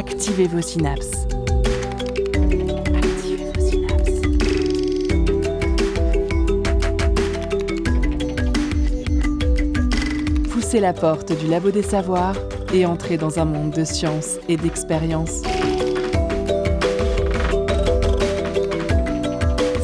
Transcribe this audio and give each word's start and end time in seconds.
Activez 0.00 0.46
vos 0.46 0.62
synapses. 0.62 1.26
Activez. 2.96 3.52
Poussez 10.50 10.80
la 10.80 10.94
porte 10.94 11.38
du 11.38 11.48
labo 11.48 11.70
des 11.70 11.82
savoirs 11.82 12.34
et 12.72 12.86
entrez 12.86 13.18
dans 13.18 13.38
un 13.38 13.44
monde 13.44 13.72
de 13.72 13.84
science 13.84 14.38
et 14.48 14.56
d'expérience. 14.56 15.42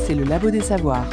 C'est 0.06 0.14
le 0.14 0.24
labo 0.24 0.48
des 0.50 0.62
savoirs. 0.62 1.04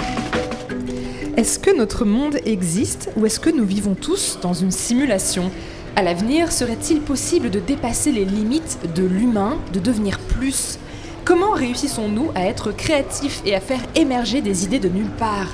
Est-ce 1.35 1.59
que 1.59 1.75
notre 1.75 2.05
monde 2.05 2.37
existe 2.45 3.09
ou 3.17 3.25
est-ce 3.25 3.41
que 3.41 3.49
nous 3.49 3.65
vivons 3.65 3.95
tous 3.95 4.39
dans 4.41 4.53
une 4.53 4.71
simulation? 4.71 5.51
À 5.95 6.01
l'avenir, 6.01 6.51
serait-il 6.51 7.01
possible 7.01 7.51
de 7.51 7.59
dépasser 7.59 8.11
les 8.11 8.25
limites 8.25 8.79
de 8.95 9.03
l'humain, 9.03 9.59
de 9.73 9.79
devenir 9.79 10.17
plus? 10.17 10.79
Comment 11.23 11.51
réussissons-nous 11.51 12.31
à 12.33 12.47
être 12.47 12.71
créatifs 12.71 13.43
et 13.45 13.53
à 13.53 13.59
faire 13.59 13.81
émerger 13.93 14.41
des 14.41 14.65
idées 14.65 14.79
de 14.79 14.89
nulle 14.89 15.11
part? 15.19 15.53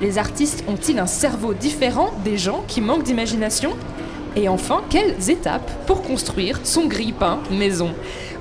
Les 0.00 0.16
artistes 0.16 0.62
ont-ils 0.68 1.00
un 1.00 1.08
cerveau 1.08 1.54
différent 1.54 2.12
des 2.24 2.38
gens 2.38 2.62
qui 2.68 2.80
manquent 2.80 3.02
d'imagination? 3.02 3.72
Et 4.36 4.48
enfin, 4.48 4.82
quelles 4.90 5.28
étapes 5.28 5.72
pour 5.86 6.02
construire 6.02 6.60
son 6.62 6.86
grille-pain 6.86 7.40
maison? 7.50 7.90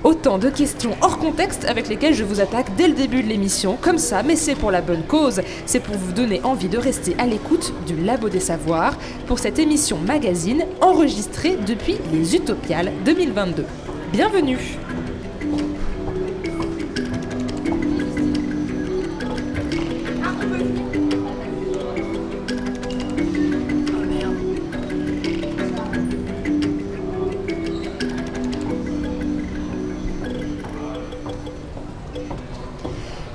Autant 0.04 0.38
de 0.38 0.50
questions 0.50 0.96
hors 1.02 1.18
contexte 1.18 1.66
avec 1.66 1.90
lesquelles 1.90 2.14
je 2.14 2.24
vous 2.24 2.40
attaque 2.40 2.74
dès 2.78 2.88
le 2.88 2.94
début 2.94 3.22
de 3.22 3.28
l'émission, 3.28 3.78
comme 3.82 3.98
ça, 3.98 4.24
mais 4.24 4.38
c'est 4.38 4.56
pour 4.56 4.72
la 4.72 4.82
bonne 4.82 5.04
cause. 5.04 5.42
C'est 5.66 5.82
pour 5.82 5.96
vous 5.96 6.14
donner 6.14 6.40
envie 6.44 6.70
de 6.70 6.78
rester 6.78 7.16
à 7.18 7.26
l'écoute 7.26 7.74
du 7.86 7.98
Labo 7.98 8.30
des 8.30 8.40
Savoirs 8.40 8.98
pour 9.28 9.40
cette 9.40 9.60
émission 9.60 9.98
magazine 9.98 10.64
enregistrée 10.80 11.58
depuis 11.68 11.98
les 12.14 12.34
Utopiales 12.34 12.94
2022. 13.04 13.66
Bienvenue 14.14 14.58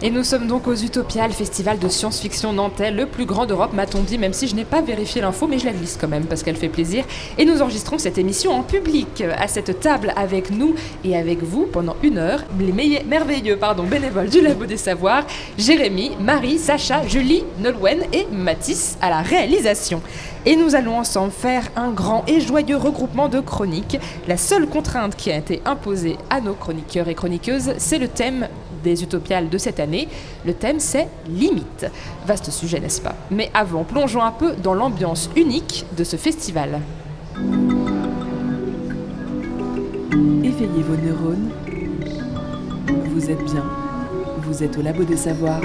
Et 0.07 0.11
nous 0.11 0.23
sommes 0.23 0.47
donc 0.47 0.69
aux 0.69 0.75
Utopia, 0.75 1.27
le 1.27 1.33
festival 1.33 1.79
de 1.79 1.89
science-fiction 1.89 2.53
nantais, 2.53 2.91
le 2.91 3.07
plus 3.07 3.25
grand 3.25 3.47
d'Europe, 3.47 3.73
m'a-t-on 3.73 4.03
dit, 4.03 4.19
même 4.19 4.35
si 4.35 4.47
je 4.47 4.55
n'ai 4.55 4.67
pas 4.67 4.83
vérifié 4.83 5.23
l'info, 5.23 5.47
mais 5.47 5.59
je 5.59 5.65
la 5.65 5.73
glisse 5.73 5.97
quand 5.99 6.09
même 6.09 6.27
parce 6.27 6.43
qu'elle 6.43 6.57
fait 6.57 6.69
plaisir. 6.69 7.07
Et 7.39 7.47
nous 7.47 7.63
enregistrons 7.63 7.97
cette 7.97 8.19
émission 8.19 8.53
en 8.53 8.63
public, 8.63 9.25
à 9.35 9.49
cette 9.49 9.81
table 9.81 10.13
avec 10.15 10.51
nous 10.51 10.75
et 11.05 11.17
avec 11.17 11.43
vous 11.43 11.65
pendant 11.65 11.97
une 12.03 12.19
heure, 12.19 12.45
les 12.61 13.03
merveilleux 13.07 13.57
pardon, 13.57 13.85
bénévoles 13.85 14.29
du 14.29 14.43
Labo 14.43 14.67
des 14.67 14.77
Savoirs, 14.77 15.25
Jérémy, 15.57 16.11
Marie, 16.21 16.59
Sacha, 16.59 17.07
Julie, 17.07 17.45
Nolwenn 17.61 18.03
et 18.13 18.27
Mathis 18.31 18.99
à 19.01 19.09
la 19.09 19.23
réalisation. 19.23 20.03
Et 20.45 20.55
nous 20.55 20.75
allons 20.75 20.99
ensemble 20.99 21.33
faire 21.33 21.71
un 21.77 21.91
grand 21.91 22.25
et 22.27 22.43
joyeux 22.43 22.77
regroupement 22.77 23.31
de 23.31 23.41
chroniques. 23.41 23.99
La 24.29 24.37
seule 24.37 24.67
contrainte 24.67 25.17
qui 25.17 25.33
a 25.33 25.39
été 25.39 25.63
imposée 25.65 26.19
à 26.29 26.43
nos 26.43 26.53
chroniqueurs 26.53 27.09
et 27.09 27.15
chroniqueuses, 27.15 27.73
c'est 27.79 27.99
le 27.99 28.09
thème 28.09 28.49
des 28.85 29.03
utopiales 29.03 29.49
de 29.49 29.59
cette 29.59 29.81
année. 29.81 30.07
Le 30.47 30.55
thème, 30.55 30.79
c'est 30.79 31.09
limite. 31.29 31.87
Vaste 32.27 32.51
sujet, 32.53 32.79
n'est-ce 32.79 33.01
pas? 33.01 33.17
Mais 33.33 33.51
avant, 33.53 33.83
plongeons 33.83 34.23
un 34.23 34.31
peu 34.31 34.53
dans 34.53 34.75
l'ambiance 34.75 35.29
unique 35.35 35.85
de 35.97 36.05
ce 36.05 36.15
festival. 36.17 36.81
Éveillez 40.45 40.83
vos 40.83 40.97
neurones. 40.97 41.51
Vous 43.13 43.31
êtes 43.31 43.45
bien. 43.45 43.65
Vous 44.43 44.63
êtes 44.63 44.79
au 44.79 44.83
labo 44.83 45.03
des 45.03 45.17
savoirs. 45.17 45.63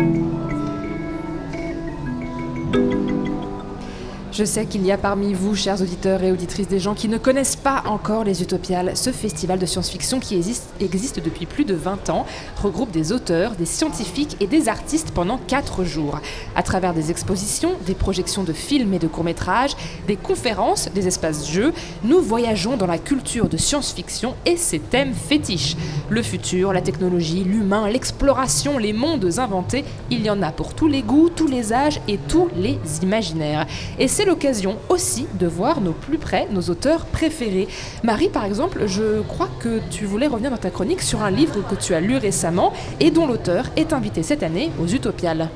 Je 4.39 4.45
sais 4.45 4.65
qu'il 4.65 4.85
y 4.85 4.91
a 4.93 4.97
parmi 4.97 5.33
vous, 5.33 5.53
chers 5.53 5.81
auditeurs 5.81 6.23
et 6.23 6.31
auditrices, 6.31 6.69
des 6.69 6.79
gens 6.79 6.93
qui 6.93 7.09
ne 7.09 7.17
connaissent 7.17 7.57
pas 7.57 7.83
encore 7.85 8.23
les 8.23 8.41
Utopiales, 8.41 8.95
ce 8.95 9.11
festival 9.11 9.59
de 9.59 9.65
science-fiction 9.65 10.21
qui 10.21 10.37
existe, 10.37 10.69
existe 10.79 11.19
depuis 11.21 11.45
plus 11.45 11.65
de 11.65 11.73
20 11.73 12.09
ans, 12.09 12.25
regroupe 12.63 12.91
des 12.91 13.11
auteurs, 13.11 13.55
des 13.55 13.65
scientifiques 13.65 14.37
et 14.39 14.47
des 14.47 14.69
artistes 14.69 15.11
pendant 15.11 15.37
4 15.45 15.83
jours. 15.83 16.21
À 16.55 16.63
travers 16.63 16.93
des 16.93 17.11
expositions, 17.11 17.73
des 17.85 17.95
projections 17.95 18.45
de 18.45 18.53
films 18.53 18.93
et 18.93 18.99
de 18.99 19.07
courts-métrages, 19.07 19.75
des 20.07 20.15
conférences, 20.15 20.87
des 20.95 21.05
espaces 21.05 21.51
jeux, 21.51 21.73
nous 22.05 22.21
voyageons 22.21 22.77
dans 22.77 22.87
la 22.87 22.97
culture 22.97 23.49
de 23.49 23.57
science-fiction 23.57 24.35
et 24.45 24.55
ses 24.55 24.79
thèmes 24.79 25.15
fétiches. 25.15 25.75
Le 26.09 26.23
futur, 26.23 26.71
la 26.71 26.81
technologie, 26.81 27.43
l'humain, 27.43 27.89
l'exploration, 27.89 28.77
les 28.77 28.93
mondes 28.93 29.37
inventés, 29.37 29.83
il 30.09 30.21
y 30.21 30.29
en 30.29 30.41
a 30.41 30.53
pour 30.53 30.75
tous 30.75 30.87
les 30.87 31.01
goûts, 31.01 31.27
tous 31.27 31.47
les 31.47 31.73
âges 31.73 31.99
et 32.07 32.17
tous 32.29 32.47
les 32.55 32.79
imaginaires. 33.01 33.67
Et 33.99 34.07
c'est 34.07 34.28
l'occasion 34.29 34.77
aussi 34.89 35.25
de 35.39 35.47
voir 35.47 35.81
nos 35.81 35.91
plus 35.91 36.19
près, 36.19 36.47
nos 36.51 36.61
auteurs 36.61 37.05
préférés. 37.05 37.67
Marie, 38.03 38.29
par 38.29 38.45
exemple, 38.45 38.83
je 38.85 39.21
crois 39.23 39.49
que 39.59 39.79
tu 39.89 40.05
voulais 40.05 40.27
revenir 40.27 40.51
dans 40.51 40.57
ta 40.57 40.69
chronique 40.69 41.01
sur 41.01 41.23
un 41.23 41.31
livre 41.31 41.67
que 41.67 41.73
tu 41.73 41.95
as 41.95 41.99
lu 41.99 42.15
récemment 42.15 42.71
et 42.99 43.09
dont 43.09 43.25
l'auteur 43.25 43.65
est 43.75 43.91
invité 43.91 44.21
cette 44.21 44.43
année 44.43 44.69
aux 44.79 44.85
Utopiales. 44.85 45.49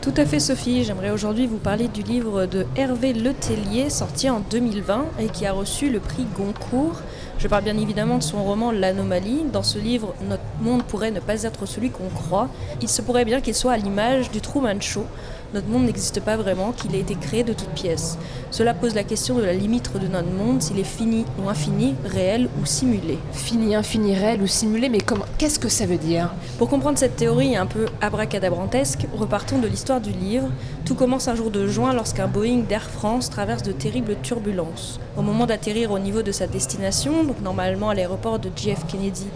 Tout 0.00 0.14
à 0.16 0.24
fait 0.24 0.40
Sophie, 0.40 0.84
j'aimerais 0.84 1.10
aujourd'hui 1.10 1.46
vous 1.46 1.58
parler 1.58 1.86
du 1.86 2.02
livre 2.02 2.46
de 2.46 2.66
Hervé 2.76 3.12
Letellier 3.12 3.88
sorti 3.90 4.28
en 4.30 4.40
2020 4.40 5.06
et 5.20 5.26
qui 5.26 5.46
a 5.46 5.52
reçu 5.52 5.90
le 5.90 6.00
prix 6.00 6.24
Goncourt. 6.36 7.00
Je 7.38 7.46
parle 7.46 7.62
bien 7.62 7.76
évidemment 7.76 8.18
de 8.18 8.22
son 8.22 8.42
roman 8.42 8.72
L'anomalie. 8.72 9.42
Dans 9.52 9.62
ce 9.62 9.78
livre, 9.78 10.14
notre 10.28 10.42
monde 10.60 10.82
pourrait 10.82 11.10
ne 11.12 11.20
pas 11.20 11.44
être 11.44 11.66
celui 11.66 11.90
qu'on 11.90 12.08
croit. 12.08 12.48
Il 12.80 12.88
se 12.88 13.02
pourrait 13.02 13.24
bien 13.24 13.40
qu'il 13.40 13.54
soit 13.54 13.72
à 13.72 13.76
l'image 13.76 14.30
du 14.30 14.40
Truman 14.40 14.80
Show. 14.80 15.04
Notre 15.54 15.68
monde 15.68 15.84
n'existe 15.86 16.20
pas 16.20 16.36
vraiment, 16.36 16.72
qu'il 16.72 16.94
a 16.94 16.98
été 16.98 17.14
créé 17.14 17.42
de 17.42 17.54
toutes 17.54 17.70
pièces. 17.70 18.18
Cela 18.50 18.74
pose 18.74 18.94
la 18.94 19.02
question 19.02 19.36
de 19.36 19.42
la 19.42 19.54
limite 19.54 19.90
de 19.98 20.06
notre 20.06 20.28
monde, 20.28 20.60
s'il 20.60 20.78
est 20.78 20.84
fini 20.84 21.24
ou 21.38 21.48
infini, 21.48 21.94
réel 22.04 22.48
ou 22.60 22.66
simulé. 22.66 23.18
Fini, 23.32 23.74
infini, 23.74 24.14
réel 24.14 24.42
ou 24.42 24.46
simulé, 24.46 24.90
mais 24.90 25.00
comment 25.00 25.24
Qu'est-ce 25.38 25.58
que 25.58 25.70
ça 25.70 25.86
veut 25.86 25.96
dire? 25.96 26.34
Pour 26.58 26.68
comprendre 26.68 26.98
cette 26.98 27.16
théorie 27.16 27.56
un 27.56 27.64
peu 27.64 27.86
abracadabrantesque, 28.02 29.06
repartons 29.16 29.58
de 29.58 29.68
l'histoire 29.68 30.02
du 30.02 30.10
livre. 30.10 30.48
Tout 30.84 30.94
commence 30.94 31.28
un 31.28 31.34
jour 31.34 31.50
de 31.50 31.66
juin 31.66 31.94
lorsqu'un 31.94 32.26
Boeing 32.26 32.64
d'Air 32.68 32.88
France 32.90 33.30
traverse 33.30 33.62
de 33.62 33.72
terribles 33.72 34.16
turbulences. 34.22 35.00
Au 35.16 35.22
moment 35.22 35.46
d'atterrir 35.46 35.92
au 35.92 35.98
niveau 35.98 36.22
de 36.22 36.32
sa 36.32 36.46
destination, 36.46 37.24
donc 37.24 37.40
normalement 37.40 37.88
à 37.88 37.94
l'aéroport 37.94 38.38
de 38.38 38.50
JF 38.54 38.86
Kennedy 38.86 39.26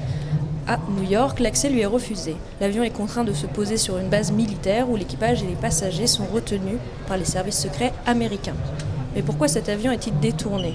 à 0.67 0.79
New 0.97 1.03
York, 1.03 1.41
l'accès 1.41 1.69
lui 1.69 1.81
est 1.81 1.87
refusé. 1.87 2.37
L'avion 2.61 2.83
est 2.83 2.91
contraint 2.91 3.25
de 3.25 3.33
se 3.33 3.47
poser 3.47 3.77
sur 3.77 3.99
une 3.99 4.09
base 4.09 4.33
militaire 4.33 4.89
où 4.89 4.97
l'équipage 4.97 5.43
et 5.43 5.47
les 5.47 5.55
passagers 5.55 6.07
sont 6.07 6.27
retenus 6.27 6.79
par 7.07 7.17
les 7.17 7.25
services 7.25 7.61
secrets 7.61 7.93
américains. 8.07 8.57
Mais 9.15 9.23
pourquoi 9.23 9.49
cet 9.49 9.69
avion 9.69 9.93
est-il 9.93 10.19
détourné? 10.21 10.75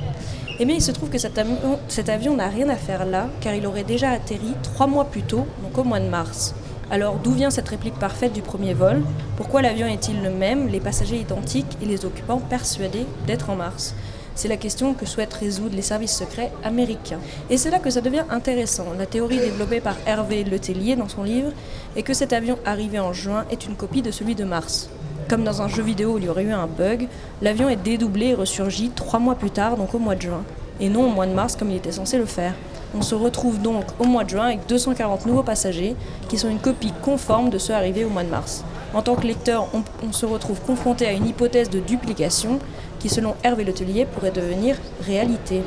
Eh 0.60 0.66
bien, 0.66 0.76
il 0.76 0.82
se 0.82 0.92
trouve 0.92 1.10
que 1.10 1.18
cet 1.18 1.38
avion, 1.38 2.36
n'a 2.36 2.48
rien 2.48 2.70
à 2.70 2.76
faire 2.76 3.06
là, 3.06 3.28
car 3.42 3.54
il 3.54 3.66
aurait 3.68 3.84
déjà 3.84 4.12
atterri 4.12 4.54
trois 4.64 4.88
mois 4.88 5.06
plus 5.06 5.22
tôt, 5.24 5.46
donc 5.64 5.78
au 5.78 5.84
mois 5.84 6.00
de 6.00 6.10
mars. 6.10 6.56
Alors, 6.90 7.16
d'où 7.16 7.32
vient 7.32 7.50
cette 7.50 7.70
réplique 7.70 8.00
parfaite 8.00 8.34
du 8.34 8.42
premier 8.42 8.74
vol? 8.74 9.04
Pourquoi 9.36 9.62
l'avion 9.62 9.88
est-il 9.88 10.22
le 10.24 10.30
même, 10.30 10.68
les 10.68 10.80
passagers 10.80 11.20
identiques 11.20 11.78
et 11.82 11.86
les 11.86 12.06
occupants 12.06 12.40
persuadés 12.40 13.06
d'être 13.28 13.50
en 13.50 13.56
mars? 13.56 13.94
C'est 14.38 14.48
la 14.48 14.56
question 14.56 14.94
que 14.94 15.08
souhaitent 15.08 15.34
résoudre 15.34 15.76
les 15.76 15.82
services 15.82 16.16
secrets 16.16 16.52
américains. 16.64 17.20
Et 17.50 17.58
c'est 17.58 17.72
là 17.72 17.80
que 17.80 17.90
ça 17.90 18.02
devient 18.02 18.24
intéressant. 18.30 18.86
La 18.98 19.08
théorie 19.08 19.40
développée 19.40 19.82
par 19.82 19.96
Hervé 20.06 20.44
Letellier 20.44 20.96
dans 20.96 21.10
son 21.10 21.24
livre 21.24 21.52
est 21.96 22.04
que 22.04 22.14
cet 22.14 22.34
avion 22.34 22.60
arrivé 22.64 23.00
en 23.00 23.14
juin 23.14 23.46
est 23.50 23.66
une 23.66 23.76
copie 23.76 24.04
de 24.04 24.12
celui 24.12 24.36
de 24.36 24.44
mars. 24.44 24.90
Comme 25.28 25.44
dans 25.44 25.64
un 25.64 25.68
jeu 25.68 25.82
vidéo 25.82 26.14
où 26.14 26.18
il 26.20 26.26
y 26.26 26.30
aurait 26.30 26.44
eu 26.44 26.52
un 26.52 26.68
bug, 26.68 27.08
l'avion 27.42 27.68
est 27.68 27.78
dédoublé 27.78 28.28
et 28.28 28.34
ressurgit 28.36 28.92
trois 28.92 29.20
mois 29.20 29.36
plus 29.36 29.50
tard, 29.50 29.76
donc 29.76 29.96
au 29.96 30.00
mois 30.00 30.16
de 30.16 30.22
juin, 30.22 30.44
et 30.80 30.88
non 30.88 31.06
au 31.06 31.10
mois 31.10 31.26
de 31.26 31.34
mars 31.34 31.56
comme 31.56 31.72
il 31.72 31.78
était 31.78 31.92
censé 31.92 32.20
le 32.20 32.26
faire. 32.26 32.54
On 32.96 33.02
se 33.02 33.16
retrouve 33.16 33.60
donc 33.60 33.86
au 34.00 34.06
mois 34.06 34.24
de 34.24 34.30
juin 34.30 34.46
avec 34.46 34.68
240 34.68 35.26
nouveaux 35.26 35.44
passagers 35.44 35.96
qui 36.30 36.38
sont 36.38 36.50
une 36.50 36.60
copie 36.60 36.94
conforme 37.02 37.50
de 37.50 37.58
ceux 37.58 37.74
arrivés 37.74 38.06
au 38.06 38.10
mois 38.10 38.24
de 38.24 38.30
mars. 38.30 38.64
En 38.94 39.02
tant 39.02 39.16
que 39.16 39.28
lecteur, 39.28 39.68
on, 39.74 39.82
on 40.08 40.14
se 40.14 40.26
retrouve 40.26 40.62
confronté 40.62 41.06
à 41.06 41.12
une 41.12 41.28
hypothèse 41.28 41.70
de 41.70 41.80
duplication 41.80 42.60
qui, 43.00 43.10
selon 43.10 43.36
Hervé 43.44 43.64
Letellier, 43.64 44.06
pourrait 44.06 44.32
devenir 44.32 44.76
réalité. 45.06 45.62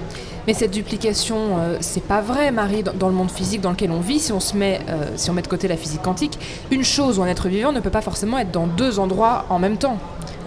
Mais 0.47 0.55
cette 0.55 0.71
duplication, 0.71 1.37
euh, 1.59 1.77
c'est 1.81 2.03
pas 2.03 2.21
vrai, 2.21 2.51
Marie, 2.51 2.83
dans, 2.83 2.95
dans 2.95 3.09
le 3.09 3.15
monde 3.15 3.31
physique 3.31 3.61
dans 3.61 3.71
lequel 3.71 3.91
on 3.91 4.01
vit. 4.01 4.19
Si 4.19 4.33
on 4.33 4.41
se 4.41 4.57
met, 4.57 4.81
euh, 4.89 5.11
si 5.17 5.31
on 5.31 5.33
met 5.35 5.43
de 5.43 5.49
côté 5.49 5.69
la 5.69 5.77
physique 5.77 6.03
quantique, 6.03 6.39
une 6.71 6.85
chose 6.85 7.19
ou 7.19 7.23
un 7.23 7.27
être 7.27 7.49
vivant 7.49 7.73
ne 7.73 7.81
peut 7.81 7.91
pas 7.91 8.01
forcément 8.01 8.39
être 8.39 8.51
dans 8.51 8.67
deux 8.67 8.99
endroits 8.99 9.45
en 9.51 9.59
même 9.59 9.77
temps. 9.77 9.99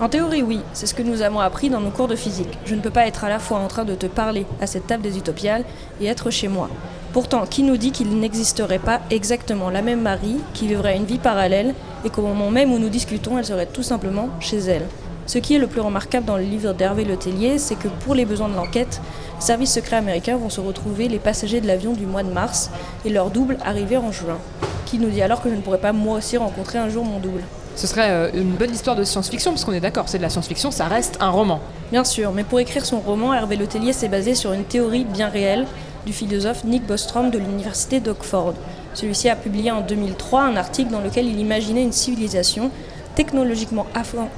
En 0.01 0.09
théorie, 0.09 0.41
oui, 0.41 0.59
c'est 0.74 0.88
ce 0.88 0.95
que 0.95 1.03
nous 1.03 1.21
avons 1.21 1.39
appris 1.39 1.69
dans 1.69 1.80
nos 1.80 1.91
cours 1.91 2.07
de 2.07 2.15
physique. 2.15 2.57
Je 2.65 2.74
ne 2.75 2.81
peux 2.81 2.89
pas 2.89 3.06
être 3.06 3.24
à 3.24 3.29
la 3.29 3.39
fois 3.39 3.59
en 3.59 3.68
train 3.68 3.86
de 3.86 3.94
te 3.95 4.07
parler 4.07 4.45
à 4.59 4.68
cette 4.68 4.88
table 4.88 5.03
des 5.03 5.18
utopiales 5.18 5.63
et 6.01 6.07
être 6.07 6.31
chez 6.31 6.47
moi. 6.47 6.69
Pourtant, 7.13 7.45
qui 7.45 7.62
nous 7.62 7.77
dit 7.77 7.91
qu'il 7.91 8.19
n'existerait 8.19 8.79
pas 8.79 9.00
exactement 9.12 9.69
la 9.69 9.83
même 9.83 10.01
Marie 10.01 10.41
qui 10.56 10.68
vivrait 10.68 10.97
une 10.97 11.06
vie 11.06 11.19
parallèle 11.19 11.75
et 12.03 12.09
qu'au 12.09 12.24
moment 12.24 12.50
même 12.50 12.74
où 12.74 12.79
nous 12.79 12.89
discutons, 12.89 13.38
elle 13.38 13.45
serait 13.45 13.68
tout 13.68 13.83
simplement 13.83 14.29
chez 14.39 14.57
elle? 14.57 14.88
Ce 15.25 15.38
qui 15.38 15.56
est 15.56 15.60
le 15.60 15.68
plus 15.68 15.80
remarquable 15.80 16.25
dans 16.25 16.36
le 16.36 16.44
livre 16.44 16.74
d'Hervé 16.74 17.06
Letellier, 17.06 17.58
c'est 17.58 17.75
que 17.75 17.88
pour 17.88 18.14
les 18.14 18.25
besoins 18.25 18.50
de 18.50 18.56
l'enquête, 18.56 19.00
les 19.40 19.46
services 19.46 19.74
secrets 19.74 19.96
américains 19.96 20.36
vont 20.36 20.50
se 20.50 20.60
retrouver 20.60 21.08
les 21.08 21.18
passagers 21.18 21.62
de 21.62 21.68
l'avion 21.68 21.94
du 21.94 22.06
mois 22.06 22.24
de 22.24 22.31
mars 22.31 22.70
et 23.06 23.10
leur 23.10 23.30
double 23.30 23.58
arriver 23.64 23.96
en 23.96 24.12
juin. 24.12 24.38
Qui 24.86 25.00
nous 25.00 25.10
dit 25.10 25.22
alors 25.22 25.42
que 25.42 25.50
je 25.50 25.56
ne 25.56 25.62
pourrais 25.62 25.78
pas 25.78 25.94
moi 25.94 26.18
aussi 26.18 26.36
rencontrer 26.36 26.78
un 26.78 26.90
jour 26.90 27.06
mon 27.06 27.20
double 27.20 27.42
Ce 27.78 27.88
serait 27.88 28.10
euh, 28.10 28.31
une 28.34 28.52
bonne 28.52 28.72
histoire 28.72 28.98
de 28.98 29.06
science-fiction, 29.06 29.52
parce 29.52 29.64
qu'on 29.64 29.72
est 29.72 29.80
d'accord, 29.80 30.10
c'est 30.10 30.18
de 30.18 30.24
la 30.24 30.30
science-fiction, 30.30 30.72
ça 30.72 30.86
reste 30.86 31.18
un 31.22 31.30
roman. 31.30 31.62
Bien 31.92 32.04
sûr, 32.04 32.34
mais 32.34 32.44
pour 32.44 32.60
écrire 32.60 32.86
son 32.86 33.00
roman, 33.00 33.34
Hervé 33.34 33.56
Letellier 33.56 33.94
s'est 33.94 34.10
basé 34.10 34.36
sur 34.36 34.52
une 34.52 34.66
théorie 34.66 35.06
bien 35.06 35.30
réelle 35.30 35.66
du 36.06 36.12
philosophe 36.12 36.66
Nick 36.66 36.86
Bostrom 36.86 37.31
de 37.31 37.38
l'université 37.38 38.02
d'Oxford. 38.02 38.56
Celui-ci 38.94 39.30
a 39.30 39.38
publié 39.38 39.72
en 39.72 39.81
2003 39.81 40.42
un 40.42 40.58
article 40.58 40.92
dans 40.92 41.00
lequel 41.00 41.28
il 41.28 41.40
imaginait 41.40 41.81
une 41.81 41.94
civilisation 41.94 42.72
technologiquement 43.15 43.86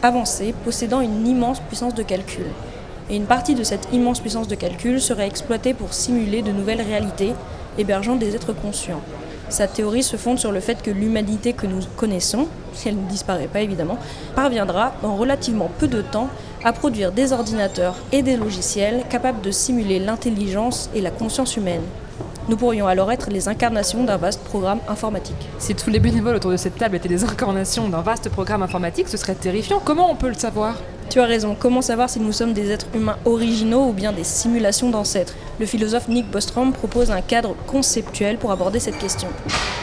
avancée 0.01 0.53
possédant 0.63 1.01
une 1.01 1.27
immense 1.27 1.59
puissance 1.59 1.95
de 1.95 2.03
calcul. 2.03 2.45
Et 3.09 3.15
une 3.15 3.25
partie 3.25 3.55
de 3.55 3.63
cette 3.63 3.87
immense 3.93 4.19
puissance 4.19 4.47
de 4.47 4.55
calcul 4.55 4.99
serait 4.99 5.27
exploitée 5.27 5.73
pour 5.73 5.93
simuler 5.93 6.41
de 6.41 6.51
nouvelles 6.51 6.81
réalités 6.81 7.33
hébergeant 7.77 8.15
des 8.15 8.35
êtres 8.35 8.53
conscients. 8.53 9.01
Sa 9.49 9.67
théorie 9.67 10.01
se 10.01 10.17
fonde 10.17 10.39
sur 10.39 10.51
le 10.51 10.59
fait 10.59 10.81
que 10.81 10.89
l'humanité 10.89 11.53
que 11.53 11.67
nous 11.67 11.81
connaissons, 11.97 12.47
si 12.73 12.89
elle 12.89 12.97
ne 12.97 13.07
disparaît 13.07 13.47
pas 13.47 13.61
évidemment, 13.61 13.99
parviendra 14.35 14.93
en 15.03 15.15
relativement 15.15 15.69
peu 15.77 15.87
de 15.87 16.01
temps 16.01 16.29
à 16.63 16.73
produire 16.73 17.11
des 17.11 17.31
ordinateurs 17.31 17.95
et 18.11 18.23
des 18.23 18.37
logiciels 18.37 19.03
capables 19.07 19.41
de 19.41 19.51
simuler 19.51 19.99
l'intelligence 19.99 20.89
et 20.95 21.01
la 21.01 21.11
conscience 21.11 21.57
humaine. 21.57 21.83
Nous 22.47 22.57
pourrions 22.57 22.85
alors 22.85 23.11
être 23.11 23.31
les 23.31 23.47
incarnations 23.47 24.03
d'un 24.03 24.17
vaste 24.17 24.43
programme 24.43 24.79
informatique. 24.87 25.49
Si 25.57 25.73
tous 25.73 25.89
les 25.89 25.99
bénévoles 25.99 26.35
autour 26.35 26.51
de 26.51 26.57
cette 26.57 26.77
table 26.77 26.95
étaient 26.95 27.09
les 27.09 27.23
incarnations 27.23 27.89
d'un 27.89 28.01
vaste 28.01 28.29
programme 28.29 28.61
informatique, 28.61 29.07
ce 29.07 29.17
serait 29.17 29.33
terrifiant. 29.33 29.81
Comment 29.83 30.11
on 30.11 30.15
peut 30.15 30.27
le 30.27 30.35
savoir? 30.35 30.75
Tu 31.09 31.19
as 31.19 31.25
raison, 31.25 31.55
comment 31.57 31.81
savoir 31.81 32.07
si 32.07 32.19
nous 32.19 32.31
sommes 32.31 32.53
des 32.53 32.69
êtres 32.69 32.85
humains 32.93 33.17
originaux 33.25 33.87
ou 33.87 33.93
bien 33.93 34.11
des 34.11 34.23
simulations 34.23 34.91
d'ancêtres? 34.91 35.33
Le 35.59 35.65
philosophe 35.65 36.07
Nick 36.07 36.29
Bostrom 36.29 36.71
propose 36.71 37.09
un 37.09 37.21
cadre 37.21 37.55
conceptuel 37.65 38.37
pour 38.37 38.51
aborder 38.51 38.79
cette 38.79 38.99
question. 38.99 39.29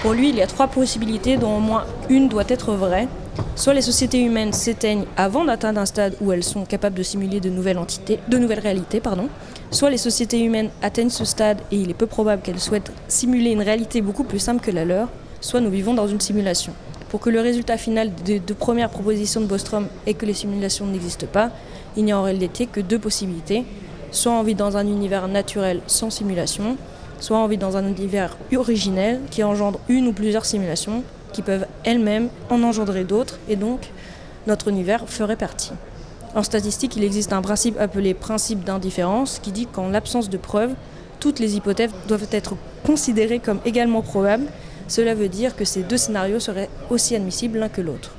Pour 0.03 0.13
lui, 0.13 0.29
il 0.29 0.37
y 0.37 0.43
a 0.43 0.47
trois 0.47 0.69
possibilités 0.69 1.37
dont 1.37 1.57
au 1.57 1.61
moins 1.61 1.85
une 2.09 2.29
doit 2.29 2.45
être 2.49 2.75
vraie. 2.75 3.09
Soit 3.55 3.75
les 3.75 3.83
sociétés 3.83 4.21
humaines 4.21 4.53
s'éteignent 4.53 5.05
avant 5.17 5.45
d'atteindre 5.45 5.81
un 5.81 5.87
stade 5.87 6.17
où 6.21 6.33
elles 6.33 6.45
sont 6.45 6.65
capables 6.65 6.97
de 6.97 7.03
simuler 7.03 7.41
de 7.41 7.49
nouvelles 7.49 7.79
entités, 7.79 8.19
de 8.29 8.39
nouvelles 8.39 8.59
réalités, 8.59 9.01
pardon. 9.01 9.29
Soit 9.71 9.91
les 9.91 9.99
sociétés 9.99 10.41
humaines 10.41 10.71
atteignent 10.83 11.11
ce 11.11 11.25
stade 11.25 11.59
et 11.71 11.77
il 11.77 11.91
est 11.91 11.95
peu 11.95 12.07
probable 12.07 12.43
qu'elles 12.43 12.61
souhaitent 12.61 12.93
simuler 13.09 13.51
une 13.51 13.63
réalité 13.63 14.01
beaucoup 14.03 14.25
plus 14.25 14.39
simple 14.39 14.63
que 14.63 14.71
la 14.71 14.85
leur, 14.85 15.09
soit 15.41 15.61
nous 15.61 15.71
vivons 15.71 15.95
dans 15.95 16.09
une 16.09 16.21
simulation. 16.21 16.73
Pour 17.09 17.21
que 17.21 17.31
le 17.31 17.41
résultat 17.41 17.77
final 17.77 18.13
des 18.25 18.39
deux 18.39 18.55
premières 18.55 18.91
propositions 18.91 19.41
de 19.41 19.47
Bostrom 19.47 19.87
est 20.07 20.15
que 20.15 20.27
les 20.27 20.35
simulations 20.35 20.87
n'existent 20.87 21.27
pas, 21.27 21.51
il 21.97 22.05
n'y 22.05 22.13
a 22.13 22.19
en 22.19 22.23
réalité 22.23 22.67
que 22.67 22.81
deux 22.81 22.99
possibilités. 22.99 23.65
Soit 24.11 24.33
on 24.33 24.43
vit 24.43 24.55
dans 24.55 24.77
un 24.77 24.87
univers 24.87 25.29
naturel 25.29 25.81
sans 25.87 26.11
simulation, 26.11 26.77
soit 27.21 27.39
on 27.39 27.47
vit 27.47 27.59
dans 27.59 27.77
un 27.77 27.87
univers 27.87 28.37
originel 28.57 29.21
qui 29.31 29.43
engendre 29.43 29.79
une 29.89 30.09
ou 30.09 30.13
plusieurs 30.13 30.45
simulations 30.45 31.03
qui 31.33 31.43
peuvent 31.43 31.67
elles-mêmes 31.85 32.29
en 32.51 32.63
engendrer 32.63 33.05
d'autres 33.05 33.39
et 33.49 33.57
donc 33.57 33.91
notre 34.47 34.69
univers 34.69 35.09
ferait 35.09 35.37
partie. 35.37 35.73
En 36.35 36.43
statistique, 36.43 36.97
il 36.97 37.05
existe 37.05 37.33
un 37.33 37.43
principe 37.43 37.79
appelé 37.79 38.15
principe 38.15 38.65
d'indifférence 38.65 39.39
qui 39.43 39.53
dit 39.53 39.67
qu'en 39.67 39.89
l'absence 39.89 40.31
de 40.31 40.39
preuves, 40.39 40.75
toutes 41.21 41.39
les 41.39 41.57
hypothèses 41.57 41.91
doivent 42.09 42.29
être 42.31 42.55
considérées 42.85 43.39
comme 43.39 43.61
également 43.65 44.03
probables 44.03 44.49
cela 44.93 45.15
veut 45.15 45.29
dire 45.29 45.57
que 45.57 45.65
ces 45.65 45.83
deux 45.83 45.97
scénarios 45.97 46.39
seraient 46.39 46.69
aussi 46.91 47.17
admissibles 47.17 47.59
l'un 47.59 47.71
que 47.71 47.81
l'autre. 47.81 48.13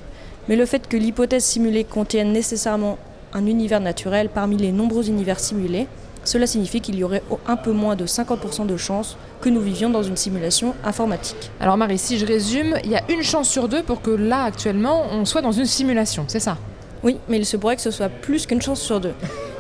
Mais 0.48 0.56
le 0.56 0.66
fait 0.66 0.88
que 0.88 0.98
l'hypothèse 0.98 1.44
simulée 1.44 1.84
contienne 1.84 2.32
nécessairement 2.32 2.98
un 3.32 3.46
univers 3.46 3.80
naturel 3.80 4.30
parmi 4.30 4.58
les 4.58 4.72
nombreux 4.72 5.08
univers 5.08 5.40
simulés, 5.40 5.88
cela 6.24 6.48
signifie 6.48 6.82
qu'il 6.82 6.96
y 6.96 7.04
aurait 7.04 7.24
un 7.48 7.56
peu 7.56 7.72
moins 7.72 7.96
de 7.96 8.06
50% 8.06 8.66
de 8.66 8.78
chances 8.78 9.18
que 9.42 9.50
nous 9.50 9.62
vivions 9.62 9.90
dans 9.90 10.04
une 10.04 10.18
simulation 10.18 10.74
informatique. 10.84 11.52
Alors 11.60 11.78
Marie, 11.78 11.98
si 11.98 12.18
je 12.18 12.26
résume, 12.26 12.76
il 12.84 12.92
y 12.92 12.96
a 12.96 13.04
une 13.10 13.24
chance 13.24 13.50
sur 13.50 13.68
deux 13.68 13.84
pour 13.84 14.02
que 14.02 14.12
là, 14.12 14.44
actuellement, 14.44 15.04
on 15.12 15.26
soit 15.26 15.42
dans 15.42 15.52
une 15.52 15.66
simulation, 15.66 16.26
c'est 16.28 16.40
ça? 16.40 16.58
Oui, 17.04 17.18
mais 17.28 17.38
il 17.38 17.46
se 17.46 17.58
pourrait 17.58 17.76
que 17.76 17.82
ce 17.82 17.92
soit 17.92 18.10
plus 18.10 18.46
qu'une 18.46 18.62
chance 18.62 18.80
sur 18.80 19.02
deux. 19.02 19.14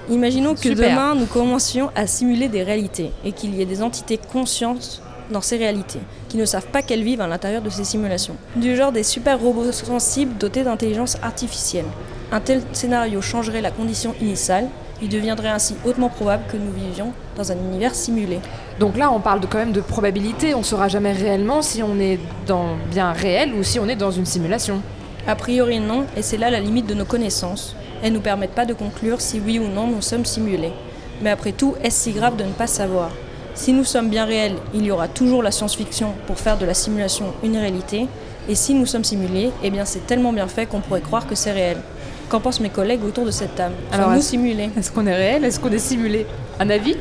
Imaginons 0.10 0.56
que 0.56 0.69
demain, 0.69 1.15
nous 1.15 1.25
commencions 1.25 1.89
à 1.95 2.07
simuler 2.07 2.48
des 2.48 2.63
réalités 2.63 3.12
et 3.25 3.31
qu'il 3.31 3.56
y 3.56 3.62
ait 3.62 3.65
des 3.65 3.81
entités 3.81 4.18
conscientes 4.18 5.01
dans 5.31 5.42
ces 5.42 5.57
réalités, 5.57 6.00
qui 6.30 6.38
ne 6.38 6.45
savent 6.45 6.68
pas 6.68 6.81
qu'elles 6.81 7.04
vivent 7.04 7.21
à 7.21 7.27
l'intérieur 7.27 7.62
de 7.62 7.69
ces 7.69 7.83
simulations. 7.83 8.36
Du 8.56 8.75
genre 8.75 8.92
des 8.92 9.04
super 9.04 9.39
robots 9.39 9.71
sensibles 9.71 10.38
dotés 10.38 10.63
d'intelligence 10.63 11.18
artificielle. 11.21 11.86
Un 12.31 12.39
tel 12.39 12.62
scénario 12.74 13.21
changerait 13.21 13.62
la 13.62 13.71
condition 13.71 14.13
initiale, 14.21 14.68
il 15.01 15.10
deviendrait 15.10 15.50
ainsi 15.50 15.75
hautement 15.86 16.10
probable 16.10 16.44
que 16.51 16.57
nous 16.57 16.72
vivions 16.72 17.13
dans 17.36 17.51
un 17.51 17.56
univers 17.56 17.95
simulé. 17.95 18.40
Donc 18.80 18.98
là, 18.98 19.12
on 19.12 19.19
parle 19.19 19.40
de, 19.40 19.48
quand 19.48 19.57
même 19.57 19.72
de 19.72 19.81
probabilité, 19.81 20.54
on 20.54 20.60
ne 20.60 20.63
saura 20.63 20.88
jamais 20.88 21.12
réellement 21.12 21.62
si 21.62 21.84
on 21.84 22.00
est 22.00 22.19
dans 22.48 22.75
bien 22.92 23.12
réel 23.12 23.54
ou 23.54 23.63
si 23.63 23.80
on 23.80 23.88
est 23.88 23.95
dans 23.95 24.12
une 24.12 24.25
simulation. 24.25 24.81
A 25.28 25.36
priori 25.36 25.80
non, 25.80 26.06
et 26.18 26.22
c'est 26.22 26.38
là 26.38 26.50
la 26.50 26.60
limite 26.60 26.86
de 26.86 26.94
nos 26.94 27.06
connaissances. 27.06 27.75
Elles 28.01 28.12
ne 28.12 28.18
nous 28.18 28.24
permettent 28.24 28.51
pas 28.56 28.66
de 28.66 28.74
conclure 28.74 29.22
si 29.22 29.40
oui 29.40 29.60
ou 29.60 29.68
non 29.68 29.88
nous 29.88 30.01
sommes 30.01 30.25
simulés. 30.25 30.74
Mais 31.22 31.30
après 31.30 31.54
tout, 31.54 31.75
est-ce 31.84 32.04
si 32.04 32.12
grave 32.12 32.36
de 32.36 32.44
ne 32.44 32.51
pas 32.51 32.68
savoir? 32.68 33.12
Si 33.56 33.72
nous 33.72 33.84
sommes 33.84 34.10
bien 34.10 34.25
réels, 34.25 34.57
il 34.74 34.84
y 34.84 34.92
aura 34.92 35.07
toujours 35.07 35.44
la 35.44 35.51
science-fiction 35.51 36.13
pour 36.28 36.39
faire 36.39 36.57
de 36.57 36.66
la 36.66 36.74
simulation 36.74 37.34
une 37.44 37.56
réalité. 37.56 38.07
Et 38.50 38.56
si 38.56 38.74
nous 38.74 38.86
sommes 38.86 39.04
simulés, 39.04 39.51
eh 39.63 39.69
bien 39.69 39.86
c'est 39.86 40.06
tellement 40.06 40.34
bien 40.34 40.48
fait 40.48 40.66
qu'on 40.66 40.81
pourrait 40.81 41.01
croire 41.01 41.28
que 41.28 41.36
c'est 41.36 41.51
réel. 41.51 41.78
Qu'en 42.30 42.40
pensent 42.40 42.60
mes 42.60 42.70
collègues 42.70 43.04
autour 43.06 43.25
de 43.25 43.31
cette 43.31 43.56
table? 43.56 43.75
Alors, 43.92 44.12
nous 44.12 44.22
simulés 44.22 44.70
Est-ce 44.78 44.92
qu'on 44.92 45.06
est 45.06 45.16
réel? 45.16 45.44
Est-ce 45.44 45.60
qu'on 45.60 45.72
est 45.72 45.78
simulé? 45.80 46.25
Un 46.60 46.70
avis? 46.70 46.96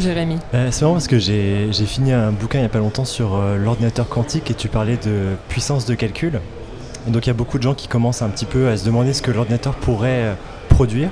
Jérémy. 0.00 0.38
Euh, 0.54 0.68
C'est 0.70 0.82
marrant 0.82 0.94
parce 0.94 1.06
que 1.06 1.18
j'ai 1.18 1.70
fini 1.86 2.12
un 2.12 2.32
bouquin 2.32 2.58
il 2.58 2.62
n'y 2.62 2.66
a 2.66 2.70
pas 2.70 2.78
longtemps 2.78 3.04
sur 3.04 3.34
euh, 3.36 3.56
l'ordinateur 3.56 4.08
quantique 4.08 4.50
et 4.50 4.54
tu 4.54 4.68
parlais 4.68 4.96
de 4.96 5.34
puissance 5.48 5.86
de 5.86 5.94
calcul. 5.94 6.40
Et 7.06 7.10
donc 7.10 7.26
il 7.26 7.28
y 7.28 7.30
a 7.30 7.34
beaucoup 7.34 7.58
de 7.58 7.62
gens 7.62 7.74
qui 7.74 7.88
commencent 7.88 8.22
un 8.22 8.28
petit 8.28 8.44
peu 8.44 8.68
à 8.68 8.76
se 8.76 8.84
demander 8.84 9.12
ce 9.12 9.22
que 9.22 9.30
l'ordinateur 9.30 9.74
pourrait 9.74 10.22
euh, 10.22 10.34
produire. 10.68 11.10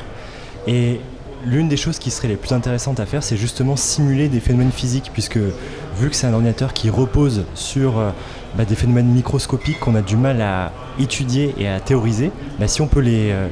Et 0.66 1.00
l'une 1.44 1.68
des 1.68 1.76
choses 1.76 1.98
qui 1.98 2.10
serait 2.10 2.28
les 2.28 2.36
plus 2.36 2.52
intéressantes 2.52 3.00
à 3.00 3.06
faire, 3.06 3.22
c'est 3.22 3.36
justement 3.36 3.76
simuler 3.76 4.28
des 4.28 4.40
phénomènes 4.40 4.72
physiques, 4.72 5.10
puisque 5.12 5.38
vu 5.38 6.10
que 6.10 6.14
c'est 6.14 6.26
un 6.26 6.34
ordinateur 6.34 6.72
qui 6.72 6.90
repose 6.90 7.44
sur 7.54 7.98
euh, 7.98 8.10
bah, 8.56 8.64
des 8.64 8.74
phénomènes 8.74 9.06
microscopiques 9.06 9.78
qu'on 9.80 9.94
a 9.94 10.02
du 10.02 10.16
mal 10.16 10.40
à 10.42 10.72
étudier 10.98 11.54
et 11.58 11.68
à 11.68 11.80
théoriser, 11.80 12.32
bah, 12.58 12.68
si 12.68 12.80
on 12.80 12.86
peut 12.86 13.00
les, 13.00 13.30
euh, 13.30 13.48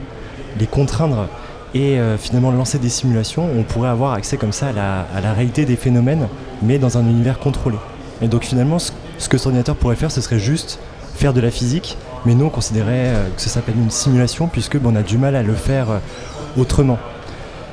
les 0.59 0.67
contraindre 0.67 1.29
et 1.75 1.99
euh, 1.99 2.17
finalement 2.17 2.51
lancer 2.51 2.79
des 2.79 2.89
simulations, 2.89 3.49
on 3.57 3.63
pourrait 3.63 3.91
avoir 3.91 4.15
accès 4.15 4.37
comme 4.37 4.53
ça 4.53 4.69
à 4.69 5.21
la, 5.21 5.33
réalité 5.33 5.65
des 5.65 5.77
phénomènes, 5.77 6.29
mais 6.63 6.79
dans 6.79 6.99
un 6.99 7.03
univers 7.03 7.39
contrôlé. 7.39 7.77
Et 8.23 8.29
donc 8.29 8.45
finalement, 8.45 8.79
ce, 8.79 8.91
que 9.29 9.39
cet 9.39 9.47
ordinateur 9.47 9.77
pourrait 9.77 9.97
faire, 9.97 10.11
ce 10.11 10.21
serait 10.21 10.41
juste 10.41 10.79
faire 11.15 11.33
de 11.33 11.41
la 11.41 11.51
physique, 11.51 11.97
mais 12.27 12.35
nous 12.35 12.47
on 12.47 12.51
considérait 12.51 13.13
que 13.37 13.43
ça 13.43 13.49
s'appelle 13.51 13.77
une 13.77 13.91
simulation, 13.91 14.49
puisque 14.49 14.79
bah, 14.79 14.89
on 14.93 14.97
a 14.97 15.03
du 15.03 15.19
mal 15.19 15.37
à 15.37 15.43
le 15.43 15.55
faire 15.55 16.01
autrement. 16.57 16.99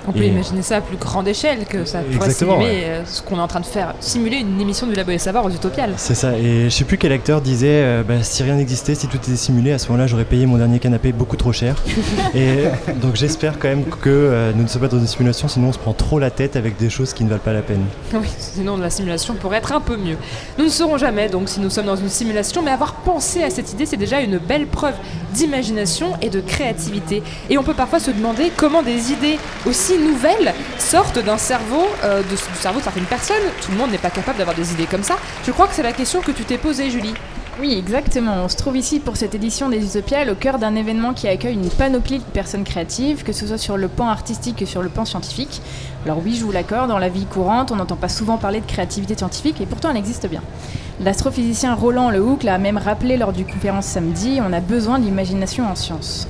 On 0.07 0.11
peut 0.11 0.23
imaginer 0.23 0.61
ça 0.61 0.77
à 0.77 0.81
plus 0.81 0.97
grande 0.97 1.27
échelle, 1.27 1.65
que 1.65 1.85
ça 1.85 1.99
pourrait 1.99 2.29
simuler 2.29 2.83
euh, 2.83 3.01
ce 3.05 3.21
qu'on 3.21 3.37
est 3.37 3.41
en 3.41 3.47
train 3.47 3.59
de 3.59 3.65
faire, 3.65 3.95
simuler 3.99 4.37
une 4.37 4.61
émission 4.61 4.85
du 4.87 4.93
Labo 4.93 5.11
des 5.11 5.17
Savoirs 5.17 5.45
aux 5.45 5.49
Utopiales. 5.49 5.93
C'est 5.97 6.15
ça, 6.15 6.37
et 6.37 6.65
je 6.65 6.69
sais 6.69 6.83
plus 6.83 6.97
quel 6.97 7.11
acteur 7.11 7.41
disait 7.41 7.67
euh, 7.83 8.03
bah, 8.03 8.21
si 8.21 8.43
rien 8.43 8.55
n'existait, 8.55 8.95
si 8.95 9.07
tout 9.07 9.17
était 9.17 9.35
simulé, 9.35 9.71
à 9.71 9.79
ce 9.79 9.87
moment-là 9.87 10.07
j'aurais 10.07 10.25
payé 10.25 10.45
mon 10.45 10.57
dernier 10.57 10.79
canapé 10.79 11.11
beaucoup 11.11 11.37
trop 11.37 11.51
cher. 11.51 11.75
et 12.35 12.65
donc 13.01 13.15
j'espère 13.15 13.57
quand 13.57 13.67
même 13.67 13.83
que 13.85 14.09
euh, 14.09 14.51
nous 14.55 14.63
ne 14.63 14.67
sommes 14.67 14.81
pas 14.81 14.87
dans 14.87 14.99
une 14.99 15.07
simulation, 15.07 15.47
sinon 15.47 15.69
on 15.69 15.73
se 15.73 15.79
prend 15.79 15.93
trop 15.93 16.19
la 16.19 16.29
tête 16.29 16.55
avec 16.55 16.77
des 16.77 16.89
choses 16.89 17.13
qui 17.13 17.23
ne 17.23 17.29
valent 17.29 17.41
pas 17.41 17.53
la 17.53 17.61
peine. 17.61 17.85
Oui, 18.13 18.29
sinon 18.37 18.77
la 18.77 18.89
simulation 18.89 19.33
pourrait 19.33 19.57
être 19.57 19.73
un 19.73 19.81
peu 19.81 19.97
mieux. 19.97 20.15
Nous 20.57 20.65
ne 20.65 20.69
saurons 20.69 20.97
jamais 20.97 21.27
donc 21.27 21.49
si 21.49 21.59
nous 21.59 21.69
sommes 21.69 21.85
dans 21.85 21.97
une 21.97 22.09
simulation, 22.09 22.61
mais 22.61 22.71
avoir 22.71 22.93
pensé 22.93 23.43
à 23.43 23.49
cette 23.49 23.73
idée, 23.73 23.85
c'est 23.85 23.97
déjà 23.97 24.21
une 24.21 24.37
belle 24.37 24.67
preuve 24.67 24.93
d'imagination 25.33 26.13
et 26.21 26.29
de 26.29 26.39
créativité. 26.39 27.21
Et 27.49 27.57
on 27.57 27.63
peut 27.63 27.73
parfois 27.73 27.99
se 27.99 28.11
demander 28.11 28.51
comment 28.55 28.83
des 28.83 29.11
idées 29.11 29.37
aussi 29.65 29.94
nouvelles 29.97 30.53
sortent 30.77 31.19
d'un 31.19 31.37
cerveau, 31.37 31.85
euh, 32.03 32.21
du 32.23 32.35
cerveau 32.59 32.79
de 32.79 32.83
certaines 32.83 33.05
personnes. 33.05 33.43
Tout 33.61 33.71
le 33.71 33.77
monde 33.77 33.91
n'est 33.91 33.97
pas 33.97 34.09
capable 34.09 34.37
d'avoir 34.37 34.55
des 34.55 34.73
idées 34.73 34.85
comme 34.85 35.03
ça. 35.03 35.15
Je 35.45 35.51
crois 35.51 35.67
que 35.67 35.75
c'est 35.75 35.83
la 35.83 35.93
question 35.93 36.21
que 36.21 36.31
tu 36.31 36.43
t'es 36.43 36.57
posée, 36.57 36.89
Julie. 36.89 37.13
Oui, 37.57 37.73
exactement. 37.77 38.43
On 38.43 38.49
se 38.49 38.57
trouve 38.57 38.75
ici 38.75 38.99
pour 38.99 39.15
cette 39.15 39.33
édition 39.33 39.69
des 39.69 39.85
Utopiales 39.85 40.29
au 40.29 40.35
cœur 40.35 40.59
d'un 40.59 40.75
événement 40.75 41.13
qui 41.13 41.29
accueille 41.29 41.53
une 41.53 41.69
panoplie 41.69 42.19
de 42.19 42.23
personnes 42.23 42.65
créatives, 42.65 43.23
que 43.23 43.31
ce 43.31 43.47
soit 43.47 43.57
sur 43.57 43.77
le 43.77 43.87
plan 43.87 44.09
artistique 44.09 44.57
que 44.57 44.65
sur 44.65 44.81
le 44.81 44.89
plan 44.89 45.05
scientifique. 45.05 45.61
Alors 46.03 46.19
oui, 46.21 46.35
je 46.35 46.43
vous 46.43 46.51
l'accorde, 46.51 46.89
dans 46.89 46.99
la 46.99 47.07
vie 47.07 47.25
courante, 47.25 47.71
on 47.71 47.77
n'entend 47.77 47.95
pas 47.95 48.09
souvent 48.09 48.37
parler 48.37 48.59
de 48.59 48.65
créativité 48.65 49.15
scientifique, 49.15 49.61
et 49.61 49.65
pourtant 49.65 49.89
elle 49.91 49.97
existe 49.97 50.27
bien. 50.27 50.41
L'astrophysicien 50.99 51.75
Roland 51.75 52.09
Lehoucq 52.09 52.43
l'a 52.43 52.57
même 52.57 52.77
rappelé 52.77 53.15
lors 53.15 53.31
du 53.31 53.45
conférence 53.45 53.85
samedi, 53.85 54.41
on 54.45 54.51
a 54.51 54.59
besoin 54.59 54.99
d'imagination 54.99 55.65
en 55.65 55.75
science. 55.75 56.27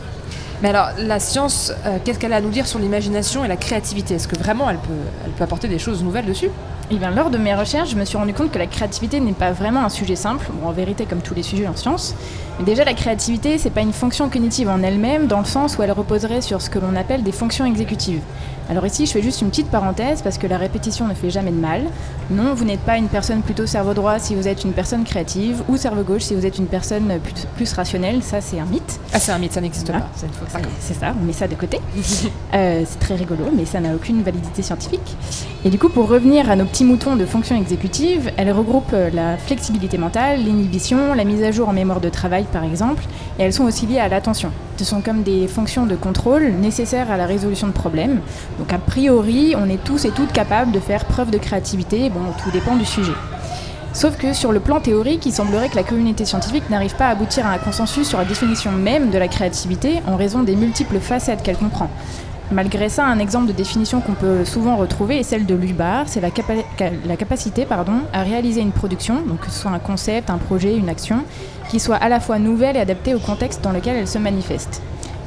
Mais 0.62 0.70
alors, 0.70 0.90
la 0.98 1.20
science, 1.20 1.74
euh, 1.86 1.98
qu'est-ce 2.04 2.18
qu'elle 2.18 2.34
a 2.34 2.38
à 2.38 2.42
nous 2.42 2.50
dire 2.50 2.66
sur 2.66 2.80
l'imagination 2.80 3.44
et 3.44 3.48
la 3.48 3.58
créativité? 3.58 4.16
Est-ce 4.16 4.28
que 4.28 4.38
vraiment 4.38 4.70
elle 4.70 4.78
peut, 4.78 4.94
elle 5.26 5.32
peut 5.32 5.44
apporter 5.44 5.68
des 5.68 5.80
choses 5.80 6.04
nouvelles 6.04 6.26
dessus? 6.26 6.50
Et 6.92 6.98
bien, 6.98 7.10
lors 7.10 7.32
de 7.32 7.38
mes 7.38 7.56
recherches, 7.56 7.90
je 7.90 7.96
me 7.96 8.06
suis 8.06 8.16
rendu 8.16 8.34
compte 8.34 8.52
que 8.52 8.60
la 8.60 8.68
créativité 8.68 9.20
n'est 9.20 9.34
pas 9.34 9.52
vraiment 9.52 9.84
un 9.84 9.90
sujet 9.90 10.16
simple, 10.16 10.46
bon, 10.54 10.70
en 10.70 10.72
vérité 10.72 11.06
comme 11.06 11.22
tous 11.22 11.34
les 11.34 11.42
sujets 11.42 11.68
en 11.68 11.76
sciences. 11.76 12.16
Mais 12.60 12.66
déjà, 12.66 12.86
la 12.86 12.94
créativité, 12.94 13.58
c'est 13.58 13.72
pas 13.72 13.82
une 13.82 13.92
fonction 13.92 14.30
cognitive 14.30 14.70
en 14.70 14.82
elle-même, 14.84 15.26
dans 15.26 15.40
le 15.40 15.46
sens 15.46 15.78
où 15.78 15.84
elle 15.84 15.92
reposerait 15.92 16.42
sur 16.42 16.62
ce 16.62 16.70
que 16.70 16.78
l'on 16.78 16.96
appelle 16.96 17.24
des 17.24 17.32
fonctions 17.32 17.66
exécutives. 17.66 18.22
Alors 18.70 18.86
ici, 18.86 19.06
je 19.06 19.12
fais 19.12 19.22
juste 19.22 19.42
une 19.42 19.50
petite 19.50 19.70
parenthèse 19.70 20.22
parce 20.24 20.38
que 20.40 20.48
la 20.48 20.58
répétition 20.58 21.08
ne 21.08 21.14
fait 21.14 21.30
jamais 21.30 21.52
de 21.52 21.60
mal. 21.60 21.84
Non, 22.32 22.54
vous 22.56 22.66
n'êtes 22.66 22.80
pas 22.80 22.98
une 22.98 23.08
personne 23.10 23.42
plutôt 23.42 23.68
cerveau 23.68 23.94
droit 23.94 24.18
si 24.18 24.34
vous 24.34 24.48
êtes 24.48 24.64
une 24.64 24.72
personne 24.74 25.04
créative, 25.04 25.62
ou 25.70 25.78
cerveau 25.78 26.02
gauche 26.02 26.24
si 26.24 26.34
vous 26.36 26.46
êtes 26.46 26.58
une 26.58 26.66
personne 26.66 27.20
plus, 27.56 27.74
rationnelle. 27.74 28.24
Ça, 28.24 28.42
c'est 28.42 28.60
un 28.60 28.66
mythe. 28.66 29.00
Ah, 29.14 29.20
c'est 29.20 29.32
un 29.32 29.38
mythe, 29.38 29.54
ça 29.54 29.62
n'existe 29.62 29.88
Voilà. 29.88 30.06
pas. 30.06 30.60
C'est 30.80 30.94
ça 30.96 31.14
on 31.22 31.24
met 31.26 31.34
ça 31.34 31.48
de 31.48 31.56
côté. 31.56 31.80
Euh, 32.54 32.84
c'est 32.88 33.00
très 33.00 33.16
rigolo, 33.16 33.46
mais 33.56 33.66
ça 33.66 33.82
n'a 33.82 33.94
aucune 33.94 34.22
validité 34.24 34.62
scientifique. 34.62 35.18
Et 35.66 35.70
du 35.70 35.78
coup, 35.78 35.90
pour 35.90 36.08
revenir 36.08 36.50
à 36.50 36.56
nos 36.56 36.64
petits 36.64 36.86
moutons 36.86 37.18
de 37.18 37.26
fonctions 37.26 37.58
exécutives, 37.58 38.32
elles 38.38 38.52
regroupent 38.52 38.94
euh, 38.94 39.10
la 39.14 39.36
flexibilité 39.38 39.98
mentale, 39.98 40.40
l'inhibition, 40.46 41.14
la 41.14 41.26
mise 41.26 41.44
à 41.44 41.52
jour 41.52 41.68
en 41.68 41.74
mémoire 41.74 42.00
de 42.00 42.08
travail, 42.08 42.46
par 42.54 42.64
exemple, 42.64 43.04
et 43.40 43.44
elles 43.44 43.52
sont 43.54 43.66
aussi 43.66 43.88
liées 43.88 44.00
à 44.00 44.08
l'attention. 44.08 44.52
Ce 44.78 44.86
sont 44.86 45.02
comme 45.02 45.24
des 45.24 45.48
fonctions 45.48 45.86
de 45.86 45.96
contrôle 45.96 46.52
nécessaires 46.62 47.12
à 47.12 47.18
la 47.18 47.26
résolution 47.26 47.68
de 47.68 47.74
problèmes. 47.74 48.22
Donc, 48.60 48.72
a 48.74 48.78
priori, 48.78 49.54
on 49.58 49.70
est 49.70 49.84
tous 49.84 50.06
et 50.06 50.12
toutes 50.12 50.32
capables 50.32 50.72
de 50.72 50.80
faire 50.80 51.06
preuve 51.06 51.32
de 51.32 51.38
créativité. 51.38 52.10
Bon, 52.10 52.22
tout 52.44 52.52
dépend 52.52 52.76
du 52.76 52.86
sujet. 52.86 53.12
Sauf 53.94 54.18
que 54.18 54.34
sur 54.34 54.52
le 54.52 54.60
plan 54.60 54.80
théorique, 54.82 55.26
il 55.26 55.32
semblerait 55.32 55.70
que 55.70 55.76
la 55.78 55.84
communauté 55.84 56.26
scientifique 56.26 56.70
n'arrive 56.70 56.96
pas 56.96 57.08
à 57.08 57.12
aboutir 57.12 57.46
à 57.48 57.52
un 57.52 57.58
consensus 57.58 58.08
sur 58.08 58.18
la 58.18 58.26
définition 58.26 58.72
même 58.72 59.10
de 59.10 59.18
la 59.18 59.30
créativité 59.30 60.02
en 60.06 60.18
raison 60.18 60.44
des 60.44 60.56
multiples 60.58 61.00
facettes 61.00 61.44
qu'elle 61.44 61.56
comprend. 61.58 61.90
Malgré 62.52 62.90
ça, 62.90 63.06
un 63.06 63.20
exemple 63.20 63.48
de 63.48 63.54
définition 63.54 64.02
qu'on 64.02 64.14
peut 64.14 64.44
souvent 64.46 64.76
retrouver 64.76 65.20
est 65.20 65.24
celle 65.24 65.46
de 65.46 65.56
Lubar, 65.56 66.04
c'est 66.08 66.20
la, 66.22 66.30
capa- 66.30 66.54
ca- 66.78 66.92
la 67.06 67.16
capacité 67.16 67.66
pardon, 67.66 67.94
à 68.14 68.22
réaliser 68.24 68.62
une 68.62 68.72
production, 68.74 69.16
que 69.42 69.50
ce 69.50 69.62
soit 69.62 69.72
un 69.72 69.80
concept, 69.80 70.30
un 70.30 70.38
projet, 70.38 70.76
une 70.76 70.90
action, 70.90 71.24
qui 71.70 71.80
soit 71.80 71.96
à 71.96 72.08
la 72.10 72.20
fois 72.20 72.38
nouvelle 72.38 72.76
et 72.76 72.82
adaptée 72.82 73.16
au 73.16 73.20
contexte 73.20 73.62
dans 73.64 73.72
lequel 73.72 73.96
elle 73.96 74.08
se 74.08 74.20
manifeste. 74.20 74.82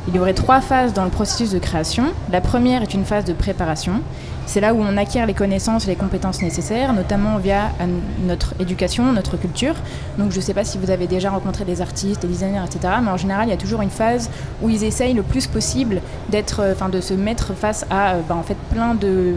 Il 0.09 0.17
y 0.17 0.19
aurait 0.19 0.33
trois 0.35 0.61
phases 0.62 0.95
dans 0.95 1.05
le 1.05 1.11
processus 1.11 1.50
de 1.50 1.59
création. 1.59 2.05
La 2.33 2.41
première 2.41 2.83
est 2.83 2.95
une 2.95 3.05
phase 3.05 3.25
de 3.25 3.33
préparation. 3.35 4.00
C'est 4.47 4.61
là 4.62 4.73
où 4.73 4.81
on 4.81 4.97
acquiert 4.97 5.27
les 5.27 5.35
connaissances 5.35 5.85
et 5.85 5.88
les 5.88 5.97
compétences 5.97 6.41
nécessaires, 6.41 6.95
notamment 6.95 7.37
via 7.37 7.65
euh, 7.83 7.87
notre 8.27 8.55
éducation, 8.59 9.12
notre 9.12 9.37
culture. 9.37 9.75
Donc 10.17 10.33
je 10.33 10.37
ne 10.37 10.41
sais 10.41 10.55
pas 10.55 10.65
si 10.65 10.79
vous 10.79 10.91
avez 10.91 11.07
déjà 11.07 11.29
rencontré 11.29 11.67
des 11.67 11.83
artistes, 11.83 12.23
des 12.23 12.29
designers, 12.29 12.62
etc. 12.65 12.95
Mais 13.03 13.11
en 13.11 13.19
général, 13.19 13.49
il 13.49 13.50
y 13.50 13.55
a 13.55 13.59
toujours 13.59 13.83
une 13.83 13.91
phase 13.91 14.31
où 14.62 14.71
ils 14.71 14.83
essayent 14.85 15.12
le 15.12 15.23
plus 15.23 15.47
possible 15.47 16.00
d'être, 16.31 16.61
euh, 16.61 16.73
enfin, 16.73 16.88
de 16.88 17.03
se 17.03 17.12
mettre 17.12 17.53
face 17.55 17.85
à, 17.91 18.15
euh, 18.15 18.21
bah, 18.27 18.37
en 18.37 18.43
fait, 18.43 18.57
plein 18.73 18.95
de 18.95 19.35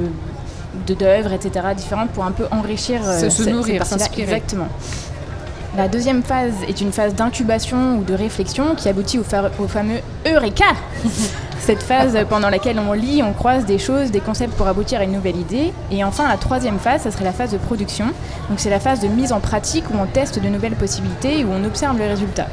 d'œuvres, 0.88 1.34
etc., 1.34 1.66
différentes 1.76 2.10
pour 2.12 2.24
un 2.24 2.32
peu 2.32 2.46
enrichir 2.52 3.02
euh, 3.06 3.20
Se- 3.20 3.30
se 3.30 3.50
nourrir, 3.50 3.86
s'inspirer. 3.86 4.24
Exactement. 4.24 4.68
La 5.78 5.88
deuxième 5.88 6.22
phase 6.22 6.54
est 6.68 6.82
une 6.82 6.92
phase 6.92 7.16
d'incubation 7.16 7.98
ou 7.98 8.04
de 8.04 8.14
réflexion 8.14 8.76
qui 8.76 8.90
aboutit 8.90 9.20
au, 9.20 9.24
fa- 9.24 9.52
au 9.58 9.68
fameux 9.68 10.00
Eureka 10.28 10.66
Cette 11.60 11.84
phase 11.84 12.18
pendant 12.28 12.50
laquelle 12.50 12.80
on 12.80 12.92
lit, 12.92 13.22
on 13.24 13.34
croise 13.34 13.66
des 13.66 13.78
choses, 13.78 14.10
des 14.12 14.20
concepts 14.20 14.54
pour 14.56 14.68
aboutir 14.68 15.00
à 15.00 15.04
une 15.04 15.12
nouvelle 15.12 15.38
idée. 15.38 15.72
Et 15.92 16.04
enfin, 16.04 16.28
la 16.28 16.38
troisième 16.38 16.80
phase, 16.80 17.04
ça 17.04 17.12
serait 17.12 17.24
la 17.24 17.32
phase 17.32 17.52
de 17.52 17.58
production. 17.58 18.06
Donc 18.50 18.60
c'est 18.60 18.72
la 18.72 18.80
phase 18.80 19.00
de 19.00 19.08
mise 19.08 19.32
en 19.32 19.40
pratique 19.40 19.86
où 19.92 19.94
on 20.02 20.08
teste 20.08 20.40
de 20.42 20.50
nouvelles 20.50 20.76
possibilités 20.76 21.40
et 21.40 21.46
où 21.46 21.50
on 21.54 21.64
observe 21.64 21.98
le 22.00 22.06
résultat. 22.08 22.48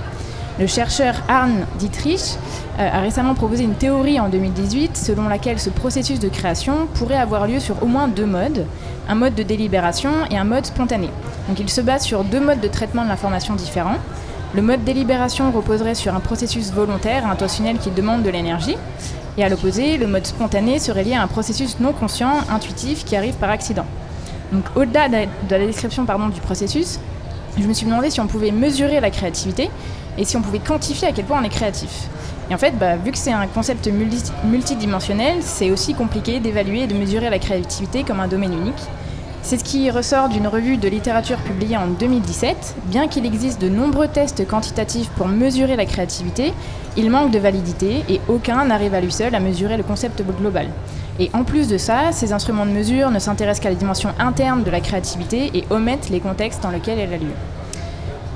Le 0.58 0.66
chercheur 0.66 1.14
Arne 1.28 1.66
Dietrich 1.78 2.36
euh, 2.78 2.88
a 2.92 3.00
récemment 3.00 3.34
proposé 3.34 3.62
une 3.62 3.74
théorie 3.74 4.18
en 4.18 4.28
2018 4.28 4.96
selon 4.96 5.28
laquelle 5.28 5.60
ce 5.60 5.70
processus 5.70 6.18
de 6.18 6.28
création 6.28 6.88
pourrait 6.94 7.16
avoir 7.16 7.46
lieu 7.46 7.60
sur 7.60 7.80
au 7.82 7.86
moins 7.86 8.08
deux 8.08 8.26
modes, 8.26 8.66
un 9.08 9.14
mode 9.14 9.36
de 9.36 9.44
délibération 9.44 10.10
et 10.30 10.36
un 10.36 10.44
mode 10.44 10.66
spontané. 10.66 11.10
Donc 11.48 11.60
il 11.60 11.70
se 11.70 11.80
base 11.80 12.02
sur 12.02 12.24
deux 12.24 12.40
modes 12.40 12.60
de 12.60 12.66
traitement 12.68 13.04
de 13.04 13.08
l'information 13.08 13.54
différents. 13.54 13.98
Le 14.54 14.62
mode 14.62 14.82
délibération 14.82 15.52
reposerait 15.52 15.94
sur 15.94 16.14
un 16.14 16.20
processus 16.20 16.72
volontaire, 16.72 17.26
intentionnel 17.30 17.78
qui 17.78 17.90
demande 17.90 18.22
de 18.24 18.30
l'énergie. 18.30 18.76
Et 19.36 19.44
à 19.44 19.48
l'opposé, 19.48 19.96
le 19.96 20.08
mode 20.08 20.26
spontané 20.26 20.80
serait 20.80 21.04
lié 21.04 21.14
à 21.14 21.22
un 21.22 21.28
processus 21.28 21.78
non 21.78 21.92
conscient, 21.92 22.32
intuitif, 22.50 23.04
qui 23.04 23.14
arrive 23.14 23.34
par 23.34 23.50
accident. 23.50 23.84
Donc 24.52 24.64
au-delà 24.74 25.06
de 25.08 25.12
la- 25.12 25.26
de 25.26 25.50
la 25.62 25.66
description 25.66 26.02
du 26.04 26.40
processus, 26.40 26.98
je 27.62 27.68
me 27.68 27.72
suis 27.72 27.86
demandé 27.86 28.10
si 28.10 28.20
on 28.20 28.26
pouvait 28.26 28.50
mesurer 28.50 29.00
la 29.00 29.10
créativité 29.10 29.70
et 30.16 30.24
si 30.24 30.36
on 30.36 30.42
pouvait 30.42 30.58
quantifier 30.58 31.08
à 31.08 31.12
quel 31.12 31.24
point 31.24 31.40
on 31.40 31.44
est 31.44 31.48
créatif. 31.48 32.08
Et 32.50 32.54
en 32.54 32.58
fait, 32.58 32.78
bah, 32.78 32.96
vu 32.96 33.10
que 33.12 33.18
c'est 33.18 33.32
un 33.32 33.46
concept 33.46 33.86
multi- 33.88 34.32
multidimensionnel, 34.44 35.36
c'est 35.40 35.70
aussi 35.70 35.94
compliqué 35.94 36.40
d'évaluer 36.40 36.82
et 36.82 36.86
de 36.86 36.94
mesurer 36.94 37.30
la 37.30 37.38
créativité 37.38 38.04
comme 38.04 38.20
un 38.20 38.28
domaine 38.28 38.52
unique. 38.52 38.82
C'est 39.42 39.58
ce 39.58 39.64
qui 39.64 39.90
ressort 39.90 40.28
d'une 40.28 40.46
revue 40.48 40.76
de 40.76 40.88
littérature 40.88 41.38
publiée 41.38 41.76
en 41.76 41.86
2017. 41.86 42.74
Bien 42.86 43.06
qu'il 43.08 43.24
existe 43.24 43.60
de 43.60 43.68
nombreux 43.68 44.08
tests 44.08 44.46
quantitatifs 44.46 45.08
pour 45.10 45.28
mesurer 45.28 45.76
la 45.76 45.86
créativité, 45.86 46.52
il 46.96 47.08
manque 47.10 47.30
de 47.30 47.38
validité 47.38 48.02
et 48.08 48.20
aucun 48.28 48.64
n'arrive 48.64 48.94
à 48.94 49.00
lui 49.00 49.12
seul 49.12 49.34
à 49.34 49.40
mesurer 49.40 49.76
le 49.76 49.82
concept 49.84 50.22
global. 50.38 50.68
Et 51.20 51.30
en 51.32 51.42
plus 51.44 51.68
de 51.68 51.78
ça, 51.78 52.12
ces 52.12 52.32
instruments 52.32 52.66
de 52.66 52.70
mesure 52.70 53.10
ne 53.10 53.18
s'intéressent 53.18 53.60
qu'à 53.62 53.70
la 53.70 53.74
dimension 53.74 54.10
interne 54.18 54.62
de 54.62 54.70
la 54.70 54.80
créativité 54.80 55.50
et 55.54 55.64
omettent 55.70 56.10
les 56.10 56.20
contextes 56.20 56.62
dans 56.62 56.70
lesquels 56.70 56.98
elle 56.98 57.12
a 57.12 57.16
lieu. 57.16 57.32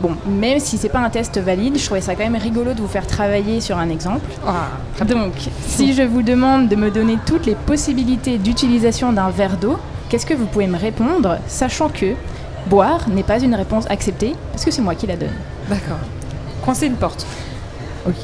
Bon, 0.01 0.17
même 0.27 0.59
si 0.59 0.79
c'est 0.79 0.89
pas 0.89 0.99
un 0.99 1.11
test 1.11 1.39
valide, 1.39 1.79
je 1.79 1.85
trouvais 1.85 2.01
ça 2.01 2.17
quand 2.17 2.25
même 2.25 2.35
rigolo 2.35 2.73
de 2.75 2.81
vous 2.81 2.89
faire 2.89 3.07
travailler 3.07 3.61
sur 3.61 3.79
un 3.79 3.89
exemple. 3.89 4.27
Ah, 4.45 5.05
Donc, 5.05 5.33
si 5.65 5.93
je 5.93 6.03
vous 6.03 6.23
demande 6.23 6.69
de 6.69 6.75
me 6.75 6.91
donner 6.91 7.19
toutes 7.25 7.47
les 7.47 7.55
possibilités 7.55 8.37
d'utilisation 8.39 9.12
d'un 9.12 9.31
verre 9.31 9.57
d'eau, 9.59 9.79
qu'est-ce 10.09 10.27
que 10.27 10.35
vous 10.35 10.47
pouvez 10.47 10.67
me 10.67 10.77
répondre, 10.77 11.39
sachant 11.47 11.89
que 11.89 12.15
boire 12.67 13.09
n'est 13.09 13.23
pas 13.23 13.39
une 13.39 13.55
réponse 13.55 13.87
acceptée, 13.91 14.35
parce 14.51 14.65
que 14.65 14.73
c'est 14.73 14.83
moi 14.83 14.97
qui 14.97 15.07
la 15.07 15.17
donne. 15.17 15.31
d'accord. 15.69 15.99
Coincer 16.65 16.87
une 16.87 16.95
porte. 16.97 17.25
Ok. 18.07 18.15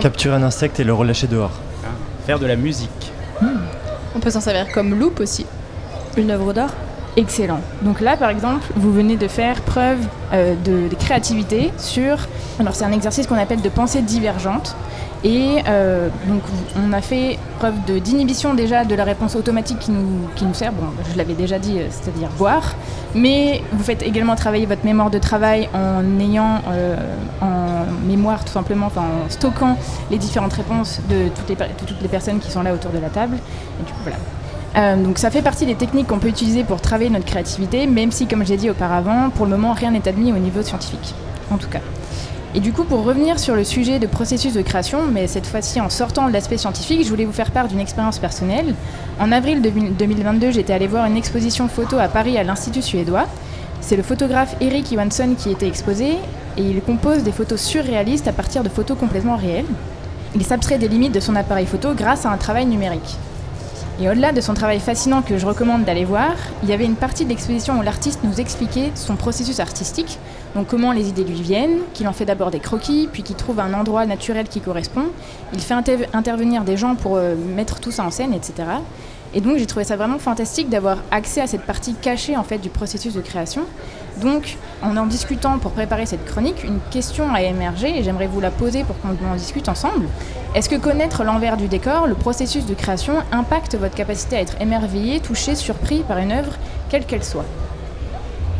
Capturer 0.00 0.34
un 0.34 0.42
insecte 0.42 0.80
et 0.80 0.84
le 0.84 0.92
relâcher 0.92 1.28
dehors. 1.28 1.52
Faire 2.26 2.40
de 2.40 2.46
la 2.46 2.56
musique. 2.56 3.12
On 4.14 4.20
peut 4.20 4.30
s'en 4.30 4.40
servir 4.40 4.72
comme 4.72 4.98
loupe 4.98 5.20
aussi. 5.20 5.46
Une 6.16 6.30
œuvre 6.30 6.52
d'art 6.52 6.74
Excellent. 7.16 7.60
Donc 7.82 8.00
là, 8.00 8.16
par 8.16 8.30
exemple, 8.30 8.64
vous 8.76 8.92
venez 8.92 9.16
de 9.16 9.26
faire 9.26 9.60
preuve 9.62 9.98
euh, 10.32 10.54
de, 10.64 10.94
créativité 10.94 11.72
sur... 11.76 12.16
Alors 12.60 12.74
c'est 12.74 12.84
un 12.84 12.92
exercice 12.92 13.26
qu'on 13.26 13.36
appelle 13.36 13.62
de 13.62 13.68
pensée 13.68 14.00
divergente. 14.00 14.76
Et 15.22 15.56
euh, 15.68 16.08
donc 16.28 16.40
on 16.76 16.92
a 16.94 17.02
fait 17.02 17.38
preuve 17.58 17.74
d'inhibition 17.84 18.54
déjà 18.54 18.84
de 18.84 18.94
la 18.94 19.04
réponse 19.04 19.36
automatique 19.36 19.78
qui 19.78 19.90
nous, 19.90 20.06
qui 20.34 20.46
sert, 20.54 20.72
bon 20.72 20.86
je 21.12 21.18
l'avais 21.18 21.34
déjà 21.34 21.58
dit, 21.58 21.78
euh, 21.78 21.88
c'est-à-dire 21.90 22.30
boire, 22.38 22.74
mais 23.14 23.60
vous 23.72 23.84
faites 23.84 24.02
également 24.02 24.34
travailler 24.34 24.64
votre 24.64 24.84
mémoire 24.84 25.10
de 25.10 25.18
travail 25.18 25.68
en 25.74 26.18
ayant 26.20 26.62
mémoire 28.10 28.44
tout 28.44 28.52
simplement, 28.52 28.88
en 28.96 29.28
stockant 29.28 29.76
les 30.10 30.18
différentes 30.18 30.52
réponses 30.52 31.00
de 31.08 31.28
toutes 31.28 31.48
les, 32.02 32.08
personnes 32.08 32.38
qui 32.40 32.50
sont 32.50 32.62
là 32.62 32.74
autour 32.74 32.90
de 32.90 32.98
la 32.98 33.08
table. 33.08 33.36
Euh, 34.76 34.96
donc 34.96 35.18
ça 35.18 35.30
fait 35.30 35.42
partie 35.42 35.66
des 35.66 35.74
techniques 35.74 36.06
qu'on 36.06 36.18
peut 36.18 36.28
utiliser 36.28 36.64
pour 36.64 36.80
travailler 36.80 37.10
notre 37.10 37.24
créativité, 37.24 37.86
même 37.86 38.12
si, 38.12 38.26
comme 38.26 38.44
j'ai 38.44 38.56
dit 38.56 38.70
auparavant, 38.70 39.30
pour 39.30 39.46
le 39.46 39.52
moment, 39.52 39.72
rien 39.72 39.90
n'est 39.90 40.06
admis 40.06 40.32
au 40.32 40.38
niveau 40.38 40.62
scientifique, 40.62 41.14
en 41.50 41.56
tout 41.56 41.68
cas. 41.68 41.80
Et 42.52 42.58
du 42.58 42.72
coup, 42.72 42.82
pour 42.82 43.04
revenir 43.04 43.38
sur 43.38 43.54
le 43.54 43.62
sujet 43.62 44.00
de 44.00 44.08
processus 44.08 44.54
de 44.54 44.62
création, 44.62 45.06
mais 45.06 45.28
cette 45.28 45.46
fois-ci 45.46 45.80
en 45.80 45.88
sortant 45.88 46.26
de 46.26 46.32
l'aspect 46.32 46.58
scientifique, 46.58 47.04
je 47.04 47.08
voulais 47.08 47.24
vous 47.24 47.32
faire 47.32 47.52
part 47.52 47.68
d'une 47.68 47.78
expérience 47.78 48.18
personnelle. 48.18 48.74
En 49.20 49.30
avril 49.30 49.62
2000 49.62 49.94
2022, 49.94 50.50
j'étais 50.50 50.72
allée 50.72 50.88
voir 50.88 51.06
une 51.06 51.16
exposition 51.16 51.68
photo 51.68 51.98
à 51.98 52.08
Paris 52.08 52.36
à 52.38 52.42
l'Institut 52.42 52.82
suédois. 52.82 53.26
C'est 53.80 53.96
le 53.96 54.02
photographe 54.02 54.56
Eric 54.60 54.92
Johansson 54.92 55.36
qui 55.38 55.50
était 55.50 55.68
exposé, 55.68 56.16
et 56.56 56.62
il 56.62 56.80
compose 56.82 57.22
des 57.22 57.32
photos 57.32 57.60
surréalistes 57.60 58.28
à 58.28 58.32
partir 58.32 58.62
de 58.62 58.68
photos 58.68 58.98
complètement 58.98 59.36
réelles. 59.36 59.66
Il 60.34 60.44
s'abstrait 60.44 60.78
des 60.78 60.88
limites 60.88 61.12
de 61.12 61.20
son 61.20 61.36
appareil 61.36 61.66
photo 61.66 61.94
grâce 61.94 62.26
à 62.26 62.30
un 62.30 62.36
travail 62.36 62.66
numérique. 62.66 63.16
Et 64.00 64.08
au-delà 64.08 64.32
de 64.32 64.40
son 64.40 64.54
travail 64.54 64.80
fascinant 64.80 65.20
que 65.20 65.36
je 65.36 65.44
recommande 65.44 65.84
d'aller 65.84 66.06
voir, 66.06 66.32
il 66.62 66.70
y 66.70 66.72
avait 66.72 66.86
une 66.86 66.94
partie 66.94 67.24
de 67.24 67.28
l'exposition 67.28 67.78
où 67.78 67.82
l'artiste 67.82 68.20
nous 68.24 68.40
expliquait 68.40 68.92
son 68.94 69.14
processus 69.14 69.60
artistique, 69.60 70.18
donc 70.54 70.68
comment 70.68 70.92
les 70.92 71.08
idées 71.10 71.24
lui 71.24 71.42
viennent, 71.42 71.80
qu'il 71.92 72.08
en 72.08 72.14
fait 72.14 72.24
d'abord 72.24 72.50
des 72.50 72.60
croquis, 72.60 73.10
puis 73.12 73.22
qu'il 73.22 73.36
trouve 73.36 73.60
un 73.60 73.74
endroit 73.74 74.06
naturel 74.06 74.48
qui 74.48 74.60
correspond. 74.60 75.06
Il 75.52 75.60
fait 75.60 75.74
inter- 75.74 76.06
intervenir 76.14 76.64
des 76.64 76.78
gens 76.78 76.94
pour 76.94 77.16
euh, 77.16 77.34
mettre 77.54 77.78
tout 77.80 77.90
ça 77.90 78.04
en 78.04 78.10
scène, 78.10 78.32
etc. 78.32 78.54
Et 79.34 79.42
donc 79.42 79.58
j'ai 79.58 79.66
trouvé 79.66 79.84
ça 79.84 79.96
vraiment 79.96 80.18
fantastique 80.18 80.70
d'avoir 80.70 80.96
accès 81.10 81.42
à 81.42 81.46
cette 81.46 81.62
partie 81.62 81.92
cachée 81.94 82.36
en 82.38 82.42
fait 82.42 82.58
du 82.58 82.70
processus 82.70 83.12
de 83.12 83.20
création. 83.20 83.62
Donc 84.18 84.56
en 84.82 84.96
en 84.96 85.06
discutant 85.06 85.58
pour 85.58 85.72
préparer 85.72 86.06
cette 86.06 86.24
chronique, 86.24 86.64
une 86.64 86.80
question 86.90 87.32
a 87.32 87.42
émergé 87.42 87.98
et 87.98 88.02
j'aimerais 88.02 88.26
vous 88.26 88.40
la 88.40 88.50
poser 88.50 88.84
pour 88.84 88.98
qu'on 89.00 89.10
en 89.30 89.34
discute 89.34 89.68
ensemble. 89.68 90.06
Est-ce 90.54 90.68
que 90.68 90.76
connaître 90.76 91.24
l'envers 91.24 91.56
du 91.56 91.68
décor, 91.68 92.06
le 92.06 92.14
processus 92.14 92.66
de 92.66 92.74
création, 92.74 93.14
impacte 93.32 93.76
votre 93.76 93.94
capacité 93.94 94.36
à 94.36 94.40
être 94.40 94.60
émerveillé, 94.60 95.20
touché, 95.20 95.54
surpris 95.54 96.00
par 96.00 96.18
une 96.18 96.32
œuvre, 96.32 96.52
quelle 96.88 97.04
qu'elle 97.04 97.24
soit? 97.24 97.46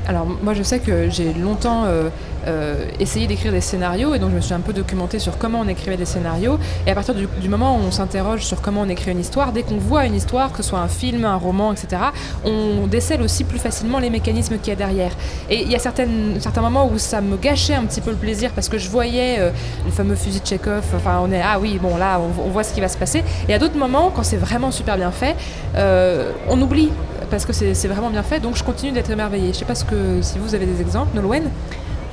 Alors 0.07 0.27
moi 0.43 0.55
je 0.55 0.63
sais 0.63 0.81
que 0.81 1.11
j'ai 1.11 1.33
longtemps 1.35 1.85
euh, 1.85 2.09
euh, 2.47 2.87
essayer 2.99 3.27
d'écrire 3.27 3.53
des 3.53 3.61
scénarios 3.61 4.15
et 4.15 4.19
donc 4.19 4.31
je 4.31 4.37
me 4.37 4.41
suis 4.41 4.55
un 4.55 4.61
peu 4.61 4.73
documentée 4.73 5.19
sur 5.19 5.39
comment 5.39 5.61
on 5.61 5.69
écrivait 5.69 5.97
des 5.97 6.05
scénarios 6.05 6.59
et 6.87 6.91
à 6.91 6.95
partir 6.95 7.15
du, 7.15 7.49
moment 7.49 7.77
où 7.77 7.81
on 7.81 7.91
s'interroge 7.91 8.45
sur 8.45 8.61
comment 8.61 8.83
on 8.83 8.89
écrit 8.89 9.11
une 9.11 9.21
histoire, 9.21 9.53
dès 9.53 9.63
qu'on 9.63 9.77
voit 9.77 10.07
une 10.07 10.15
histoire, 10.15 10.53
que 10.53 10.63
ce 10.63 10.71
soit 10.71 10.79
un 10.79 10.89
film, 10.89 11.25
un 11.25 11.37
roman, 11.37 11.73
etc., 11.73 12.03
on 12.45 12.87
décèle 12.87 13.23
aussi 13.23 13.45
plus 13.45 13.59
facilement 13.59 13.99
les 13.99 14.11
mécanismes 14.11 14.59
qu'il 14.59 14.69
y 14.69 14.73
a 14.73 14.77
derrière. 14.77 15.13
Et 15.49 15.63
il 15.63 15.71
y 15.71 15.75
a 15.75 15.79
certaines, 15.79 16.41
certains 16.41 16.63
moments 16.63 16.89
où 16.91 16.99
ça 16.99 17.21
me 17.21 17.37
gâchait 17.37 17.75
un 17.75 17.85
petit 17.85 18.01
peu 18.01 18.11
le 18.11 18.17
plaisir 18.17 18.53
parce 18.53 18.69
que 18.69 18.79
je 18.79 18.89
voyais 18.89 19.37
euh, 19.39 19.51
le 19.85 19.91
fameux 19.91 20.15
fusil 20.15 20.41
de 20.41 20.47
Chekhov, 20.47 20.85
enfin 20.95 21.21
on 21.23 21.33
est 21.33 21.43
ah 21.43 21.59
oui 21.61 21.79
bon 21.81 21.97
là 21.97 22.21
on, 22.21 22.49
voit 22.51 22.65
ce 22.65 22.73
qui 22.73 22.81
va 22.81 22.89
se 22.89 22.97
passer 22.97 23.23
et 23.49 23.55
à 23.55 23.59
d'autres 23.59 23.79
moments 23.79 24.11
quand 24.15 24.23
c'est 24.23 24.37
vraiment 24.37 24.71
super 24.71 24.97
bien 24.97 25.11
fait, 25.11 25.37
euh, 25.77 26.33
on 26.49 26.61
oublie 26.61 26.91
parce 27.31 27.45
que 27.45 27.53
c'est 27.53 27.89
vraiment 27.89 28.11
bien 28.11 28.23
fait 28.23 28.41
donc 28.41 28.57
je 28.57 28.65
continue 28.65 28.93
d'être 28.93 29.11
émerveillée. 29.11 29.53
Je 29.53 29.59
sais 29.59 29.65
pas 29.65 29.75
ce 29.75 29.85
que 29.85 30.21
si 30.23 30.39
vous 30.39 30.55
avez 30.55 30.67
des 30.67 30.81
exemples, 30.81 31.15
Nolwenn? 31.15 31.45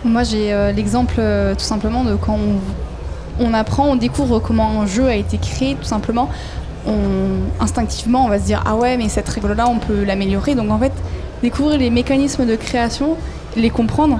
Moi, 0.05 0.23
j'ai 0.23 0.53
euh, 0.53 0.71
l'exemple 0.71 1.15
euh, 1.19 1.53
tout 1.53 1.63
simplement 1.63 2.03
de 2.03 2.15
quand 2.15 2.37
on, 2.37 3.45
on 3.45 3.53
apprend, 3.53 3.85
on 3.85 3.95
découvre 3.95 4.39
comment 4.39 4.81
un 4.81 4.85
jeu 4.85 5.07
a 5.07 5.15
été 5.15 5.37
créé, 5.37 5.75
tout 5.75 5.83
simplement. 5.83 6.29
On, 6.87 7.63
instinctivement, 7.63 8.25
on 8.25 8.29
va 8.29 8.39
se 8.39 8.45
dire 8.45 8.63
Ah 8.65 8.75
ouais, 8.75 8.97
mais 8.97 9.09
cette 9.09 9.27
règle-là, 9.27 9.67
on 9.67 9.79
peut 9.79 10.03
l'améliorer. 10.03 10.55
Donc 10.55 10.71
en 10.71 10.79
fait, 10.79 10.93
découvrir 11.41 11.77
les 11.79 11.89
mécanismes 11.89 12.45
de 12.45 12.55
création, 12.55 13.15
les 13.55 13.69
comprendre, 13.69 14.19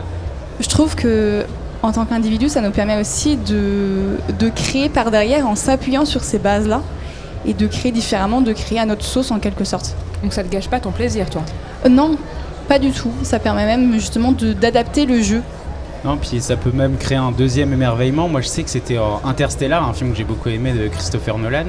je 0.59 0.67
trouve 0.67 0.95
que 0.95 1.45
en 1.83 1.91
tant 1.91 2.05
qu'individu, 2.05 2.49
ça 2.49 2.61
nous 2.61 2.71
permet 2.71 2.99
aussi 2.99 3.37
de, 3.37 4.17
de 4.39 4.49
créer 4.49 4.89
par 4.89 5.11
derrière 5.11 5.47
en 5.47 5.55
s'appuyant 5.55 6.05
sur 6.05 6.23
ces 6.23 6.39
bases-là 6.39 6.81
et 7.45 7.53
de 7.53 7.67
créer 7.67 7.91
différemment, 7.91 8.41
de 8.41 8.51
créer 8.51 8.79
à 8.79 8.85
notre 8.85 9.05
sauce 9.05 9.31
en 9.31 9.39
quelque 9.39 9.63
sorte. 9.63 9.95
Donc 10.23 10.33
ça 10.33 10.43
te 10.43 10.49
gâche 10.49 10.67
pas 10.67 10.79
ton 10.79 10.91
plaisir 10.91 11.29
toi? 11.29 11.43
Euh, 11.85 11.89
non, 11.89 12.17
pas 12.67 12.79
du 12.79 12.91
tout. 12.91 13.11
Ça 13.23 13.39
permet 13.39 13.65
même 13.65 13.93
justement 13.93 14.31
d'adapter 14.31 15.05
le 15.05 15.21
jeu. 15.21 15.41
Puis 16.15 16.39
ça 16.39 16.55
peut 16.55 16.71
même 16.71 16.95
créer 16.95 17.17
un 17.17 17.31
deuxième 17.31 17.73
émerveillement. 17.73 18.29
Moi, 18.29 18.41
je 18.41 18.47
sais 18.47 18.63
que 18.63 18.69
c'était 18.69 18.97
euh, 18.97 19.17
Interstellar, 19.25 19.87
un 19.87 19.93
film 19.93 20.11
que 20.11 20.17
j'ai 20.17 20.23
beaucoup 20.23 20.47
aimé 20.49 20.71
de 20.71 20.87
Christopher 20.87 21.37
Nolan. 21.37 21.65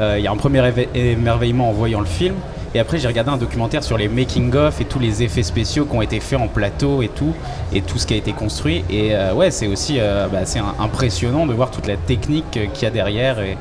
Euh, 0.00 0.16
Il 0.18 0.24
y 0.24 0.28
a 0.28 0.30
un 0.30 0.36
premier 0.36 0.62
émerveillement 0.94 1.70
en 1.70 1.72
voyant 1.72 2.00
le 2.00 2.06
film. 2.06 2.34
Et 2.74 2.78
après, 2.78 2.98
j'ai 2.98 3.08
regardé 3.08 3.30
un 3.30 3.36
documentaire 3.36 3.82
sur 3.82 3.98
les 3.98 4.08
making-of 4.08 4.80
et 4.80 4.84
tous 4.84 4.98
les 4.98 5.22
effets 5.22 5.42
spéciaux 5.42 5.84
qui 5.84 5.96
ont 5.96 6.02
été 6.02 6.20
faits 6.20 6.38
en 6.38 6.48
plateau 6.48 7.02
et 7.02 7.08
tout, 7.08 7.34
et 7.74 7.82
tout 7.82 7.98
ce 7.98 8.06
qui 8.06 8.14
a 8.14 8.16
été 8.16 8.32
construit. 8.32 8.84
Et 8.88 9.14
euh, 9.14 9.34
ouais, 9.34 9.50
c'est 9.50 9.66
aussi 9.66 9.98
bah, 9.98 10.40
c'est 10.44 10.62
impressionnant 10.78 11.46
de 11.46 11.52
voir 11.52 11.70
toute 11.70 11.86
la 11.86 11.96
technique 11.96 12.50
qu'il 12.50 12.82
y 12.82 12.86
a 12.86 12.90
derrière. 12.90 13.40
Et, 13.40 13.56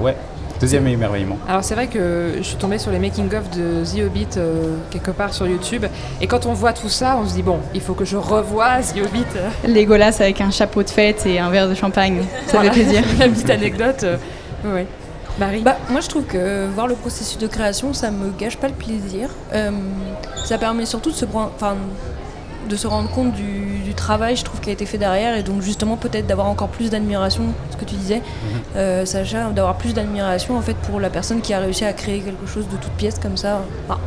ouais, 0.00 0.16
deuxième 0.60 0.86
émerveillement. 0.86 1.38
Alors 1.48 1.64
c'est 1.64 1.74
vrai 1.74 1.86
que 1.86 2.34
je 2.38 2.42
suis 2.42 2.56
tombée 2.56 2.78
sur 2.78 2.90
les 2.90 2.98
making-of 2.98 3.48
de 3.50 3.84
The 3.84 4.04
Hobbit 4.06 4.26
euh, 4.36 4.76
quelque 4.90 5.10
part 5.10 5.32
sur 5.32 5.46
YouTube 5.46 5.86
et 6.20 6.26
quand 6.26 6.46
on 6.46 6.52
voit 6.52 6.72
tout 6.72 6.88
ça, 6.88 7.18
on 7.22 7.26
se 7.28 7.34
dit 7.34 7.42
bon, 7.42 7.58
il 7.74 7.80
faut 7.80 7.94
que 7.94 8.04
je 8.04 8.16
revoie 8.16 8.78
The 8.82 8.98
Hobbit. 9.04 9.24
Legolas 9.72 10.16
avec 10.20 10.40
un 10.40 10.50
chapeau 10.50 10.82
de 10.82 10.90
fête 10.90 11.24
et 11.26 11.38
un 11.38 11.50
verre 11.50 11.68
de 11.68 11.74
champagne. 11.74 12.22
Ça 12.46 12.58
Voilà. 12.58 12.72
fait 12.72 12.82
plaisir. 12.82 13.02
La 13.18 13.28
petite 13.28 13.50
anecdote. 13.50 14.04
euh, 14.04 14.16
ouais, 14.64 14.72
ouais. 14.72 14.86
Marie 15.38 15.62
Bah, 15.62 15.78
moi, 15.88 16.00
je 16.00 16.08
trouve 16.08 16.24
que 16.24 16.66
voir 16.74 16.86
le 16.86 16.94
processus 16.94 17.38
de 17.38 17.46
création, 17.46 17.94
ça 17.94 18.10
me 18.10 18.30
gâche 18.38 18.56
pas 18.58 18.66
le 18.68 18.74
plaisir. 18.74 19.30
Euh, 19.54 19.70
ça 20.44 20.58
permet 20.58 20.84
surtout 20.84 21.12
se, 21.12 21.24
de 22.68 22.76
se 22.76 22.86
rendre 22.86 23.08
compte 23.10 23.32
du, 23.32 23.69
du 23.90 23.94
travail, 23.96 24.36
je 24.36 24.44
trouve, 24.44 24.60
qui 24.60 24.70
a 24.70 24.72
été 24.72 24.86
fait 24.86 24.98
derrière, 24.98 25.36
et 25.36 25.42
donc 25.42 25.62
justement 25.62 25.96
peut-être 25.96 26.26
d'avoir 26.28 26.46
encore 26.46 26.68
plus 26.68 26.90
d'admiration, 26.90 27.42
ce 27.72 27.76
que 27.76 27.84
tu 27.84 27.96
disais, 27.96 28.22
euh, 28.76 29.04
Sacha, 29.04 29.50
d'avoir 29.50 29.74
plus 29.74 29.94
d'admiration 29.94 30.56
en 30.56 30.60
fait 30.60 30.76
pour 30.86 31.00
la 31.00 31.10
personne 31.10 31.40
qui 31.40 31.52
a 31.52 31.58
réussi 31.58 31.84
à 31.84 31.92
créer 31.92 32.20
quelque 32.20 32.46
chose 32.46 32.66
de 32.68 32.76
toute 32.76 32.92
pièce 32.92 33.18
comme 33.18 33.36
ça. 33.36 33.62
Enfin, 33.88 33.98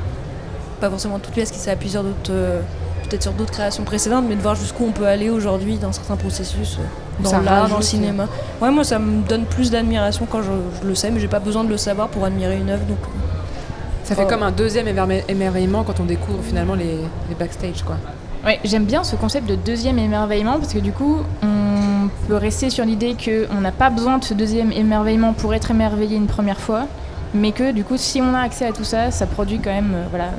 pas 0.80 0.90
forcément 0.90 1.18
de 1.18 1.24
toute 1.24 1.34
pièce, 1.34 1.52
qui 1.52 1.60
s'est 1.60 1.78
sur 1.88 2.02
d'autres, 2.04 2.32
euh, 2.32 2.62
peut-être 3.04 3.24
sur 3.24 3.34
d'autres 3.34 3.52
créations 3.52 3.84
précédentes, 3.84 4.24
mais 4.30 4.36
de 4.36 4.42
voir 4.42 4.56
jusqu'où 4.56 4.86
on 4.86 4.92
peut 4.92 5.06
aller 5.08 5.30
aujourd'hui 5.30 5.76
dans 5.78 5.92
certains 5.92 6.16
processus, 6.16 6.78
euh, 6.80 7.24
dans 7.24 7.42
l'art, 7.42 7.68
dans 7.68 7.78
le 7.78 7.84
cinéma. 7.84 8.28
Ouais, 8.62 8.72
moi 8.72 8.86
ça 8.86 9.00
me 9.00 9.22
donne 9.28 9.44
plus 9.44 9.70
d'admiration 9.70 10.26
quand 10.32 10.42
je, 10.44 10.52
je 10.82 10.88
le 10.88 10.96
sais, 10.96 11.12
mais 11.12 11.20
j'ai 11.20 11.28
pas 11.28 11.40
besoin 11.40 11.66
de 11.66 11.70
le 11.70 11.78
savoir 11.78 12.08
pour 12.08 12.24
admirer 12.24 12.58
une 12.58 12.70
œuvre. 12.70 12.86
Donc, 12.86 13.00
Ça 14.06 14.16
fait 14.16 14.24
Oh. 14.26 14.30
comme 14.30 14.44
un 14.44 14.52
deuxième 14.52 14.88
émerveillement 15.28 15.84
quand 15.84 16.00
on 16.00 16.06
découvre 16.06 16.42
finalement 16.44 16.76
les, 16.76 16.98
les 17.30 17.36
backstage 17.38 17.84
quoi. 17.84 17.96
Ouais, 18.46 18.60
j'aime 18.66 18.84
bien 18.86 19.04
ce 19.06 19.16
concept 19.16 19.48
de 19.48 19.56
deuxième 19.56 19.98
émerveillement 20.00 20.60
parce 20.60 20.74
que 20.74 20.80
du 20.80 20.92
coup, 20.92 21.18
on 21.42 22.10
peut 22.28 22.36
rester 22.36 22.70
sur 22.70 22.84
l'idée 22.84 23.16
qu'on 23.16 23.62
n'a 23.62 23.72
pas 23.72 23.90
besoin 23.90 24.18
de 24.18 24.24
ce 24.26 24.34
deuxième 24.34 24.72
émerveillement 24.74 25.32
pour 25.34 25.54
être 25.54 25.72
émerveillé 25.72 26.18
une 26.18 26.28
première 26.28 26.60
fois, 26.60 26.86
mais 27.34 27.54
que 27.54 27.72
du 27.72 27.86
coup, 27.86 27.96
si 27.96 28.22
on 28.22 28.34
a 28.34 28.40
accès 28.42 28.66
à 28.66 28.74
tout 28.74 28.84
ça, 28.84 29.12
ça 29.12 29.28
produit 29.28 29.60
quand 29.60 29.72
même, 29.72 29.94
euh, 29.96 30.04
voilà, 30.10 30.32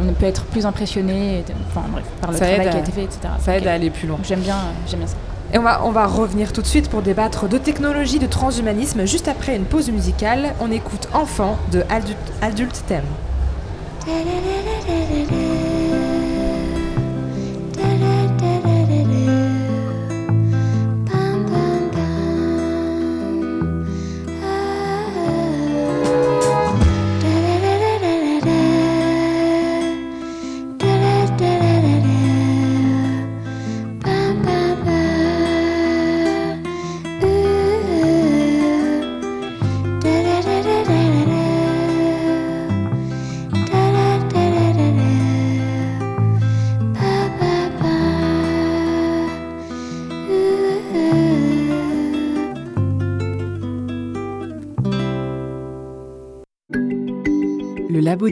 on 0.00 0.12
peut 0.12 0.26
être 0.26 0.44
plus 0.46 0.66
impressionné, 0.66 1.38
et- 1.38 1.44
enfin 1.70 1.86
bref, 1.92 2.04
par 2.20 2.32
le 2.32 2.36
Ça 2.38 2.46
travail 2.46 2.68
qui 2.70 2.76
a 2.76 2.80
été 2.80 2.90
fait, 2.92 3.04
etc. 3.04 3.18
Ça 3.38 3.56
aide 3.56 3.66
à 3.68 3.74
aller 3.74 3.90
plus 3.90 4.08
loin. 4.08 4.18
J'aime 4.24 4.40
bien, 4.40 4.56
euh, 4.56 4.72
j'aime 4.88 4.98
bien 5.00 5.08
ça. 5.08 5.16
Et 5.54 5.58
on 5.58 5.62
va, 5.62 5.82
on 5.84 5.90
va 5.90 6.06
revenir 6.06 6.52
tout 6.52 6.62
de 6.62 6.66
suite 6.66 6.88
pour 6.88 7.02
débattre 7.02 7.46
de 7.48 7.58
technologie, 7.58 8.18
de 8.18 8.26
transhumanisme. 8.26 9.06
Juste 9.06 9.28
après 9.28 9.54
une 9.54 9.64
pause 9.66 9.88
musicale, 9.90 10.54
on 10.60 10.72
écoute 10.72 11.08
Enfant 11.14 11.58
de 11.70 11.84
Adult, 11.90 12.16
Adult 12.40 12.82
Thème. 12.88 13.04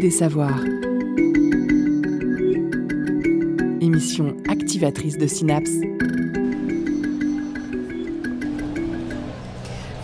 Des 0.01 0.11
Savoirs. 0.11 0.65
Émission 3.83 4.35
activatrice 4.49 5.19
de 5.19 5.27
synapses. 5.27 5.90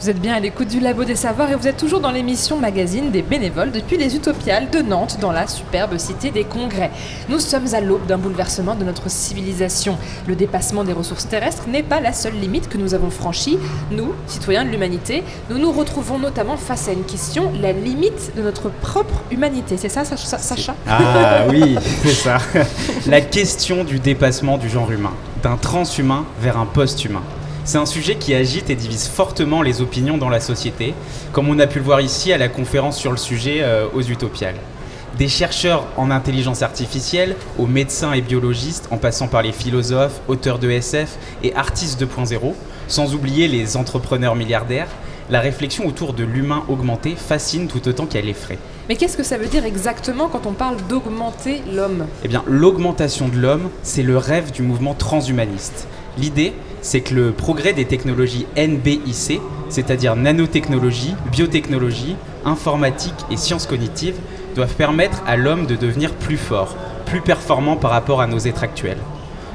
Vous 0.06 0.10
êtes 0.10 0.20
bien 0.22 0.34
à 0.34 0.38
l'écoute 0.38 0.68
du 0.68 0.78
Labo 0.78 1.02
des 1.02 1.16
Savoirs 1.16 1.50
et 1.50 1.56
vous 1.56 1.66
êtes 1.66 1.78
toujours 1.78 1.98
dans 1.98 2.12
l'émission 2.12 2.56
magazine 2.60 3.10
des 3.10 3.22
bénévoles 3.22 3.72
depuis 3.72 3.96
les 3.96 4.14
Utopiales 4.14 4.70
de 4.70 4.78
Nantes 4.78 5.18
dans 5.20 5.32
la 5.32 5.48
superbe 5.48 5.98
cité 5.98 6.30
des 6.30 6.44
Congrès. 6.44 6.92
Nous 7.28 7.40
sommes 7.40 7.74
à 7.74 7.80
l'aube 7.80 8.06
d'un 8.06 8.16
bouleversement 8.16 8.76
de 8.76 8.84
notre 8.84 9.10
civilisation. 9.10 9.98
Le 10.28 10.36
dépassement 10.36 10.84
des 10.84 10.92
ressources 10.92 11.26
terrestres 11.26 11.64
n'est 11.66 11.82
pas 11.82 11.98
la 12.00 12.12
seule 12.12 12.34
limite 12.34 12.68
que 12.68 12.78
nous 12.78 12.94
avons 12.94 13.10
franchie. 13.10 13.58
Nous, 13.90 14.12
citoyens 14.28 14.64
de 14.64 14.70
l'humanité, 14.70 15.24
nous 15.50 15.58
nous 15.58 15.72
retrouvons 15.72 16.20
notamment 16.20 16.56
face 16.56 16.86
à 16.88 16.92
une 16.92 17.02
question, 17.02 17.50
la 17.60 17.72
limite 17.72 18.30
de 18.36 18.42
notre 18.42 18.68
propre 18.70 19.24
humanité. 19.32 19.76
C'est 19.76 19.88
ça, 19.88 20.04
Sacha- 20.04 20.74
Ah 20.86 21.46
oui, 21.50 21.74
c'est 22.04 22.10
ça. 22.10 22.38
La 23.08 23.22
question 23.22 23.82
du 23.82 23.98
dépassement 23.98 24.56
du 24.56 24.68
genre 24.68 24.92
humain, 24.92 25.14
d'un 25.42 25.56
transhumain 25.56 26.24
vers 26.40 26.58
un 26.60 26.66
post-humain. 26.66 27.22
C'est 27.66 27.78
un 27.78 27.86
sujet 27.86 28.14
qui 28.14 28.32
agite 28.32 28.70
et 28.70 28.76
divise 28.76 29.08
fortement 29.08 29.60
les 29.60 29.82
opinions 29.82 30.18
dans 30.18 30.28
la 30.28 30.38
société, 30.38 30.94
comme 31.32 31.48
on 31.48 31.58
a 31.58 31.66
pu 31.66 31.80
le 31.80 31.84
voir 31.84 32.00
ici 32.00 32.32
à 32.32 32.38
la 32.38 32.46
conférence 32.48 32.96
sur 32.96 33.10
le 33.10 33.16
sujet 33.16 33.58
euh, 33.62 33.88
aux 33.92 34.02
Utopiales. 34.02 34.54
Des 35.18 35.26
chercheurs 35.26 35.84
en 35.96 36.12
intelligence 36.12 36.62
artificielle, 36.62 37.34
aux 37.58 37.66
médecins 37.66 38.12
et 38.12 38.20
biologistes, 38.20 38.86
en 38.92 38.98
passant 38.98 39.26
par 39.26 39.42
les 39.42 39.50
philosophes, 39.50 40.20
auteurs 40.28 40.60
de 40.60 40.70
SF 40.70 41.18
et 41.42 41.56
artistes 41.56 42.00
2.0, 42.00 42.54
sans 42.86 43.16
oublier 43.16 43.48
les 43.48 43.76
entrepreneurs 43.76 44.36
milliardaires, 44.36 44.88
la 45.28 45.40
réflexion 45.40 45.88
autour 45.88 46.12
de 46.12 46.22
l'humain 46.22 46.62
augmenté 46.68 47.16
fascine 47.16 47.66
tout 47.66 47.88
autant 47.88 48.06
qu'elle 48.06 48.28
effraie. 48.28 48.58
Mais 48.88 48.94
qu'est-ce 48.94 49.16
que 49.16 49.24
ça 49.24 49.38
veut 49.38 49.48
dire 49.48 49.64
exactement 49.64 50.28
quand 50.28 50.46
on 50.46 50.52
parle 50.52 50.76
d'augmenter 50.88 51.62
l'homme? 51.72 52.06
Eh 52.22 52.28
bien, 52.28 52.44
l'augmentation 52.46 53.26
de 53.26 53.36
l'homme, 53.36 53.70
c'est 53.82 54.04
le 54.04 54.16
rêve 54.18 54.52
du 54.52 54.62
mouvement 54.62 54.94
transhumaniste. 54.94 55.88
L'idée, 56.16 56.54
c'est 56.86 57.00
que 57.00 57.14
le 57.14 57.32
progrès 57.32 57.72
des 57.72 57.84
technologies 57.84 58.46
NBIC, 58.56 59.40
c'est-à-dire 59.68 60.14
nanotechnologie, 60.14 61.16
biotechnologie, 61.32 62.14
informatique 62.44 63.16
et 63.28 63.36
sciences 63.36 63.66
cognitives, 63.66 64.14
doivent 64.54 64.76
permettre 64.76 65.24
à 65.26 65.36
l'homme 65.36 65.66
de 65.66 65.74
devenir 65.74 66.14
plus 66.14 66.36
fort, 66.36 66.76
plus 67.04 67.20
performant 67.20 67.74
par 67.74 67.90
rapport 67.90 68.20
à 68.20 68.28
nos 68.28 68.38
êtres 68.38 68.62
actuels. 68.62 69.00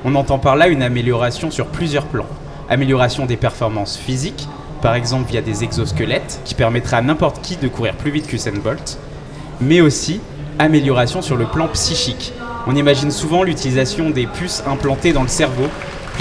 On 0.04 0.16
entend 0.16 0.40
par 0.40 0.58
là 0.58 0.68
une 0.68 0.84
amélioration 0.84 1.52
sur 1.52 1.68
plusieurs 1.68 2.04
plans. 2.08 2.28
Amélioration 2.70 3.26
des 3.26 3.38
performances 3.38 3.96
physiques, 3.96 4.50
par 4.82 4.96
exemple 4.96 5.32
via 5.32 5.42
des 5.42 5.64
exosquelettes, 5.64 6.42
qui 6.44 6.54
permettraient 6.54 6.98
à 6.98 7.02
n'importe 7.02 7.40
qui 7.42 7.56
de 7.56 7.70
courir 7.70 7.96
plus 7.96 8.12
vite 8.12 8.28
qu'Usain 8.28 8.60
Bolt, 8.62 9.00
mais 9.62 9.80
aussi 9.80 10.20
amélioration 10.60 11.22
sur 11.22 11.38
le 11.38 11.46
plan 11.46 11.70
psychique. 11.70 12.34
On 12.68 12.76
imagine 12.76 13.10
souvent 13.10 13.44
l'utilisation 13.44 14.10
des 14.10 14.28
puces 14.28 14.64
implantées 14.68 15.14
dans 15.14 15.24
le 15.24 15.30
cerveau, 15.30 15.70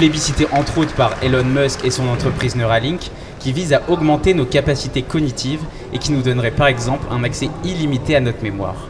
plébiscité 0.01 0.47
entre 0.51 0.79
autres 0.79 0.95
par 0.95 1.15
Elon 1.21 1.43
Musk 1.43 1.85
et 1.85 1.91
son 1.91 2.07
entreprise 2.07 2.55
Neuralink, 2.55 3.11
qui 3.39 3.53
vise 3.53 3.71
à 3.71 3.83
augmenter 3.87 4.33
nos 4.33 4.47
capacités 4.47 5.03
cognitives 5.03 5.61
et 5.93 5.99
qui 5.99 6.11
nous 6.11 6.23
donnerait 6.23 6.49
par 6.49 6.65
exemple 6.65 7.05
un 7.11 7.23
accès 7.23 7.49
illimité 7.63 8.15
à 8.15 8.19
notre 8.19 8.41
mémoire. 8.41 8.87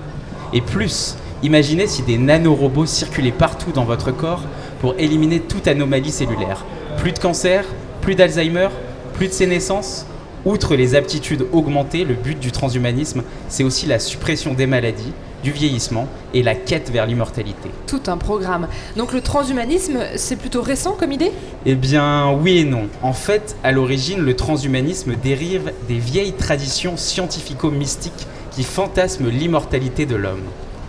Et 0.54 0.62
plus, 0.62 1.17
imaginez 1.43 1.88
si 1.88 2.02
des 2.04 2.17
nanorobots 2.17 2.86
circulaient 2.86 3.34
partout 3.34 3.74
dans 3.74 3.84
votre 3.84 4.12
corps 4.12 4.43
pour 4.80 4.95
éliminer 5.00 5.41
toute 5.41 5.67
anomalie 5.67 6.12
cellulaire. 6.12 6.63
Plus 6.95 7.12
de 7.12 7.19
cancer, 7.19 7.65
plus 8.00 8.15
d'Alzheimer, 8.15 8.69
plus 9.13 9.28
de 9.28 9.34
sénescence 9.34 10.06
Outre 10.43 10.76
les 10.76 10.95
aptitudes 10.95 11.45
augmentées, 11.52 12.04
le 12.04 12.15
but 12.15 12.39
du 12.39 12.52
transhumanisme, 12.52 13.21
c'est 13.47 13.63
aussi 13.63 13.86
la 13.86 14.00
suppression 14.00 14.54
des 14.56 14.65
maladies, 14.65 15.13
du 15.43 15.51
vieillissement 15.51 16.08
et 16.34 16.43
la 16.43 16.56
quête 16.56 16.89
vers 16.91 17.06
l'immortalité. 17.06 17.69
Tout 17.88 18.04
un 18.08 18.17
programme. 18.17 18.67
Donc 18.95 19.13
le 19.13 19.21
transhumanisme, 19.21 19.99
c'est 20.15 20.36
plutôt 20.36 20.62
récent 20.62 20.95
comme 20.99 21.12
idée? 21.12 21.32
Eh 21.65 21.75
bien 21.75 22.32
oui 22.32 22.60
et 22.60 22.63
non. 22.65 22.88
En 23.01 23.13
fait, 23.13 23.56
à 23.63 23.71
l'origine, 23.71 24.19
le 24.19 24.36
transhumanisme 24.36 25.15
dérive 25.15 25.73
des 25.88 25.97
vieilles 25.97 26.34
traditions 26.34 26.97
scientifico-mystiques 26.97 28.27
qui 28.51 28.63
fantasment 28.63 29.30
l'immortalité 29.30 30.06
de 30.06 30.15
l'homme. 30.15 30.43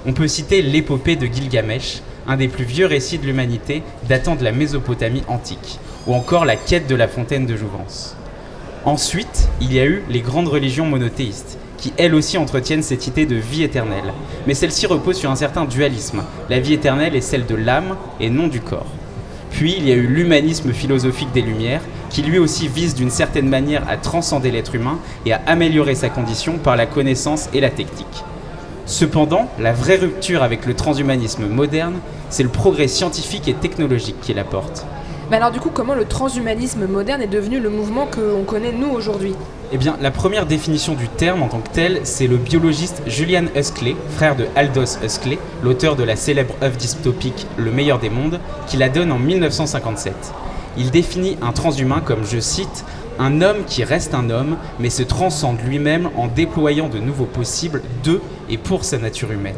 On 0.05 0.13
peut 0.13 0.29
citer 0.29 0.63
l'épopée 0.63 1.17
de 1.17 1.27
Gilgamesh, 1.27 2.03
un 2.27 2.37
des 2.37 2.49
plus 2.49 2.65
vieux 2.65 2.87
récits 2.87 3.19
de 3.19 3.27
l'humanité 3.27 3.83
datant 4.09 4.35
de 4.35 4.45
la 4.45 4.53
Mésopotamie 4.53 5.23
antique, 5.29 5.79
ou 6.07 6.15
encore 6.15 6.45
la 6.45 6.57
quête 6.57 6.89
de 6.89 6.95
la 6.95 7.09
fontaine 7.09 7.47
de 7.47 7.57
jouvence. 7.57 8.17
Ensuite, 8.85 9.49
il 9.61 9.73
y 9.73 9.79
a 9.79 9.85
eu 9.85 10.03
les 10.09 10.21
grandes 10.21 10.49
religions 10.49 10.87
monothéistes, 10.87 11.57
qui 11.83 11.93
elles 11.99 12.15
aussi 12.15 12.39
entretiennent 12.39 12.83
cette 12.83 13.09
idée 13.09 13.27
de 13.27 13.35
vie 13.35 13.65
éternelle. 13.65 14.15
Mais 14.47 14.55
celle-ci 14.55 14.87
repose 14.87 15.17
sur 15.17 15.33
un 15.33 15.37
certain 15.37 15.65
dualisme. 15.65 16.23
La 16.49 16.61
vie 16.61 16.75
éternelle 16.75 17.17
est 17.17 17.21
celle 17.21 17.45
de 17.45 17.57
l'âme 17.57 17.97
et 18.21 18.31
non 18.31 18.47
du 18.47 18.61
corps. 18.61 18.87
Puis 19.51 19.75
il 19.77 19.89
y 19.89 19.93
a 19.93 19.97
eu 19.97 20.07
l'humanisme 20.07 20.73
philosophique 20.73 21.33
des 21.33 21.43
Lumières, 21.43 21.83
qui 22.09 22.23
lui 22.23 22.39
aussi 22.39 22.69
vise 22.69 22.95
d'une 22.95 23.11
certaine 23.11 23.49
manière 23.49 23.83
à 23.89 23.97
transcender 23.97 24.53
l'être 24.53 24.77
humain 24.77 24.99
et 25.27 25.33
à 25.33 25.43
améliorer 25.47 25.97
sa 25.97 26.09
condition 26.09 26.57
par 26.57 26.77
la 26.77 26.87
connaissance 26.87 27.49
et 27.53 27.61
la 27.61 27.69
technique. 27.69 28.25
Cependant, 28.87 29.49
la 29.59 29.73
vraie 29.73 29.97
rupture 29.97 30.45
avec 30.45 30.67
le 30.67 30.75
transhumanisme 30.75 31.47
moderne, 31.47 31.97
c'est 32.31 32.45
le 32.45 32.49
progrès 32.49 32.89
scientifique 32.89 33.49
et 33.49 33.55
technologique 33.55 34.21
qu'il 34.21 34.39
apporte. 34.39 34.87
Mais 35.31 35.37
alors 35.37 35.51
du 35.51 35.59
coup, 35.59 35.71
comment 35.73 35.95
le 35.95 36.05
transhumanisme 36.05 36.87
moderne 36.87 37.23
est 37.23 37.27
devenu 37.27 37.59
le 37.59 37.71
mouvement 37.71 38.07
qu'on 38.07 38.45
connaît 38.45 38.73
nous 38.73 38.91
aujourd'hui? 38.91 39.35
Eh 39.75 39.79
bien, 39.79 39.97
la 40.03 40.11
première 40.11 40.45
définition 40.45 40.93
du 40.93 41.09
terme 41.09 41.43
en 41.43 41.49
tant 41.49 41.61
que 41.61 41.71
tel, 41.71 42.01
c'est 42.05 42.27
le 42.27 42.37
biologiste 42.37 43.03
Julian 43.07 43.47
Huxley, 43.57 43.97
frère 44.11 44.37
de 44.37 44.47
Aldous 44.55 44.99
Huxley, 45.03 45.39
l'auteur 45.63 45.97
de 45.97 46.03
la 46.03 46.15
célèbre 46.15 46.53
œuvre 46.63 46.77
dystopique 46.77 47.47
Le 47.57 47.71
meilleur 47.71 47.99
des 47.99 48.11
mondes, 48.11 48.39
qui 48.67 48.77
la 48.77 48.91
donne 48.91 49.11
en 49.11 49.19
1957. 49.19 50.15
Il 50.77 50.91
définit 50.91 51.39
un 51.41 51.53
transhumain 51.53 52.03
comme, 52.03 52.27
je 52.27 52.39
cite, 52.39 52.85
un 53.19 53.41
homme 53.41 53.65
qui 53.67 53.83
reste 53.83 54.13
un 54.13 54.29
homme, 54.29 54.59
mais 54.79 54.91
se 54.91 55.03
transcende 55.03 55.57
lui-même 55.65 56.11
en 56.19 56.27
déployant 56.27 56.91
de 56.91 56.99
nouveaux 56.99 57.25
possibles 57.25 57.81
de 58.05 58.21
et 58.51 58.59
pour 58.59 58.85
sa 58.85 58.99
nature 58.99 59.33
humaine. 59.33 59.57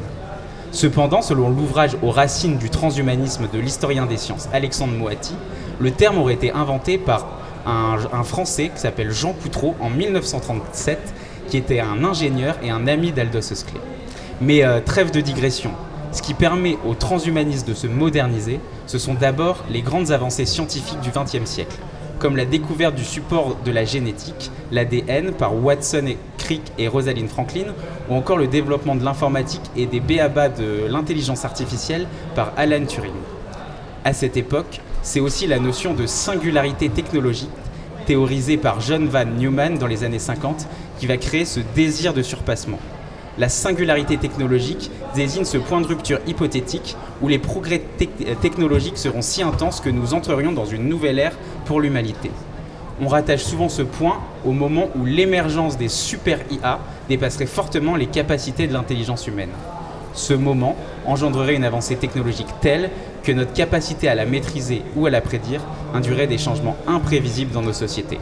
Cependant, 0.70 1.22
selon 1.22 1.48
l'ouvrage 1.48 1.96
aux 2.02 2.10
racines 2.12 2.58
du 2.58 2.70
transhumanisme 2.70 3.48
de 3.52 3.58
l'historien 3.58 4.06
des 4.06 4.16
sciences 4.16 4.48
Alexandre 4.52 4.92
Moati, 4.92 5.34
le 5.80 5.90
terme 5.90 6.18
aurait 6.18 6.34
été 6.34 6.52
inventé 6.52 6.98
par 6.98 7.26
un, 7.66 8.24
Français 8.24 8.70
qui 8.74 8.80
s'appelle 8.80 9.10
Jean 9.10 9.32
Coutreau 9.32 9.74
en 9.80 9.90
1937, 9.90 10.98
qui 11.48 11.56
était 11.56 11.80
un 11.80 12.04
ingénieur 12.04 12.56
et 12.62 12.70
un 12.70 12.86
ami 12.86 13.12
d'Aldous 13.12 13.38
Huxley. 13.38 13.80
Mais 14.40 14.64
euh, 14.64 14.80
trêve 14.80 15.10
de 15.10 15.20
digression. 15.20 15.70
Ce 16.12 16.22
qui 16.22 16.34
permet 16.34 16.78
aux 16.86 16.94
transhumanistes 16.94 17.66
de 17.66 17.74
se 17.74 17.86
moderniser, 17.86 18.60
ce 18.86 18.98
sont 18.98 19.14
d'abord 19.14 19.64
les 19.70 19.82
grandes 19.82 20.12
avancées 20.12 20.46
scientifiques 20.46 21.00
du 21.00 21.10
XXe 21.10 21.48
siècle, 21.48 21.76
comme 22.18 22.36
la 22.36 22.44
découverte 22.44 22.94
du 22.94 23.04
support 23.04 23.56
de 23.64 23.72
la 23.72 23.84
génétique, 23.84 24.50
l'ADN, 24.70 25.32
par 25.32 25.56
Watson 25.56 26.06
et 26.06 26.18
Crick 26.38 26.62
et 26.78 26.86
Rosalind 26.86 27.28
Franklin, 27.28 27.74
ou 28.08 28.14
encore 28.14 28.38
le 28.38 28.46
développement 28.46 28.94
de 28.94 29.04
l'informatique 29.04 29.62
et 29.76 29.86
des 29.86 30.00
BABA 30.00 30.50
de 30.50 30.86
l'intelligence 30.88 31.44
artificielle 31.44 32.06
par 32.34 32.52
Alan 32.56 32.84
Turing. 32.86 33.12
À 34.04 34.12
cette 34.12 34.36
époque, 34.36 34.80
c'est 35.04 35.20
aussi 35.20 35.46
la 35.46 35.60
notion 35.60 35.92
de 35.92 36.06
singularité 36.06 36.88
technologique, 36.88 37.50
théorisée 38.06 38.56
par 38.56 38.80
John 38.80 39.06
Van 39.06 39.26
Neumann 39.26 39.76
dans 39.76 39.86
les 39.86 40.02
années 40.02 40.18
50, 40.18 40.66
qui 40.98 41.06
va 41.06 41.18
créer 41.18 41.44
ce 41.44 41.60
désir 41.76 42.14
de 42.14 42.22
surpassement. 42.22 42.78
La 43.36 43.50
singularité 43.50 44.16
technologique 44.16 44.90
désigne 45.14 45.44
ce 45.44 45.58
point 45.58 45.82
de 45.82 45.86
rupture 45.86 46.20
hypothétique 46.26 46.96
où 47.20 47.28
les 47.28 47.38
progrès 47.38 47.82
technologiques 48.40 48.96
seront 48.96 49.22
si 49.22 49.42
intenses 49.42 49.80
que 49.80 49.90
nous 49.90 50.14
entrerions 50.14 50.52
dans 50.52 50.64
une 50.64 50.88
nouvelle 50.88 51.18
ère 51.18 51.36
pour 51.66 51.80
l'humanité. 51.80 52.30
On 53.02 53.08
rattache 53.08 53.42
souvent 53.42 53.68
ce 53.68 53.82
point 53.82 54.20
au 54.46 54.52
moment 54.52 54.88
où 54.96 55.04
l'émergence 55.04 55.76
des 55.76 55.88
super 55.88 56.38
IA 56.50 56.78
dépasserait 57.08 57.46
fortement 57.46 57.96
les 57.96 58.06
capacités 58.06 58.66
de 58.66 58.72
l'intelligence 58.72 59.26
humaine. 59.26 59.50
Ce 60.14 60.32
moment 60.32 60.76
engendrerait 61.06 61.54
une 61.54 61.64
avancée 61.64 61.96
technologique 61.96 62.48
telle 62.60 62.90
que 63.22 63.32
notre 63.32 63.52
capacité 63.52 64.08
à 64.08 64.14
la 64.14 64.26
maîtriser 64.26 64.82
ou 64.96 65.06
à 65.06 65.10
la 65.10 65.20
prédire 65.20 65.60
induirait 65.94 66.26
des 66.26 66.38
changements 66.38 66.76
imprévisibles 66.86 67.52
dans 67.52 67.62
nos 67.62 67.72
sociétés. 67.72 68.18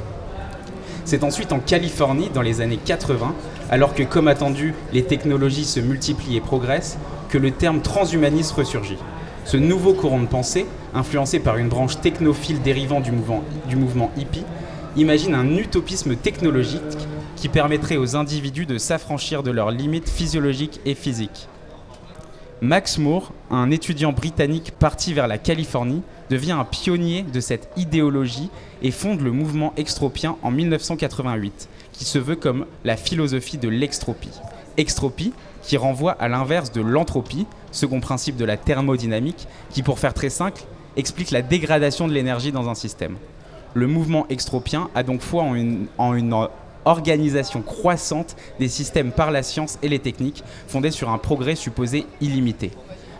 C'est 1.04 1.24
ensuite 1.24 1.52
en 1.52 1.58
Californie, 1.58 2.30
dans 2.32 2.42
les 2.42 2.60
années 2.60 2.78
80, 2.82 3.34
alors 3.70 3.94
que, 3.94 4.02
comme 4.02 4.28
attendu, 4.28 4.74
les 4.92 5.02
technologies 5.04 5.64
se 5.64 5.80
multiplient 5.80 6.36
et 6.36 6.40
progressent, 6.40 6.98
que 7.28 7.38
le 7.38 7.50
terme 7.50 7.80
transhumanisme 7.80 8.56
ressurgit. 8.56 8.98
Ce 9.44 9.56
nouveau 9.56 9.94
courant 9.94 10.20
de 10.20 10.26
pensée, 10.26 10.66
influencé 10.94 11.40
par 11.40 11.56
une 11.56 11.68
branche 11.68 12.00
technophile 12.00 12.62
dérivant 12.62 13.00
du 13.00 13.10
mouvement, 13.10 13.42
du 13.68 13.74
mouvement 13.74 14.12
hippie, 14.16 14.44
imagine 14.96 15.34
un 15.34 15.56
utopisme 15.56 16.14
technologique 16.14 16.80
qui 17.34 17.48
permettrait 17.48 17.96
aux 17.96 18.14
individus 18.14 18.66
de 18.66 18.78
s'affranchir 18.78 19.42
de 19.42 19.50
leurs 19.50 19.72
limites 19.72 20.08
physiologiques 20.08 20.80
et 20.84 20.94
physiques. 20.94 21.48
Max 22.62 22.98
Moore, 22.98 23.32
un 23.50 23.72
étudiant 23.72 24.12
britannique 24.12 24.70
parti 24.78 25.12
vers 25.12 25.26
la 25.26 25.36
Californie, 25.36 26.02
devient 26.30 26.52
un 26.52 26.64
pionnier 26.64 27.24
de 27.24 27.40
cette 27.40 27.68
idéologie 27.76 28.50
et 28.82 28.92
fonde 28.92 29.20
le 29.20 29.32
mouvement 29.32 29.72
extropien 29.76 30.36
en 30.42 30.52
1988, 30.52 31.68
qui 31.92 32.04
se 32.04 32.20
veut 32.20 32.36
comme 32.36 32.66
la 32.84 32.96
philosophie 32.96 33.58
de 33.58 33.68
l'extropie. 33.68 34.30
Extropie, 34.76 35.32
qui 35.60 35.76
renvoie 35.76 36.12
à 36.12 36.28
l'inverse 36.28 36.70
de 36.70 36.80
l'entropie, 36.80 37.48
second 37.72 37.98
principe 37.98 38.36
de 38.36 38.44
la 38.44 38.56
thermodynamique, 38.56 39.48
qui, 39.70 39.82
pour 39.82 39.98
faire 39.98 40.14
très 40.14 40.30
simple, 40.30 40.62
explique 40.96 41.32
la 41.32 41.42
dégradation 41.42 42.06
de 42.06 42.12
l'énergie 42.12 42.52
dans 42.52 42.68
un 42.68 42.76
système. 42.76 43.16
Le 43.74 43.88
mouvement 43.88 44.24
extropien 44.28 44.88
a 44.94 45.02
donc 45.02 45.20
foi 45.20 45.42
en 45.42 45.56
une, 45.56 45.86
en 45.98 46.14
une 46.14 46.46
organisation 46.84 47.62
croissante 47.62 48.36
des 48.58 48.68
systèmes 48.68 49.12
par 49.12 49.30
la 49.30 49.42
science 49.42 49.78
et 49.82 49.88
les 49.88 49.98
techniques, 49.98 50.44
fondée 50.66 50.90
sur 50.90 51.10
un 51.10 51.18
progrès 51.18 51.54
supposé 51.54 52.06
illimité. 52.20 52.70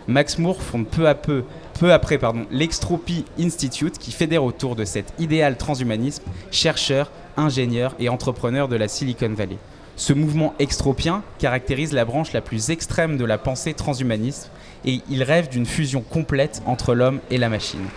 Max 0.07 0.37
Moore 0.37 0.61
fonde 0.61 0.87
peu 0.87 1.07
à 1.07 1.15
peu, 1.15 1.43
peu 1.79 1.93
après 1.93 2.17
pardon, 2.17 2.45
l'Extropy 2.51 3.25
Institute 3.39 3.97
qui 3.97 4.11
fédère 4.11 4.43
autour 4.43 4.75
de 4.75 4.83
cet 4.83 5.13
idéal 5.19 5.57
transhumanisme 5.57 6.23
chercheurs, 6.51 7.11
ingénieurs 7.37 7.95
et 7.99 8.09
entrepreneurs 8.09 8.67
de 8.67 8.75
la 8.75 8.87
Silicon 8.87 9.33
Valley. 9.33 9.57
Ce 9.95 10.11
mouvement 10.11 10.55
extropien 10.59 11.23
caractérise 11.37 11.93
la 11.93 12.03
branche 12.03 12.33
la 12.33 12.41
plus 12.41 12.71
extrême 12.71 13.15
de 13.15 13.25
la 13.25 13.37
pensée 13.37 13.73
transhumaniste 13.73 14.49
et 14.85 15.01
il 15.09 15.23
rêve 15.23 15.49
d'une 15.49 15.65
fusion 15.65 16.01
complète 16.01 16.61
entre 16.65 16.95
l'homme 16.95 17.19
et 17.29 17.37
la 17.37 17.49
machine. 17.49 17.87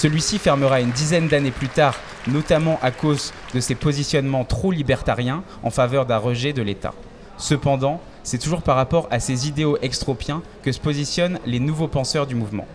Celui-ci 0.00 0.38
fermera 0.38 0.80
une 0.80 0.92
dizaine 0.92 1.28
d'années 1.28 1.50
plus 1.50 1.68
tard, 1.68 1.94
notamment 2.26 2.78
à 2.80 2.90
cause 2.90 3.34
de 3.52 3.60
ses 3.60 3.74
positionnements 3.74 4.46
trop 4.46 4.72
libertariens 4.72 5.42
en 5.62 5.68
faveur 5.68 6.06
d'un 6.06 6.16
rejet 6.16 6.54
de 6.54 6.62
l'État. 6.62 6.94
Cependant, 7.36 8.00
c'est 8.22 8.38
toujours 8.38 8.62
par 8.62 8.76
rapport 8.76 9.08
à 9.10 9.20
ces 9.20 9.46
idéaux 9.46 9.76
extropiens 9.82 10.40
que 10.62 10.72
se 10.72 10.80
positionnent 10.80 11.38
les 11.44 11.60
nouveaux 11.60 11.86
penseurs 11.86 12.26
du 12.26 12.34
mouvement. 12.34 12.66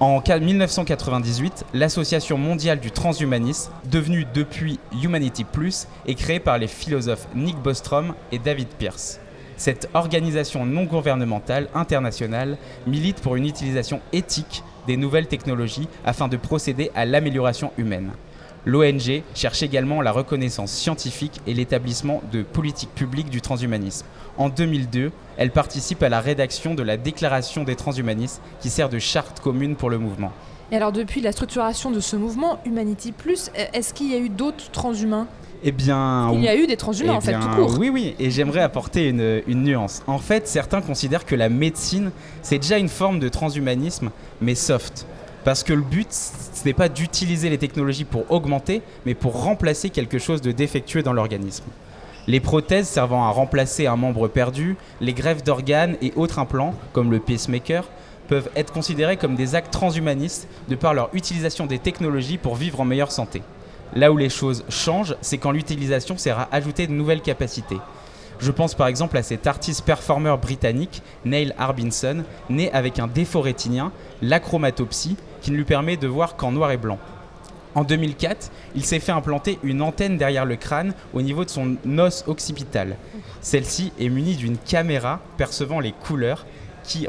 En 0.00 0.20
1998, 0.20 1.66
l'Association 1.72 2.36
mondiale 2.36 2.80
du 2.80 2.90
transhumanisme, 2.90 3.70
devenue 3.88 4.26
depuis 4.34 4.80
Humanity 5.04 5.44
Plus, 5.44 5.86
est 6.08 6.16
créée 6.16 6.40
par 6.40 6.58
les 6.58 6.66
philosophes 6.66 7.28
Nick 7.32 7.58
Bostrom 7.58 8.12
et 8.32 8.40
David 8.40 8.66
Pierce. 8.76 9.20
Cette 9.56 9.88
organisation 9.94 10.66
non 10.66 10.82
gouvernementale 10.82 11.68
internationale 11.74 12.58
milite 12.88 13.20
pour 13.20 13.36
une 13.36 13.46
utilisation 13.46 14.00
éthique 14.12 14.64
des 14.86 14.96
nouvelles 14.96 15.26
technologies 15.26 15.88
afin 16.04 16.28
de 16.28 16.36
procéder 16.36 16.90
à 16.94 17.04
l'amélioration 17.04 17.72
humaine. 17.78 18.10
L'ONG 18.66 19.22
cherche 19.34 19.62
également 19.62 20.02
la 20.02 20.12
reconnaissance 20.12 20.70
scientifique 20.70 21.40
et 21.46 21.54
l'établissement 21.54 22.22
de 22.30 22.42
politiques 22.42 22.94
publiques 22.94 23.30
du 23.30 23.40
transhumanisme. 23.40 24.04
En 24.36 24.50
2002, 24.50 25.12
elle 25.38 25.50
participe 25.50 26.02
à 26.02 26.10
la 26.10 26.20
rédaction 26.20 26.74
de 26.74 26.82
la 26.82 26.98
Déclaration 26.98 27.64
des 27.64 27.74
transhumanistes 27.74 28.42
qui 28.60 28.68
sert 28.68 28.90
de 28.90 28.98
charte 28.98 29.40
commune 29.40 29.76
pour 29.76 29.88
le 29.88 29.98
mouvement. 29.98 30.32
Et 30.72 30.76
alors 30.76 30.92
depuis 30.92 31.20
la 31.20 31.32
structuration 31.32 31.90
de 31.90 32.00
ce 32.00 32.16
mouvement, 32.16 32.60
Humanity 32.64 33.12
Plus, 33.12 33.50
est-ce 33.72 33.92
qu'il 33.92 34.10
y 34.10 34.14
a 34.14 34.18
eu 34.18 34.28
d'autres 34.28 34.70
transhumains? 34.70 35.26
Eh 35.62 35.72
bien, 35.72 36.32
il 36.32 36.42
y 36.42 36.48
a 36.48 36.56
eu 36.56 36.66
des 36.66 36.76
transhumains 36.76 37.14
eh 37.14 37.16
en 37.16 37.20
fait 37.20 37.32
tout 37.32 37.48
court. 37.48 37.76
Oui, 37.78 37.90
oui, 37.90 38.14
et 38.18 38.30
j'aimerais 38.30 38.60
apporter 38.60 39.08
une, 39.08 39.42
une, 39.46 39.62
nuance. 39.62 40.02
En 40.06 40.18
fait, 40.18 40.48
certains 40.48 40.80
considèrent 40.80 41.26
que 41.26 41.34
la 41.34 41.48
médecine, 41.48 42.10
c'est 42.42 42.58
déjà 42.58 42.78
une 42.78 42.88
forme 42.88 43.20
de 43.20 43.28
transhumanisme, 43.28 44.10
mais 44.40 44.54
soft. 44.54 45.06
Parce 45.44 45.62
que 45.62 45.72
le 45.72 45.82
but, 45.82 46.12
ce 46.12 46.64
n'est 46.64 46.74
pas 46.74 46.88
d'utiliser 46.88 47.48
les 47.48 47.58
technologies 47.58 48.04
pour 48.04 48.30
augmenter, 48.30 48.82
mais 49.06 49.14
pour 49.14 49.42
remplacer 49.42 49.90
quelque 49.90 50.18
chose 50.18 50.40
de 50.42 50.52
défectueux 50.52 51.02
dans 51.02 51.12
l'organisme. 51.12 51.64
Les 52.26 52.40
prothèses 52.40 52.88
servant 52.88 53.24
à 53.24 53.30
remplacer 53.30 53.86
un 53.86 53.96
membre 53.96 54.28
perdu, 54.28 54.76
les 55.00 55.14
greffes 55.14 55.42
d'organes 55.42 55.96
et 56.02 56.12
autres 56.16 56.38
implants, 56.38 56.74
comme 56.92 57.10
le 57.10 57.18
pacemaker, 57.20 57.84
peuvent 58.28 58.50
être 58.54 58.72
considérés 58.72 59.16
comme 59.16 59.34
des 59.34 59.54
actes 59.54 59.72
transhumanistes 59.72 60.46
de 60.68 60.76
par 60.76 60.94
leur 60.94 61.10
utilisation 61.14 61.66
des 61.66 61.78
technologies 61.78 62.38
pour 62.38 62.54
vivre 62.54 62.80
en 62.80 62.84
meilleure 62.84 63.10
santé. 63.10 63.42
Là 63.94 64.12
où 64.12 64.16
les 64.16 64.28
choses 64.28 64.64
changent, 64.68 65.16
c'est 65.20 65.38
quand 65.38 65.50
l'utilisation 65.50 66.16
sert 66.16 66.38
à 66.38 66.48
ajouter 66.52 66.86
de 66.86 66.92
nouvelles 66.92 67.22
capacités. 67.22 67.78
Je 68.38 68.50
pense 68.50 68.74
par 68.74 68.86
exemple 68.86 69.18
à 69.18 69.22
cet 69.22 69.46
artiste 69.46 69.84
performeur 69.84 70.38
britannique, 70.38 71.02
Neil 71.24 71.52
Harbinson, 71.58 72.24
né 72.48 72.72
avec 72.72 72.98
un 72.98 73.06
défaut 73.06 73.42
rétinien, 73.42 73.92
l'achromatopsie, 74.22 75.16
qui 75.42 75.50
ne 75.50 75.56
lui 75.56 75.64
permet 75.64 75.96
de 75.96 76.08
voir 76.08 76.36
qu'en 76.36 76.52
noir 76.52 76.70
et 76.70 76.76
blanc. 76.76 76.98
En 77.74 77.84
2004, 77.84 78.50
il 78.74 78.84
s'est 78.84 78.98
fait 78.98 79.12
implanter 79.12 79.58
une 79.62 79.82
antenne 79.82 80.16
derrière 80.16 80.44
le 80.44 80.56
crâne 80.56 80.94
au 81.12 81.22
niveau 81.22 81.44
de 81.44 81.50
son 81.50 81.76
os 81.98 82.24
occipital. 82.26 82.96
Celle-ci 83.42 83.92
est 84.00 84.08
munie 84.08 84.36
d'une 84.36 84.58
caméra 84.58 85.20
percevant 85.36 85.78
les 85.78 85.92
couleurs 85.92 86.46
qui, 86.84 87.06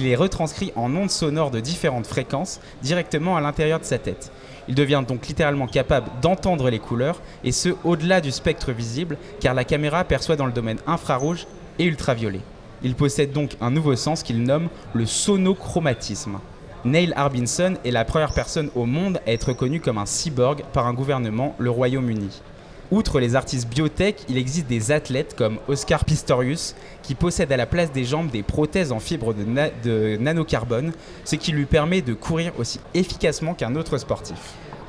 les 0.00 0.16
retranscrit 0.16 0.72
en 0.76 0.94
ondes 0.96 1.10
sonores 1.10 1.50
de 1.50 1.60
différentes 1.60 2.06
fréquences 2.06 2.60
directement 2.82 3.36
à 3.36 3.40
l'intérieur 3.40 3.78
de 3.78 3.84
sa 3.84 3.98
tête. 3.98 4.32
Il 4.68 4.74
devient 4.74 5.02
donc 5.06 5.26
littéralement 5.26 5.66
capable 5.66 6.08
d'entendre 6.22 6.70
les 6.70 6.78
couleurs, 6.78 7.20
et 7.42 7.52
ce 7.52 7.70
au-delà 7.84 8.20
du 8.20 8.30
spectre 8.30 8.72
visible, 8.72 9.18
car 9.40 9.54
la 9.54 9.64
caméra 9.64 10.04
perçoit 10.04 10.36
dans 10.36 10.46
le 10.46 10.52
domaine 10.52 10.78
infrarouge 10.86 11.46
et 11.78 11.84
ultraviolet. 11.84 12.40
Il 12.82 12.94
possède 12.94 13.32
donc 13.32 13.56
un 13.60 13.70
nouveau 13.70 13.96
sens 13.96 14.22
qu'il 14.22 14.42
nomme 14.42 14.68
le 14.92 15.06
sonochromatisme. 15.06 16.38
Neil 16.84 17.14
Harbinson 17.16 17.74
est 17.84 17.90
la 17.90 18.04
première 18.04 18.34
personne 18.34 18.70
au 18.74 18.84
monde 18.84 19.20
à 19.26 19.32
être 19.32 19.48
reconnue 19.48 19.80
comme 19.80 19.96
un 19.96 20.06
cyborg 20.06 20.62
par 20.72 20.86
un 20.86 20.92
gouvernement, 20.92 21.54
le 21.58 21.70
Royaume-Uni. 21.70 22.42
Outre 22.90 23.18
les 23.18 23.34
artistes 23.34 23.68
biotech, 23.68 24.24
il 24.28 24.36
existe 24.36 24.66
des 24.66 24.92
athlètes 24.92 25.34
comme 25.36 25.58
Oscar 25.68 26.04
Pistorius 26.04 26.74
qui 27.02 27.14
possède 27.14 27.50
à 27.50 27.56
la 27.56 27.66
place 27.66 27.92
des 27.92 28.04
jambes 28.04 28.30
des 28.30 28.42
prothèses 28.42 28.92
en 28.92 29.00
fibre 29.00 29.34
de, 29.34 29.44
de 29.82 30.16
nanocarbone, 30.18 30.92
ce 31.24 31.36
qui 31.36 31.52
lui 31.52 31.64
permet 31.64 32.02
de 32.02 32.14
courir 32.14 32.52
aussi 32.58 32.80
efficacement 32.92 33.54
qu'un 33.54 33.74
autre 33.74 33.98
sportif. 33.98 34.36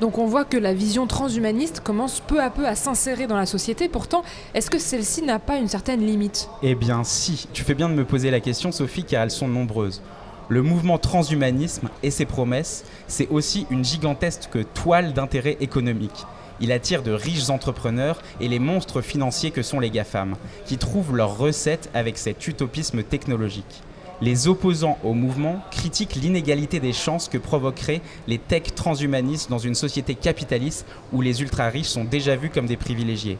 Donc 0.00 0.18
on 0.18 0.26
voit 0.26 0.44
que 0.44 0.58
la 0.58 0.74
vision 0.74 1.06
transhumaniste 1.06 1.80
commence 1.80 2.20
peu 2.20 2.42
à 2.42 2.50
peu 2.50 2.66
à 2.66 2.74
s'insérer 2.74 3.26
dans 3.26 3.36
la 3.36 3.46
société. 3.46 3.88
Pourtant, 3.88 4.22
est-ce 4.52 4.70
que 4.70 4.78
celle-ci 4.78 5.22
n'a 5.22 5.38
pas 5.38 5.56
une 5.56 5.68
certaine 5.68 6.04
limite? 6.04 6.50
Eh 6.62 6.74
bien 6.74 7.02
si, 7.02 7.48
tu 7.54 7.62
fais 7.62 7.74
bien 7.74 7.88
de 7.88 7.94
me 7.94 8.04
poser 8.04 8.30
la 8.30 8.40
question 8.40 8.72
Sophie 8.72 9.04
car 9.04 9.22
elles 9.22 9.30
sont 9.30 9.48
nombreuses. 9.48 10.02
Le 10.48 10.62
mouvement 10.62 10.98
transhumanisme 10.98 11.88
et 12.02 12.10
ses 12.10 12.26
promesses, 12.26 12.84
c'est 13.08 13.28
aussi 13.28 13.66
une 13.70 13.84
gigantesque 13.84 14.58
toile 14.74 15.12
d'intérêt 15.12 15.56
économique. 15.60 16.26
Il 16.60 16.72
attire 16.72 17.02
de 17.02 17.12
riches 17.12 17.50
entrepreneurs 17.50 18.22
et 18.40 18.48
les 18.48 18.58
monstres 18.58 19.02
financiers 19.02 19.50
que 19.50 19.62
sont 19.62 19.80
les 19.80 19.90
GAFAM, 19.90 20.36
qui 20.64 20.78
trouvent 20.78 21.14
leur 21.14 21.36
recette 21.36 21.90
avec 21.92 22.16
cet 22.16 22.46
utopisme 22.48 23.02
technologique. 23.02 23.82
Les 24.22 24.48
opposants 24.48 24.96
au 25.04 25.12
mouvement 25.12 25.62
critiquent 25.70 26.14
l'inégalité 26.14 26.80
des 26.80 26.94
chances 26.94 27.28
que 27.28 27.36
provoqueraient 27.36 28.00
les 28.26 28.38
techs 28.38 28.74
transhumanistes 28.74 29.50
dans 29.50 29.58
une 29.58 29.74
société 29.74 30.14
capitaliste 30.14 30.86
où 31.12 31.20
les 31.20 31.42
ultra-riches 31.42 31.88
sont 31.88 32.04
déjà 32.04 32.34
vus 32.34 32.48
comme 32.48 32.66
des 32.66 32.78
privilégiés. 32.78 33.36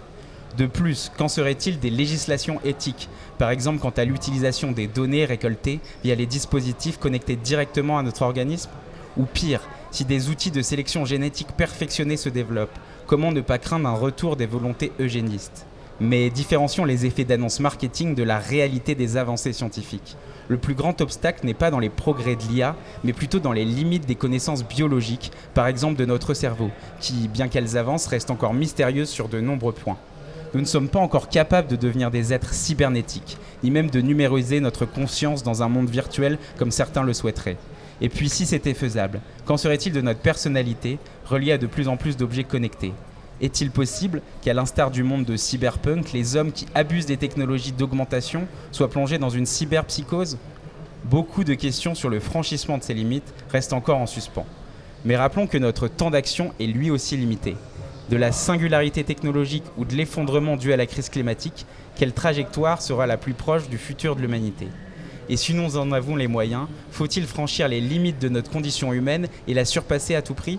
De 0.58 0.66
plus, 0.66 1.10
qu'en 1.16 1.28
serait-il 1.28 1.80
des 1.80 1.90
législations 1.90 2.60
éthiques, 2.64 3.08
par 3.38 3.50
exemple 3.50 3.78
quant 3.78 3.90
à 3.90 4.04
l'utilisation 4.04 4.72
des 4.72 4.86
données 4.86 5.24
récoltées 5.24 5.80
via 6.04 6.14
les 6.14 6.26
dispositifs 6.26 6.98
connectés 6.98 7.36
directement 7.36 7.98
à 7.98 8.02
notre 8.02 8.22
organisme? 8.22 8.70
Ou 9.16 9.24
pire, 9.24 9.62
si 9.90 10.04
des 10.04 10.28
outils 10.28 10.50
de 10.50 10.60
sélection 10.60 11.06
génétique 11.06 11.52
perfectionnés 11.56 12.18
se 12.18 12.28
développent, 12.28 12.78
comment 13.06 13.32
ne 13.32 13.40
pas 13.40 13.58
craindre 13.58 13.88
un 13.88 13.94
retour 13.94 14.36
des 14.36 14.46
volontés 14.46 14.92
eugénistes? 14.98 15.66
Mais 16.00 16.28
différencions 16.28 16.84
les 16.84 17.06
effets 17.06 17.24
d'annonce 17.24 17.60
marketing 17.60 18.14
de 18.14 18.22
la 18.22 18.38
réalité 18.38 18.94
des 18.94 19.16
avancées 19.16 19.52
scientifiques. 19.54 20.16
Le 20.48 20.58
plus 20.58 20.74
grand 20.74 21.00
obstacle 21.00 21.46
n'est 21.46 21.54
pas 21.54 21.70
dans 21.70 21.78
les 21.78 21.88
progrès 21.88 22.36
de 22.36 22.42
l'IA, 22.42 22.76
mais 23.02 23.12
plutôt 23.12 23.38
dans 23.38 23.52
les 23.52 23.64
limites 23.64 24.06
des 24.06 24.14
connaissances 24.14 24.64
biologiques, 24.64 25.32
par 25.54 25.66
exemple 25.66 25.96
de 25.96 26.04
notre 26.04 26.34
cerveau, 26.34 26.70
qui, 27.00 27.28
bien 27.28 27.48
qu'elles 27.48 27.78
avancent, 27.78 28.06
restent 28.06 28.30
encore 28.30 28.54
mystérieuses 28.54 29.08
sur 29.08 29.28
de 29.28 29.40
nombreux 29.40 29.72
points. 29.72 29.98
Nous 30.54 30.60
ne 30.60 30.66
sommes 30.66 30.88
pas 30.88 31.00
encore 31.00 31.28
capables 31.28 31.68
de 31.68 31.76
devenir 31.76 32.10
des 32.10 32.32
êtres 32.32 32.54
cybernétiques, 32.54 33.38
ni 33.64 33.70
même 33.70 33.90
de 33.90 34.00
numériser 34.00 34.60
notre 34.60 34.84
conscience 34.84 35.42
dans 35.42 35.62
un 35.62 35.68
monde 35.68 35.88
virtuel 35.88 36.38
comme 36.58 36.70
certains 36.70 37.02
le 37.02 37.14
souhaiteraient. 37.14 37.56
Et 38.00 38.08
puis 38.08 38.28
si 38.28 38.44
c'était 38.44 38.74
faisable, 38.74 39.20
qu'en 39.44 39.56
serait-il 39.56 39.92
de 39.92 40.00
notre 40.00 40.20
personnalité 40.20 40.98
reliée 41.24 41.52
à 41.52 41.58
de 41.58 41.66
plus 41.66 41.88
en 41.88 41.96
plus 41.96 42.16
d'objets 42.16 42.44
connectés? 42.44 42.92
Est-il 43.40 43.70
possible 43.70 44.22
qu'à 44.42 44.54
l'instar 44.54 44.90
du 44.90 45.02
monde 45.02 45.24
de 45.24 45.36
cyberpunk, 45.36 46.12
les 46.12 46.36
hommes 46.36 46.52
qui 46.52 46.66
abusent 46.74 47.06
des 47.06 47.16
technologies 47.18 47.72
d'augmentation 47.72 48.46
soient 48.72 48.90
plongés 48.90 49.18
dans 49.18 49.28
une 49.30 49.46
cyberpsychose? 49.46 50.38
Beaucoup 51.04 51.44
de 51.44 51.54
questions 51.54 51.94
sur 51.94 52.08
le 52.08 52.18
franchissement 52.18 52.78
de 52.78 52.82
ces 52.82 52.94
limites 52.94 53.34
restent 53.50 53.74
encore 53.74 53.98
en 53.98 54.06
suspens. 54.06 54.46
Mais 55.04 55.16
rappelons 55.16 55.46
que 55.46 55.58
notre 55.58 55.86
temps 55.88 56.10
d'action 56.10 56.52
est 56.58 56.66
lui 56.66 56.90
aussi 56.90 57.16
limité. 57.16 57.56
De 58.10 58.16
la 58.16 58.32
singularité 58.32 59.04
technologique 59.04 59.64
ou 59.76 59.84
de 59.84 59.94
l'effondrement 59.94 60.56
dû 60.56 60.72
à 60.72 60.76
la 60.76 60.86
crise 60.86 61.08
climatique, 61.08 61.66
quelle 61.96 62.12
trajectoire 62.12 62.80
sera 62.80 63.06
la 63.06 63.16
plus 63.16 63.34
proche 63.34 63.68
du 63.68 63.78
futur 63.78 64.16
de 64.16 64.22
l'humanité? 64.22 64.68
Et 65.28 65.36
si 65.36 65.54
nous 65.54 65.76
en 65.76 65.92
avons 65.92 66.16
les 66.16 66.28
moyens, 66.28 66.66
faut-il 66.90 67.26
franchir 67.26 67.68
les 67.68 67.80
limites 67.80 68.20
de 68.20 68.28
notre 68.28 68.50
condition 68.50 68.92
humaine 68.92 69.28
et 69.48 69.54
la 69.54 69.64
surpasser 69.64 70.14
à 70.14 70.22
tout 70.22 70.34
prix? 70.34 70.58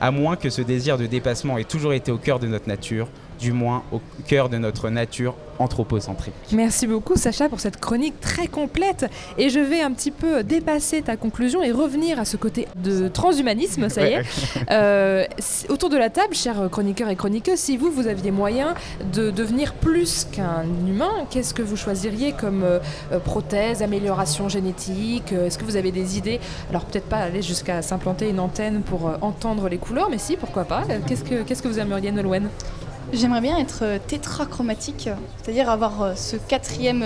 À 0.00 0.10
moins 0.10 0.36
que 0.36 0.50
ce 0.50 0.62
désir 0.62 0.98
de 0.98 1.06
dépassement 1.06 1.58
ait 1.58 1.64
toujours 1.64 1.92
été 1.92 2.12
au 2.12 2.18
cœur 2.18 2.38
de 2.38 2.46
notre 2.46 2.68
nature, 2.68 3.08
du 3.40 3.52
moins 3.52 3.82
au 3.92 4.00
cœur 4.26 4.48
de 4.48 4.58
notre 4.58 4.90
nature 4.90 5.34
anthropocentrique. 5.58 6.34
Merci 6.52 6.86
beaucoup 6.86 7.16
Sacha 7.16 7.48
pour 7.48 7.60
cette 7.60 7.78
chronique 7.78 8.20
très 8.20 8.46
complète. 8.46 9.06
Et 9.38 9.50
je 9.50 9.60
vais 9.60 9.80
un 9.80 9.92
petit 9.92 10.10
peu 10.10 10.42
dépasser 10.42 11.02
ta 11.02 11.16
conclusion 11.16 11.62
et 11.62 11.72
revenir 11.72 12.18
à 12.18 12.24
ce 12.24 12.36
côté 12.36 12.68
de 12.76 13.08
transhumanisme, 13.08 13.88
ça 13.88 14.08
y 14.08 14.12
est. 14.12 14.22
Euh, 14.70 15.24
autour 15.68 15.90
de 15.90 15.96
la 15.96 16.10
table, 16.10 16.34
chers 16.34 16.68
chroniqueurs 16.70 17.08
et 17.08 17.16
chroniqueuses, 17.16 17.58
si 17.58 17.76
vous, 17.76 17.90
vous 17.90 18.08
aviez 18.08 18.30
moyen 18.30 18.74
de 19.12 19.30
devenir 19.30 19.74
plus 19.74 20.26
qu'un 20.30 20.64
humain, 20.86 21.26
qu'est-ce 21.30 21.54
que 21.54 21.62
vous 21.62 21.76
choisiriez 21.76 22.32
comme 22.32 22.64
euh, 22.64 22.80
prothèse, 23.24 23.82
amélioration 23.82 24.48
génétique 24.48 25.32
Est-ce 25.32 25.58
que 25.58 25.64
vous 25.64 25.76
avez 25.76 25.92
des 25.92 26.18
idées? 26.18 26.40
Alors 26.70 26.84
peut-être 26.84 27.06
pas 27.06 27.18
aller 27.18 27.42
jusqu'à 27.42 27.82
s'implanter 27.82 28.28
une 28.28 28.40
antenne 28.40 28.82
pour 28.82 29.08
euh, 29.08 29.16
entendre 29.20 29.68
les 29.68 29.78
couleurs, 29.78 30.08
mais 30.10 30.18
si, 30.18 30.36
pourquoi 30.36 30.64
pas. 30.64 30.82
Qu'est-ce 31.06 31.24
que, 31.24 31.42
qu'est-ce 31.42 31.62
que 31.62 31.68
vous 31.68 31.78
aimeriez, 31.78 32.12
Nolwenn? 32.12 32.48
J'aimerais 33.12 33.40
bien 33.40 33.58
être 33.58 33.84
tétrachromatique, 34.06 35.08
c'est-à-dire 35.42 35.70
avoir 35.70 36.16
ce 36.16 36.36
quatrième, 36.36 37.04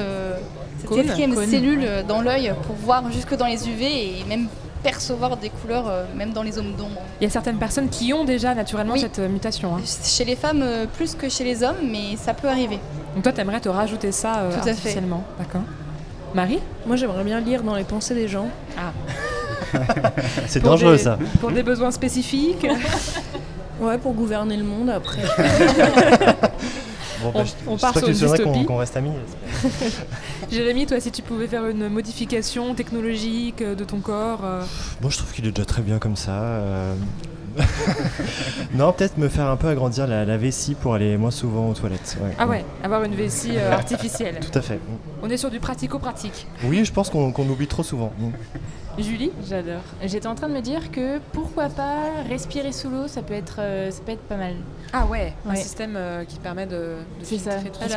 cette 0.80 0.90
quatrième 0.90 1.34
cellule 1.46 1.86
dans 2.08 2.22
l'œil 2.22 2.52
pour 2.66 2.74
voir 2.76 3.10
jusque 3.12 3.36
dans 3.36 3.46
les 3.46 3.68
UV 3.68 4.20
et 4.20 4.24
même 4.28 4.46
percevoir 4.82 5.36
des 5.36 5.50
couleurs 5.50 5.92
même 6.16 6.32
dans 6.32 6.42
les 6.42 6.52
zones 6.52 6.74
d'ombre. 6.74 7.02
Il 7.20 7.24
y 7.24 7.26
a 7.26 7.30
certaines 7.30 7.58
personnes 7.58 7.90
qui 7.90 8.14
ont 8.14 8.24
déjà 8.24 8.54
naturellement 8.54 8.94
Oui. 8.94 9.00
cette 9.00 9.18
euh, 9.18 9.28
mutation. 9.28 9.76
hein. 9.76 9.80
Chez 10.02 10.24
les 10.24 10.36
femmes 10.36 10.62
euh, 10.62 10.86
plus 10.86 11.14
que 11.14 11.28
chez 11.28 11.44
les 11.44 11.62
hommes, 11.62 11.76
mais 11.84 12.16
ça 12.16 12.32
peut 12.32 12.48
arriver. 12.48 12.78
Donc 13.14 13.22
toi, 13.24 13.32
tu 13.32 13.40
aimerais 13.42 13.60
te 13.60 13.68
rajouter 13.68 14.10
ça 14.10 14.38
euh, 14.38 14.50
Tout 14.52 14.66
à 14.66 14.70
artificiellement. 14.70 15.22
D'accord. 15.38 15.60
Marie? 16.34 16.60
Moi, 16.86 16.96
j'aimerais 16.96 17.24
bien 17.24 17.40
lire 17.40 17.62
dans 17.62 17.74
les 17.74 17.84
pensées 17.84 18.14
des 18.14 18.26
gens. 18.26 18.48
C'est 20.46 20.60
Pour 20.60 20.70
dangereux 20.70 20.96
des- 20.96 21.02
ça. 21.02 21.18
Pour 21.40 21.50
des 21.52 21.62
besoins 21.62 21.90
spécifiques 21.90 22.66
Ouais, 23.80 23.98
pour 23.98 24.12
gouverner 24.12 24.56
le 24.56 24.64
monde 24.64 24.90
après. 24.90 25.22
Bon, 27.22 27.32
On- 27.34 27.44
je- 27.44 27.52
on 27.66 27.76
part 27.76 27.92
que 27.92 27.98
sur 27.98 28.08
une 28.08 28.14
qu'on 28.64 28.78
reste 28.78 28.96
amis. 28.96 29.10
Jérémy, 30.50 30.86
toi, 30.86 30.98
si 31.00 31.10
tu 31.12 31.20
pouvais 31.20 31.46
faire 31.48 31.66
une 31.66 31.88
modification 31.90 32.74
technologique 32.74 33.60
euh, 33.60 33.74
de 33.74 33.84
ton 33.84 33.98
corps, 33.98 34.40
euh, 34.42 34.62
Bon, 35.02 35.10
je 35.10 35.18
trouve 35.18 35.30
qu'il 35.32 35.46
est 35.46 35.52
déjà 35.52 35.66
très 35.66 35.82
bien 35.82 35.98
comme 35.98 36.16
ça. 36.16 36.30
euh. 36.40 36.94
non, 38.74 38.92
peut-être 38.92 39.16
me 39.18 39.28
faire 39.28 39.46
un 39.46 39.56
peu 39.56 39.68
agrandir 39.68 40.06
la, 40.06 40.24
la 40.24 40.36
vessie 40.36 40.74
pour 40.74 40.94
aller 40.94 41.16
moins 41.16 41.30
souvent 41.30 41.68
aux 41.70 41.74
toilettes. 41.74 42.16
ouais. 42.22 42.34
ah 42.38 42.46
ouais, 42.46 42.64
avoir 42.82 43.02
une 43.04 43.14
vessie 43.14 43.56
euh, 43.56 43.72
artificielle. 43.80 44.38
Tout 44.40 44.56
à 44.58 44.62
fait. 44.62 44.78
On 45.22 45.30
est 45.30 45.36
sur 45.36 45.50
du 45.50 45.60
pratico-pratique. 45.60 46.46
Oui, 46.64 46.84
je 46.84 46.92
pense 46.92 47.10
qu'on 47.10 47.32
oublie 47.48 47.66
trop 47.66 47.82
souvent. 47.82 48.12
Julie? 48.98 49.30
J'adore. 49.48 49.80
J'étais 50.04 50.26
en 50.26 50.34
train 50.34 50.48
de 50.48 50.52
me 50.54 50.60
dire 50.60 50.90
que 50.90 51.20
pourquoi 51.32 51.68
pas 51.70 52.22
respirer 52.28 52.72
sous 52.72 52.90
l'eau, 52.90 53.06
ça 53.08 53.22
peut 53.22 53.32
être, 53.34 53.56
euh, 53.60 53.90
ça 53.90 54.00
peut 54.04 54.12
être 54.12 54.20
pas 54.22 54.36
mal. 54.36 54.54
Ah 54.92 55.06
ouais, 55.06 55.32
un 55.48 55.54
système 55.54 55.94
euh, 55.96 56.24
qui 56.24 56.38
permet 56.40 56.66
de, 56.66 56.72
de 56.76 56.96
C'est 57.22 57.38
ça. 57.38 57.52
tout 57.60 57.68
À 57.80 57.86
que- 57.86 57.92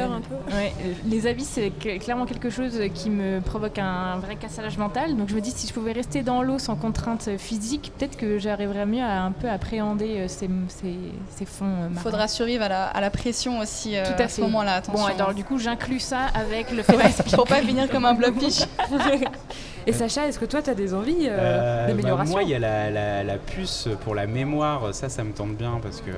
un 0.00 0.20
peu. 0.20 0.54
Ouais, 0.54 0.72
euh, 0.84 0.92
les 1.04 1.26
habits, 1.26 1.44
c'est 1.44 1.72
cl- 1.82 1.98
clairement 1.98 2.24
quelque 2.24 2.48
chose 2.48 2.78
qui 2.94 3.10
me 3.10 3.40
provoque 3.40 3.78
un 3.78 4.18
vrai 4.18 4.36
cassage 4.36 4.78
mental. 4.78 5.16
Donc 5.16 5.28
je 5.28 5.34
me 5.34 5.40
dis, 5.40 5.50
si 5.50 5.66
je 5.66 5.72
pouvais 5.74 5.92
rester 5.92 6.22
dans 6.22 6.42
l'eau 6.42 6.58
sans 6.60 6.76
contrainte 6.76 7.28
physique, 7.36 7.92
peut-être 7.98 8.16
que 8.16 8.38
j'arriverais 8.38 8.86
mieux 8.86 8.95
à 9.00 9.22
un 9.22 9.32
peu 9.32 9.48
appréhender 9.48 10.18
euh, 10.20 10.28
ces, 10.28 10.48
ces, 10.68 10.94
ces 11.30 11.44
fonds 11.44 11.64
euh, 11.66 11.88
marins. 11.88 12.00
Faudra 12.02 12.28
survivre 12.28 12.64
à 12.64 12.68
la, 12.68 12.86
à 12.86 13.00
la 13.00 13.10
pression 13.10 13.58
aussi 13.58 13.96
euh, 13.96 14.04
Tout 14.04 14.20
à 14.22 14.24
à 14.24 14.28
ce 14.28 14.40
moment-là. 14.42 14.74
Attention. 14.76 15.06
Bon, 15.08 15.14
alors 15.14 15.34
du 15.34 15.44
coup, 15.44 15.58
j'inclus 15.58 16.00
ça 16.00 16.26
avec 16.34 16.70
le 16.70 16.82
fait 16.84 16.96
Pour 17.34 17.46
pas 17.46 17.60
finir 17.62 17.88
comme 17.88 18.04
un 18.04 18.14
blobfish. 18.14 18.60
Et 19.88 19.92
Sacha, 19.92 20.26
est-ce 20.26 20.38
que 20.40 20.44
toi, 20.46 20.62
tu 20.62 20.70
as 20.70 20.74
des 20.74 20.92
envies 20.94 21.28
euh, 21.28 21.36
Euh, 21.38 21.80
bah, 21.82 21.86
d'amélioration 21.92 22.32
moi, 22.32 22.42
il 22.42 22.48
y 22.48 22.54
a 22.54 22.58
la, 22.58 22.90
la- 22.90 23.22
la 23.22 23.36
puce 23.36 23.88
pour 24.02 24.14
la 24.16 24.26
mémoire. 24.26 24.92
Ça, 24.92 25.08
ça 25.08 25.22
me 25.22 25.32
tente 25.32 25.56
bien 25.56 25.78
parce 25.80 26.00
que 26.00 26.10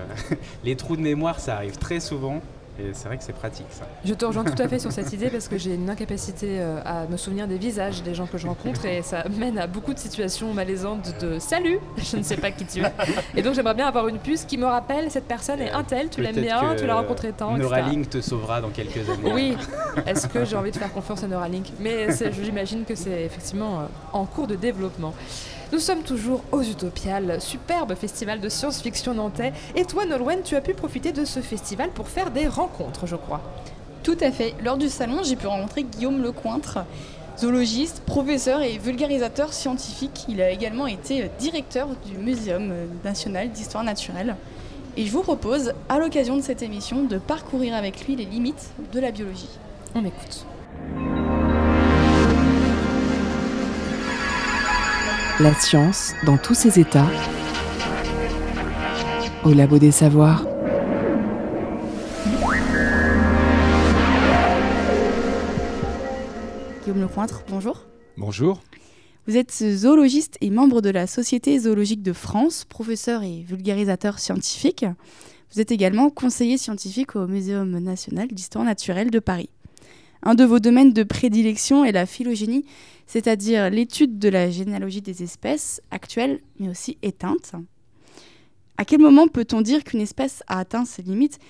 les 0.64 0.74
trous 0.74 0.96
de 0.96 1.02
mémoire, 1.02 1.38
ça 1.38 1.56
arrive 1.56 1.76
très 1.76 2.00
souvent. 2.00 2.40
Et 2.78 2.90
c'est 2.92 3.08
vrai 3.08 3.18
que 3.18 3.24
c'est 3.24 3.32
pratique, 3.32 3.66
ça. 3.70 3.88
Je 4.04 4.14
te 4.14 4.24
rejoins 4.24 4.44
tout 4.44 4.62
à 4.62 4.68
fait 4.68 4.78
sur 4.78 4.92
cette 4.92 5.12
idée 5.12 5.30
parce 5.30 5.48
que 5.48 5.58
j'ai 5.58 5.74
une 5.74 5.90
incapacité 5.90 6.60
euh, 6.60 6.80
à 6.84 7.06
me 7.06 7.16
souvenir 7.16 7.48
des 7.48 7.58
visages 7.58 8.02
des 8.02 8.14
gens 8.14 8.26
que 8.26 8.38
je 8.38 8.46
rencontre 8.46 8.84
et 8.84 9.02
ça 9.02 9.24
mène 9.28 9.58
à 9.58 9.66
beaucoup 9.66 9.92
de 9.92 9.98
situations 9.98 10.54
malaisantes 10.54 11.14
de 11.20 11.38
salut, 11.40 11.80
je 11.96 12.16
ne 12.16 12.22
sais 12.22 12.36
pas 12.36 12.52
qui 12.52 12.64
tu 12.64 12.80
es. 12.80 12.92
Et 13.34 13.42
donc 13.42 13.54
j'aimerais 13.54 13.74
bien 13.74 13.88
avoir 13.88 14.06
une 14.06 14.18
puce 14.18 14.44
qui 14.44 14.58
me 14.58 14.66
rappelle 14.66 15.10
cette 15.10 15.26
personne 15.26 15.60
est 15.60 15.72
un 15.72 15.82
tel, 15.82 16.08
tu 16.08 16.22
l'aimes 16.22 16.36
bien, 16.36 16.76
tu 16.76 16.86
l'as 16.86 16.94
rencontré 16.94 17.32
tant. 17.32 17.56
Neuralink 17.56 18.10
te 18.10 18.20
sauvera 18.20 18.60
dans 18.60 18.70
quelques 18.70 19.08
années. 19.10 19.32
Oui, 19.32 19.56
est-ce 20.06 20.28
que 20.28 20.44
j'ai 20.44 20.56
envie 20.56 20.70
de 20.70 20.76
faire 20.76 20.92
confiance 20.92 21.24
à 21.24 21.26
Neuralink? 21.26 21.66
Mais 21.80 22.06
j'imagine 22.42 22.84
que 22.84 22.94
c'est 22.94 23.22
effectivement 23.24 23.80
euh, 23.80 23.84
en 24.12 24.24
cours 24.24 24.46
de 24.46 24.54
développement. 24.54 25.14
Nous 25.70 25.80
sommes 25.80 26.02
toujours 26.02 26.42
aux 26.50 26.62
Utopiales, 26.62 27.42
superbe 27.42 27.94
festival 27.94 28.40
de 28.40 28.48
science-fiction 28.48 29.12
nantais. 29.12 29.52
Et 29.76 29.84
toi, 29.84 30.06
Nolwenn, 30.06 30.42
tu 30.42 30.56
as 30.56 30.62
pu 30.62 30.72
profiter 30.72 31.12
de 31.12 31.26
ce 31.26 31.40
festival 31.40 31.90
pour 31.90 32.08
faire 32.08 32.30
des 32.30 32.48
rencontres, 32.48 33.06
je 33.06 33.16
crois. 33.16 33.42
Tout 34.02 34.16
à 34.22 34.30
fait. 34.30 34.54
Lors 34.64 34.78
du 34.78 34.88
salon, 34.88 35.22
j'ai 35.22 35.36
pu 35.36 35.46
rencontrer 35.46 35.82
Guillaume 35.82 36.22
Lecointre, 36.22 36.86
zoologiste, 37.38 38.00
professeur 38.06 38.62
et 38.62 38.78
vulgarisateur 38.78 39.52
scientifique. 39.52 40.24
Il 40.30 40.40
a 40.40 40.50
également 40.50 40.86
été 40.86 41.30
directeur 41.38 41.88
du 42.06 42.16
Muséum 42.16 42.72
national 43.04 43.50
d'histoire 43.50 43.84
naturelle. 43.84 44.36
Et 44.96 45.04
je 45.04 45.12
vous 45.12 45.22
propose, 45.22 45.74
à 45.90 45.98
l'occasion 45.98 46.38
de 46.38 46.42
cette 46.42 46.62
émission, 46.62 47.04
de 47.04 47.18
parcourir 47.18 47.74
avec 47.74 48.06
lui 48.06 48.16
les 48.16 48.24
limites 48.24 48.70
de 48.94 49.00
la 49.00 49.10
biologie. 49.10 49.50
On 49.94 50.02
écoute. 50.02 50.46
La 55.40 55.54
science 55.54 56.14
dans 56.26 56.36
tous 56.36 56.54
ses 56.54 56.80
états. 56.80 57.06
Au 59.44 59.52
labo 59.52 59.78
des 59.78 59.92
savoirs. 59.92 60.44
Guillaume 66.82 67.00
Lecointre, 67.00 67.44
bonjour. 67.48 67.86
Bonjour. 68.16 68.60
Vous 69.28 69.36
êtes 69.36 69.52
zoologiste 69.52 70.38
et 70.40 70.50
membre 70.50 70.80
de 70.80 70.90
la 70.90 71.06
Société 71.06 71.56
zoologique 71.56 72.02
de 72.02 72.12
France, 72.12 72.64
professeur 72.64 73.22
et 73.22 73.44
vulgarisateur 73.46 74.18
scientifique. 74.18 74.84
Vous 75.52 75.60
êtes 75.60 75.70
également 75.70 76.10
conseiller 76.10 76.58
scientifique 76.58 77.14
au 77.14 77.28
Muséum 77.28 77.78
national 77.78 78.26
d'histoire 78.26 78.64
naturelle 78.64 79.12
de 79.12 79.20
Paris. 79.20 79.50
Un 80.22 80.34
de 80.34 80.42
vos 80.42 80.58
domaines 80.58 80.92
de 80.92 81.04
prédilection 81.04 81.84
est 81.84 81.92
la 81.92 82.04
phylogénie, 82.04 82.64
c'est-à-dire 83.08 83.70
l'étude 83.70 84.20
de 84.20 84.28
la 84.28 84.50
généalogie 84.50 85.02
des 85.02 85.24
espèces 85.24 85.80
actuelles 85.90 86.40
mais 86.60 86.68
aussi 86.68 86.98
éteintes. 87.02 87.54
À 88.76 88.84
quel 88.84 89.00
moment 89.00 89.26
peut-on 89.26 89.60
dire 89.60 89.82
qu'une 89.82 90.00
espèce 90.00 90.44
a 90.46 90.60
atteint 90.60 90.84
ses 90.84 91.02
limites? 91.02 91.40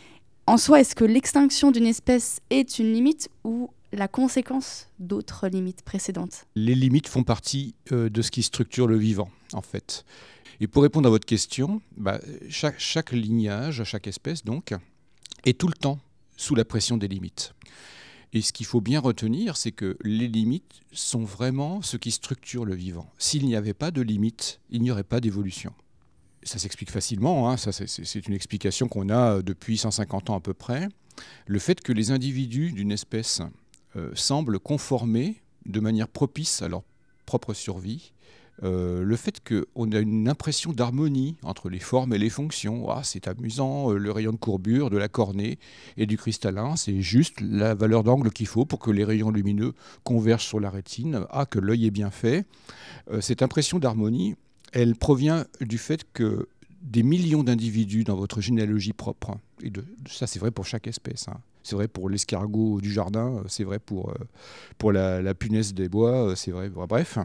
En 0.47 0.57
soi, 0.57 0.81
est-ce 0.81 0.95
que 0.95 1.05
l'extinction 1.05 1.71
d'une 1.71 1.85
espèce 1.87 2.41
est 2.49 2.79
une 2.79 2.91
limite 2.91 3.29
ou 3.45 3.71
la 3.93 4.09
conséquence 4.09 4.89
d'autres 4.99 5.47
limites 5.49 5.83
précédentes? 5.83 6.47
Les 6.55 6.75
limites 6.75 7.07
font 7.07 7.25
partie 7.25 7.75
euh, 7.93 8.09
de 8.09 8.23
ce 8.23 8.31
qui 8.31 8.43
structure 8.43 8.87
le 8.87 8.97
vivant, 8.97 9.29
en 9.53 9.61
fait. 9.61 10.07
Et 10.61 10.67
pour 10.67 10.83
répondre 10.83 11.07
à 11.07 11.11
votre 11.11 11.27
question, 11.27 11.83
bah, 11.99 12.19
chaque, 12.49 12.79
chaque 12.79 13.13
lignage, 13.13 13.85
chaque 13.85 14.07
espèce, 14.07 14.43
donc, 14.43 14.75
est 15.45 15.59
tout 15.59 15.69
le 15.69 15.75
temps 15.75 15.99
sous 16.37 16.55
la 16.55 16.65
pression 16.65 16.97
des 16.97 17.09
limites. 17.09 17.53
Et 18.33 18.43
ce 18.43 18.53
qu'il 18.53 18.67
faut 18.67 18.81
bien 18.83 19.01
retenir, 19.01 19.57
c'est 19.57 19.73
que 19.73 19.97
les 20.03 20.29
limites 20.29 20.81
sont 20.93 21.25
vraiment 21.25 21.81
ce 21.83 21.97
qui 21.97 22.11
structure 22.11 22.65
le 22.65 22.75
vivant. 22.75 23.11
S'il 23.19 23.47
n'y 23.47 23.57
avait 23.57 23.75
pas 23.75 23.91
de 23.91 24.03
limites, 24.03 24.61
il 24.71 24.83
n'y 24.83 24.91
aurait 24.91 25.03
pas 25.05 25.21
d'évolution. 25.21 25.73
Ça 26.43 26.59
s'explique 26.59 26.91
facilement, 26.91 27.51
hein, 27.51 27.57
ça, 27.57 27.73
c'est- 27.73 28.27
une 28.27 28.35
explication 28.35 28.87
qu'on 28.89 29.09
a 29.09 29.43
depuis 29.43 29.77
150 29.79 30.31
ans 30.31 30.37
à 30.37 30.41
peu 30.41 30.55
près. 30.55 30.89
Le 31.47 31.59
fait 31.59 31.81
que 31.81 31.93
les 31.93 32.11
individus 32.11 32.73
d'une 32.73 32.93
espèce 32.93 33.41
euh, 33.97 34.11
semblent 34.15 34.59
conformer 34.61 35.41
de 35.67 35.81
manière 35.81 36.09
propice 36.09 36.63
à 36.63 36.69
leur 36.69 36.83
propre 37.27 37.55
survie. 37.55 38.13
Euh, 38.65 39.03
le 39.05 39.17
fait 39.17 39.41
qu'on 39.47 39.93
a 39.93 39.99
une 39.99 40.29
impression 40.29 40.73
d'harmonie 40.73 41.37
entre 41.43 41.69
les 41.69 41.79
formes 41.79 42.13
et 42.13 42.19
les 42.19 42.31
fonctions, 42.31 42.91
ah, 42.91 43.03
c'est 43.05 43.29
amusant, 43.29 43.93
euh, 43.93 43.99
le 43.99 44.11
rayon 44.11 44.33
de 44.33 44.37
courbure 44.37 44.91
de 44.91 44.97
la 44.97 45.09
cornée 45.09 45.59
et 45.97 46.07
du 46.07 46.17
cristallin, 46.17 46.75
c'est 46.77 47.01
juste 47.01 47.41
la 47.41 47.75
valeur 47.75 48.03
d'angle 48.03 48.31
qu'il 48.31 48.47
faut 48.47 48.65
pour 48.65 48.81
que 48.81 48.91
les 48.91 49.05
rayons 49.05 49.31
lumineux 49.31 49.75
convergent 50.03 50.47
sur 50.47 50.61
la 50.61 50.71
rétine, 50.71 51.25
ah, 51.31 51.47
que 51.47 51.59
l'œil 51.59 51.87
est 51.87 51.93
bien 51.93 52.11
fait. 52.11 52.47
Euh, 53.11 53.21
cette 53.21 53.43
impression 53.43 53.79
d'harmonie, 53.79 54.35
elle 54.73 54.97
provient 54.97 55.45
du 55.61 55.79
fait 55.79 56.05
que 56.13 56.49
des 56.83 57.03
millions 57.03 57.45
d'individus 57.45 58.05
dans 58.05 58.17
votre 58.17 58.41
généalogie 58.41 58.93
propre, 58.93 59.39
et 59.63 59.71
de, 59.71 59.85
ça 60.09 60.27
c'est 60.27 60.39
vrai 60.39 60.51
pour 60.51 60.65
chaque 60.65 60.87
espèce, 60.87 61.29
hein, 61.29 61.39
c'est 61.63 61.75
vrai 61.75 61.89
pour 61.89 62.09
l'escargot 62.09 62.81
du 62.81 62.93
jardin, 62.93 63.43
c'est 63.47 63.65
vrai 63.65 63.79
pour, 63.79 64.15
pour 64.79 64.93
la, 64.93 65.35
punaise 65.35 65.75
des 65.75 65.89
bois, 65.89 66.35
c'est 66.37 66.53
vrai. 66.53 66.71
Bref, 66.71 67.19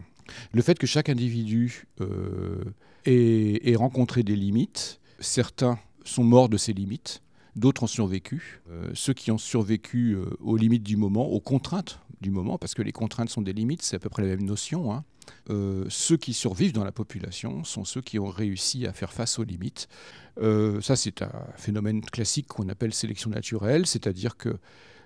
le 0.52 0.62
fait 0.62 0.78
que 0.78 0.86
chaque 0.86 1.08
individu 1.08 1.86
euh, 2.00 2.64
ait, 3.06 3.76
rencontré 3.76 4.22
des 4.22 4.36
limites, 4.36 5.00
certains 5.20 5.78
sont 6.04 6.24
morts 6.24 6.48
de 6.48 6.56
ces 6.56 6.72
limites, 6.72 7.22
d'autres 7.56 7.84
ont 7.84 7.88
survécu. 7.88 8.62
Euh, 8.70 8.90
ceux 8.94 9.14
qui 9.14 9.30
ont 9.30 9.38
survécu 9.38 10.12
euh, 10.12 10.24
aux 10.40 10.56
limites 10.56 10.82
du 10.82 10.96
moment, 10.96 11.26
aux 11.26 11.40
contraintes 11.40 12.00
du 12.20 12.30
moment, 12.30 12.58
parce 12.58 12.74
que 12.74 12.82
les 12.82 12.92
contraintes 12.92 13.30
sont 13.30 13.42
des 13.42 13.52
limites, 13.52 13.82
c'est 13.82 13.96
à 13.96 13.98
peu 13.98 14.08
près 14.08 14.22
la 14.22 14.28
même 14.28 14.44
notion. 14.44 14.92
hein. 14.92 15.04
Ceux 15.88 16.16
qui 16.16 16.34
survivent 16.34 16.72
dans 16.72 16.84
la 16.84 16.92
population 16.92 17.64
sont 17.64 17.84
ceux 17.84 18.02
qui 18.02 18.18
ont 18.18 18.28
réussi 18.28 18.86
à 18.86 18.92
faire 18.92 19.12
face 19.12 19.38
aux 19.38 19.44
limites. 19.44 19.88
Ça, 20.38 20.96
c'est 20.96 21.22
un 21.22 21.32
phénomène 21.56 22.02
classique 22.02 22.46
qu'on 22.48 22.68
appelle 22.68 22.92
sélection 22.92 23.30
naturelle, 23.30 23.86
c'est-à-dire 23.86 24.36
que 24.36 24.58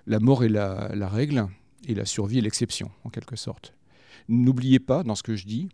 la 0.07 0.19
mort 0.19 0.43
est 0.43 0.49
la 0.49 1.09
règle 1.09 1.47
et 1.87 1.93
la 1.93 2.05
survie 2.05 2.39
est 2.39 2.41
l'exception, 2.41 2.91
en 3.05 3.09
quelque 3.09 3.35
sorte. 3.35 3.73
N'oubliez 4.29 4.79
pas, 4.79 5.03
dans 5.03 5.15
ce 5.15 5.23
que 5.23 5.35
je 5.35 5.45
dis, 5.45 5.69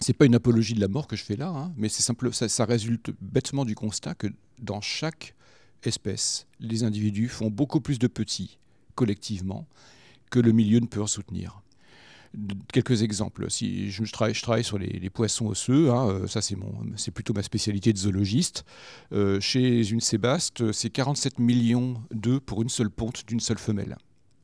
c'est 0.00 0.14
pas 0.14 0.24
une 0.24 0.34
apologie 0.34 0.74
de 0.74 0.80
la 0.80 0.88
mort 0.88 1.06
que 1.06 1.14
je 1.14 1.22
fais 1.22 1.36
là, 1.36 1.48
hein, 1.48 1.72
mais 1.76 1.88
c'est 1.88 2.02
simple, 2.02 2.32
ça, 2.32 2.64
résulte 2.64 3.10
bêtement 3.20 3.64
du 3.64 3.74
constat 3.74 4.14
que 4.14 4.26
dans 4.58 4.80
chaque 4.80 5.34
espèce, 5.84 6.46
les 6.58 6.84
individus 6.84 7.28
font 7.28 7.50
beaucoup 7.50 7.80
plus 7.80 7.98
de 7.98 8.06
petits 8.06 8.58
collectivement 8.94 9.66
que 10.30 10.40
le 10.40 10.52
milieu 10.52 10.80
ne 10.80 10.86
peut 10.86 11.02
en 11.02 11.06
soutenir. 11.06 11.60
Quelques 12.72 13.02
exemples. 13.02 13.50
Si 13.50 13.90
je, 13.90 14.04
travaille, 14.10 14.64
sur 14.64 14.78
les, 14.78 15.10
poissons 15.10 15.48
osseux, 15.48 15.90
hein, 15.90 16.08
euh, 16.08 16.26
ça 16.26 16.40
c'est 16.40 16.56
mon, 16.56 16.72
plutôt 17.12 17.34
ma 17.34 17.42
spécialité 17.42 17.92
de 17.92 17.98
zoologiste. 17.98 18.64
Euh, 19.12 19.38
chez 19.38 19.86
une 19.90 20.00
sébaste, 20.00 20.72
c'est 20.72 20.88
47 20.88 21.38
millions 21.38 22.02
d'œufs 22.10 22.40
pour 22.40 22.62
une 22.62 22.70
seule 22.70 22.88
ponte 22.88 23.26
d'une 23.26 23.40
seule 23.40 23.58
femelle. 23.58 23.98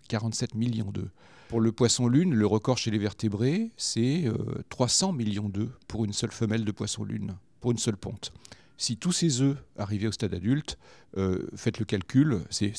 47 0.09 0.55
millions 0.55 0.91
d'œufs. 0.91 1.11
Pour 1.49 1.61
le 1.61 1.73
poisson 1.73 2.09
lune, 2.09 2.35
le 2.35 2.47
record 2.47 2.77
chez 2.77 2.91
les 2.91 2.99
vertébrés, 2.99 3.71
c'est 3.77 4.27
euh, 4.27 4.35
300 4.69 5.13
millions 5.13 5.49
d'œufs 5.49 5.71
pour 5.87 6.05
une 6.05 6.13
seule 6.13 6.31
femelle 6.33 6.65
de 6.65 6.73
poisson 6.73 7.05
lune, 7.05 7.37
pour 7.61 7.71
une 7.71 7.79
seule 7.79 7.97
ponte. 7.97 8.33
Si 8.77 8.97
tous 8.97 9.11
ces 9.13 9.41
œufs 9.41 9.57
arrivaient 9.77 10.07
au 10.07 10.13
stade 10.13 10.35
adulte, 10.35 10.79
euh, 11.17 11.49
faites 11.57 11.79
le 11.79 11.85
calcul, 11.87 12.43
c'est- 12.51 12.75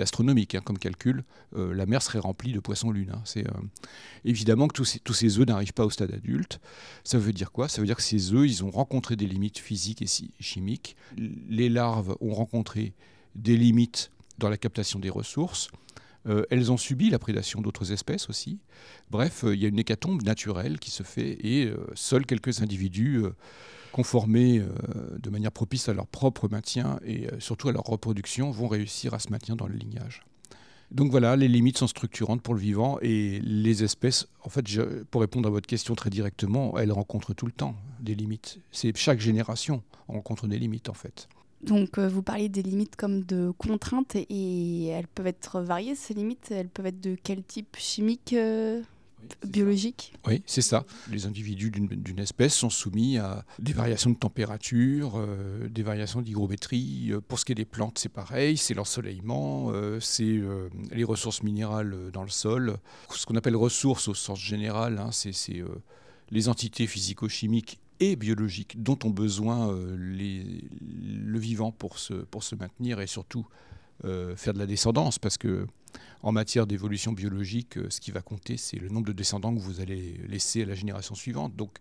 astronomique 0.00 0.54
hein, 0.54 0.60
comme 0.62 0.78
calcul, 0.78 1.24
euh, 1.56 1.74
la 1.74 1.86
mer 1.86 2.02
serait 2.02 2.18
remplie 2.20 2.52
de 2.52 2.60
poissons 2.60 2.90
lunes. 2.92 3.10
hein. 3.14 3.22
C'est, 3.24 3.46
euh, 3.48 3.52
évidemment 4.24 4.68
que 4.68 4.74
tous 5.02 5.12
ces, 5.14 5.38
œufs 5.38 5.46
n'arrivent 5.48 5.72
pas 5.72 5.86
au 5.86 5.90
stade 5.90 6.12
adulte. 6.12 6.60
Ça 7.04 7.18
veut 7.18 7.32
dire 7.32 7.50
quoi? 7.50 7.68
Ça 7.68 7.80
veut 7.80 7.86
dire 7.86 7.96
que 7.96 8.02
ces 8.02 8.32
œufs, 8.34 8.46
ils 8.46 8.62
ont 8.64 8.70
rencontré 8.70 9.16
des 9.16 9.26
limites 9.26 9.58
physiques 9.58 10.02
et 10.02 10.06
chimiques. 10.40 10.94
Les 11.16 11.68
larves 11.70 12.16
ont 12.20 12.34
rencontré 12.34 12.92
des 13.34 13.56
limites 13.56 14.12
dans 14.38 14.50
la 14.50 14.56
captation 14.58 14.98
des 15.00 15.10
ressources. 15.10 15.68
Euh, 16.26 16.44
elles 16.50 16.70
ont 16.70 16.76
subi 16.76 17.10
la 17.10 17.18
prédation 17.18 17.60
d'autres 17.60 17.92
espèces 17.92 18.28
aussi. 18.28 18.58
Bref, 19.10 19.44
euh, 19.44 19.54
il 19.54 19.60
y 19.60 19.64
a 19.64 19.68
une 19.68 19.78
hécatombe 19.78 20.22
naturelle 20.22 20.78
qui 20.78 20.90
se 20.90 21.02
fait 21.02 21.38
et 21.46 21.66
euh, 21.66 21.76
seuls 21.94 22.26
quelques 22.26 22.62
individus 22.62 23.24
conformés 23.92 24.62
de 25.18 25.30
manière 25.30 25.50
propice 25.50 25.88
à 25.88 25.92
leur 25.92 26.06
propre 26.06 26.48
maintien 26.48 27.00
et 27.04 27.26
surtout 27.40 27.68
à 27.68 27.72
leur 27.72 27.82
reproduction 27.82 28.52
vont 28.52 28.68
réussir 28.68 29.14
à 29.14 29.18
se 29.18 29.30
maintenir 29.30 29.56
dans 29.56 29.66
le 29.66 29.74
lignage. 29.74 30.22
Donc 30.92 31.10
voilà, 31.10 31.34
les 31.34 31.48
limites 31.48 31.78
sont 31.78 31.88
structurantes 31.88 32.40
pour 32.40 32.54
le 32.54 32.60
vivant 32.60 32.98
et 33.02 33.40
les 33.40 33.82
espèces, 33.82 34.28
en 34.44 34.48
fait, 34.48 34.64
pour 35.10 35.22
répondre 35.22 35.48
à 35.48 35.50
votre 35.50 35.66
question 35.66 35.96
très 35.96 36.08
directement, 36.08 36.78
elles 36.78 36.92
rencontrent 36.92 37.34
tout 37.34 37.46
le 37.46 37.52
temps 37.52 37.74
des 37.98 38.14
limites. 38.14 38.60
C'est 38.70 38.96
chaque 38.96 39.20
génération 39.20 39.82
rencontre 40.06 40.46
des 40.46 40.58
limites 40.60 40.88
en 40.88 40.94
fait. 40.94 41.28
Donc, 41.62 41.98
euh, 41.98 42.08
vous 42.08 42.22
parliez 42.22 42.48
des 42.48 42.62
limites 42.62 42.96
comme 42.96 43.22
de 43.22 43.52
contraintes 43.58 44.16
et, 44.16 44.26
et 44.30 44.86
elles 44.86 45.08
peuvent 45.08 45.26
être 45.26 45.60
variées, 45.60 45.94
ces 45.94 46.14
limites. 46.14 46.50
Elles 46.50 46.68
peuvent 46.68 46.86
être 46.86 47.00
de 47.00 47.16
quel 47.22 47.42
type 47.42 47.76
chimique 47.76 48.32
euh 48.32 48.82
biologiques 49.44 50.12
Oui, 50.26 50.42
c'est 50.46 50.62
ça. 50.62 50.84
Les 51.10 51.26
individus 51.26 51.70
d'une 51.70 52.18
espèce 52.18 52.54
sont 52.54 52.70
soumis 52.70 53.18
à 53.18 53.44
des 53.58 53.72
variations 53.72 54.10
de 54.10 54.16
température, 54.16 55.14
euh, 55.16 55.68
des 55.68 55.82
variations 55.82 56.22
d'hygrométrie. 56.22 57.08
Euh, 57.10 57.20
pour 57.20 57.38
ce 57.38 57.44
qui 57.44 57.52
est 57.52 57.56
des 57.56 57.64
plantes, 57.64 57.98
c'est 57.98 58.08
pareil, 58.08 58.56
c'est 58.56 58.74
l'ensoleillement, 58.74 59.70
euh, 59.70 60.00
c'est 60.00 60.40
les 60.92 61.04
ressources 61.04 61.42
minérales 61.42 62.10
dans 62.12 62.22
le 62.22 62.28
sol. 62.28 62.76
Ce 63.10 63.26
qu'on 63.26 63.36
appelle 63.36 63.56
ressources 63.56 64.08
au 64.08 64.14
sens 64.14 64.40
général, 64.40 64.98
hein, 64.98 65.10
c'est 65.12 65.62
les 66.30 66.48
entités 66.48 66.86
physico-chimiques 66.86 67.78
et 68.00 68.16
biologiques 68.16 68.82
dont 68.82 68.98
ont 69.04 69.10
besoin 69.10 69.76
les, 69.96 70.64
le 70.80 71.38
vivant 71.38 71.70
pour 71.70 71.98
se, 71.98 72.14
pour 72.14 72.42
se 72.42 72.54
maintenir 72.54 73.00
et 73.00 73.06
surtout 73.06 73.46
faire 74.02 74.54
de 74.54 74.58
la 74.58 74.66
descendance, 74.66 75.18
parce 75.18 75.36
que 75.36 75.66
en 76.22 76.32
matière 76.32 76.66
d'évolution 76.66 77.12
biologique, 77.12 77.78
euh, 77.78 77.88
ce 77.88 78.00
qui 78.00 78.10
va 78.10 78.20
compter, 78.20 78.56
c'est 78.56 78.78
le 78.78 78.88
nombre 78.88 79.06
de 79.06 79.12
descendants 79.12 79.54
que 79.54 79.60
vous 79.60 79.80
allez 79.80 80.20
laisser 80.28 80.62
à 80.62 80.66
la 80.66 80.74
génération 80.74 81.14
suivante. 81.14 81.56
Donc, 81.56 81.78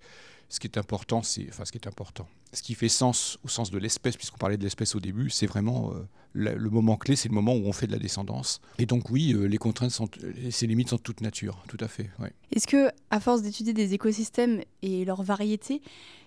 ce 0.50 0.60
qui 0.60 0.68
est 0.68 0.78
important, 0.78 1.20
enfin, 1.20 1.66
ce 1.66 1.72
qui 1.72 1.78
est 1.78 1.88
important, 1.88 2.28
ce 2.54 2.64
qui 2.64 2.74
fait 2.74 2.89
sens 2.89 3.38
au 3.43 3.47
sens 3.47 3.70
de 3.70 3.78
l'espèce, 3.78 4.18
puisqu'on 4.18 4.38
parlait 4.38 4.58
de 4.58 4.64
l'espèce 4.64 4.95
au 4.95 5.00
début, 5.00 5.30
c'est 5.30 5.45
vraiment 5.45 5.91
euh, 5.93 6.08
le 6.34 6.70
moment 6.70 6.97
clé, 6.97 7.16
c'est 7.16 7.30
le 7.30 7.36
moment 7.36 7.54
où 7.56 7.66
on 7.66 7.72
fait 7.72 7.86
de 7.86 7.91
la 7.91 8.00
descendance. 8.00 8.60
Et 8.80 8.88
donc, 8.88 9.12
oui, 9.12 9.34
euh, 9.34 9.45
les 9.45 9.58
contraintes 9.58 9.91
sont, 9.91 10.10
ces 10.50 10.66
limites 10.66 10.89
sont 10.89 10.97
toute 10.97 11.22
nature, 11.22 11.64
tout 11.68 11.78
à 11.80 11.88
fait. 11.88 12.10
Est-ce 12.52 12.68
que, 12.68 12.89
à 13.12 13.20
force 13.20 13.43
d'étudier 13.43 13.74
des 13.74 13.93
écosystèmes 13.93 14.62
et 14.82 15.06
leur 15.06 15.22
variété, 15.22 15.82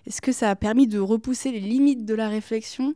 est-ce 0.07 0.21
que 0.21 0.31
ça 0.31 0.49
a 0.49 0.55
permis 0.55 0.87
de 0.87 0.99
repousser 0.99 1.51
les 1.51 1.59
limites 1.59 2.05
de 2.05 2.15
la 2.15 2.29
réflexion 2.29 2.95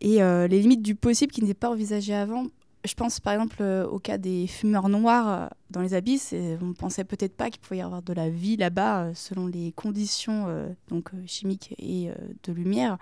et 0.00 0.18
les 0.18 0.60
limites 0.60 0.82
du 0.82 0.94
possible 0.94 1.32
qui 1.32 1.40
n'étaient 1.40 1.54
pas 1.54 1.70
envisagées 1.70 2.14
avant 2.14 2.48
je 2.84 2.94
pense 2.94 3.18
par 3.18 3.32
exemple 3.32 3.56
euh, 3.60 3.86
au 3.86 3.98
cas 3.98 4.18
des 4.18 4.46
fumeurs 4.46 4.88
noirs 4.88 5.28
euh, 5.28 5.48
dans 5.70 5.80
les 5.80 5.94
abysses. 5.94 6.32
Et 6.32 6.58
on 6.60 6.66
ne 6.66 6.72
pensait 6.74 7.04
peut-être 7.04 7.36
pas 7.36 7.50
qu'il 7.50 7.60
pouvait 7.60 7.78
y 7.78 7.82
avoir 7.82 8.02
de 8.02 8.12
la 8.12 8.28
vie 8.28 8.56
là-bas 8.56 9.04
euh, 9.04 9.12
selon 9.14 9.46
les 9.46 9.72
conditions 9.72 10.46
donc, 10.88 11.10
chimiques 11.26 11.74
et 11.78 12.10
de 12.42 12.52
lumière, 12.52 12.98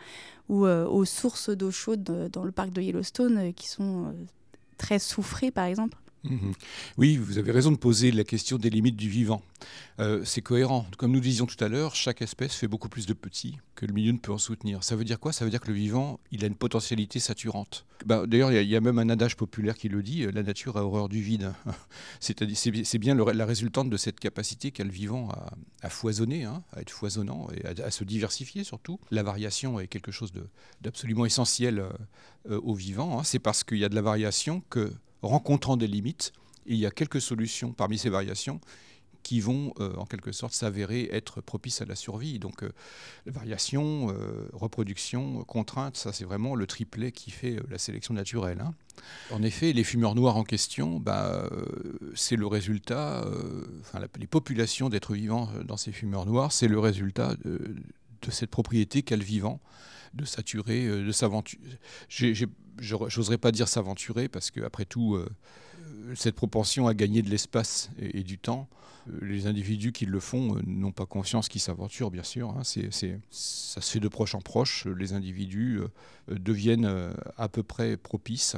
ou 0.49 0.66
aux 0.66 1.05
sources 1.05 1.51
d'eau 1.51 1.70
chaude 1.70 2.28
dans 2.33 2.45
le 2.45 2.53
parc 2.53 2.70
de 2.70 2.80
Yellowstone 2.80 3.53
qui 3.55 3.68
sont 3.68 4.14
très 4.78 4.99
souffrées 4.99 5.51
par 5.51 5.64
exemple. 5.64 5.99
Mhm. 6.25 6.53
Oui, 6.99 7.16
vous 7.16 7.39
avez 7.39 7.51
raison 7.51 7.73
de 7.73 7.77
poser 7.77 8.12
la 8.12 8.25
question 8.25 8.57
des 8.57 8.70
limites 8.70 8.97
du 8.97 9.09
vivant. 9.09 9.43
Euh, 9.99 10.23
c'est 10.25 10.41
cohérent. 10.41 10.87
Comme 10.97 11.12
nous 11.12 11.20
disions 11.20 11.47
tout 11.47 11.62
à 11.62 11.68
l'heure, 11.68 11.95
chaque 11.95 12.23
espèce 12.23 12.55
fait 12.55 12.68
beaucoup 12.68 12.89
plus 12.89 13.07
de 13.07 13.12
petits 13.12 13.59
que 13.75 13.87
le 13.87 13.93
milieu 13.93 14.12
ne 14.12 14.18
peut 14.18 14.33
en 14.33 14.39
soutenir. 14.39 14.85
Ça 14.85 14.97
veut 14.97 15.05
dire 15.05 15.18
quoi? 15.18 15.33
Ça 15.33 15.45
veut 15.45 15.51
dire 15.51 15.61
que 15.61 15.68
le 15.68 15.75
vivant, 15.75 16.20
il 16.31 16.45
a 16.45 16.47
une 16.47 16.55
potentialité 16.55 17.18
saturante. 17.18 17.87
Bah, 18.07 18.25
d'ailleurs, 18.27 18.53
il 18.53 18.68
y, 18.68 18.77
a 18.77 18.81
même 18.81 18.99
un 18.99 19.09
adage 19.09 19.37
populaire 19.37 19.77
qui 19.77 19.89
le 19.89 20.03
dit, 20.03 20.25
euh, 20.25 20.33
la 20.33 20.43
nature 20.43 20.77
a 20.77 20.85
horreur 20.85 21.09
du 21.09 21.20
vide. 21.20 21.53
c'est 22.20 22.99
bien 22.99 23.14
la 23.14 23.47
résultante 23.47 23.91
de 23.91 23.97
cette 23.97 24.18
capacité 24.20 24.70
qu'a 24.70 24.85
le 24.85 24.91
vivant 24.91 25.29
à, 25.83 25.89
foisonner, 25.89 26.45
hein, 26.45 26.62
à 26.73 26.81
être 26.81 26.91
foisonnant 26.91 27.49
et 27.55 27.66
à, 27.66 27.91
se 27.91 28.05
diversifier 28.05 28.64
surtout. 28.64 28.99
La 29.11 29.23
variation 29.23 29.79
est 29.79 29.87
quelque 29.87 30.12
chose 30.12 30.33
d'absolument 30.81 31.25
essentiel 31.25 31.85
euh, 32.51 32.61
au 32.62 32.75
vivant. 32.75 33.18
Hein. 33.18 33.25
C'est 33.25 33.39
parce 33.39 33.64
qu'il 33.64 33.79
y 33.79 33.85
a 33.85 33.89
de 33.89 33.95
la 33.95 34.03
variation 34.03 34.62
que 34.70 34.93
rencontrant 35.23 35.77
des 35.77 35.87
limites. 35.87 36.33
il 36.66 36.77
y 36.77 36.87
a 36.87 36.91
quelques 36.91 37.20
solutions 37.20 37.73
parmi 37.73 37.99
ces 37.99 38.11
variations 38.11 38.61
qui 39.23 39.41
vont 39.41 39.73
euh, 39.79 39.95
en 39.97 40.05
quelque 40.05 40.33
sorte 40.33 40.53
s'avérer 40.53 41.09
être 41.12 41.41
propices 41.41 41.81
à 41.81 41.85
la 41.85 41.95
survie. 41.95 42.39
Donc 42.39 42.62
euh, 42.62 42.73
variation, 43.27 44.11
euh, 44.11 44.49
reproduction, 44.53 45.45
contrainte, 45.45 45.97
ça 45.97 46.12
c'est 46.12 46.25
vraiment 46.25 46.55
le 46.55 46.66
triplet 46.66 47.12
qui 47.12 47.31
fait 47.31 47.57
la 47.70 47.79
sélection 47.79 48.14
naturelle. 48.14 48.61
Hein. 48.61 48.75
En 49.31 49.43
effet, 49.43 49.73
les 49.73 49.85
fumeurs 49.85 50.14
noirs 50.14 50.37
en 50.37 50.45
question, 50.45 51.01
bah, 51.01 51.49
c'est 52.14 52.37
le 52.37 52.47
résultat, 52.47 53.25
enfin 53.81 54.01
les 54.18 54.27
populations 54.27 54.91
d'êtres 54.91 55.14
vivants 55.14 55.49
dans 55.64 55.79
ces 55.79 55.93
fumeurs 55.93 56.27
noirs, 56.27 56.53
c'est 56.53 56.68
le 56.68 56.79
résultat 56.79 57.35
de, 57.45 57.75
de 58.20 58.31
cette 58.31 58.51
propriété 58.51 59.03
qu'a 59.03 59.16
le 59.16 59.25
vivant 59.25 59.61
de 60.12 60.27
saturer, 60.27 60.87
de 60.87 61.11
s'aventurer 61.11 61.79
j'oserais 62.79 63.39
pas 63.39 63.53
dire 63.53 63.68
s'aventurer 63.68 64.29
parce 64.29 64.51
que 64.51 64.61
après 64.62 64.85
tout, 64.85 65.14
euh, 65.14 65.29
cette 66.14 66.35
propension 66.35 66.87
à 66.87 66.95
gagner 66.95 67.23
de 67.23 67.31
l'espace 67.31 67.91
et, 67.99 68.23
du 68.23 68.39
temps, 68.39 68.68
euh, 69.09 69.18
les 69.23 69.47
individus 69.47 69.93
qui 69.93 70.07
le 70.07 70.20
font 70.20 70.57
euh, 70.57 70.61
n'ont 70.66 70.93
pas 70.93 71.07
conscience 71.07 71.49
qu'ils 71.49 71.61
s'aventurent, 71.61 72.11
bien 72.11 72.23
sûr. 72.23 72.51
Hein. 72.51 72.62
ça 72.64 73.81
se 73.81 73.91
fait 73.91 74.01
de 74.01 74.09
proche 74.09 74.35
en 74.35 74.41
proche. 74.41 74.87
Les 74.87 75.12
individus 75.12 75.81
deviennent 76.29 77.12
à 77.37 77.49
peu 77.49 77.62
près 77.62 77.97
propices. 77.97 78.57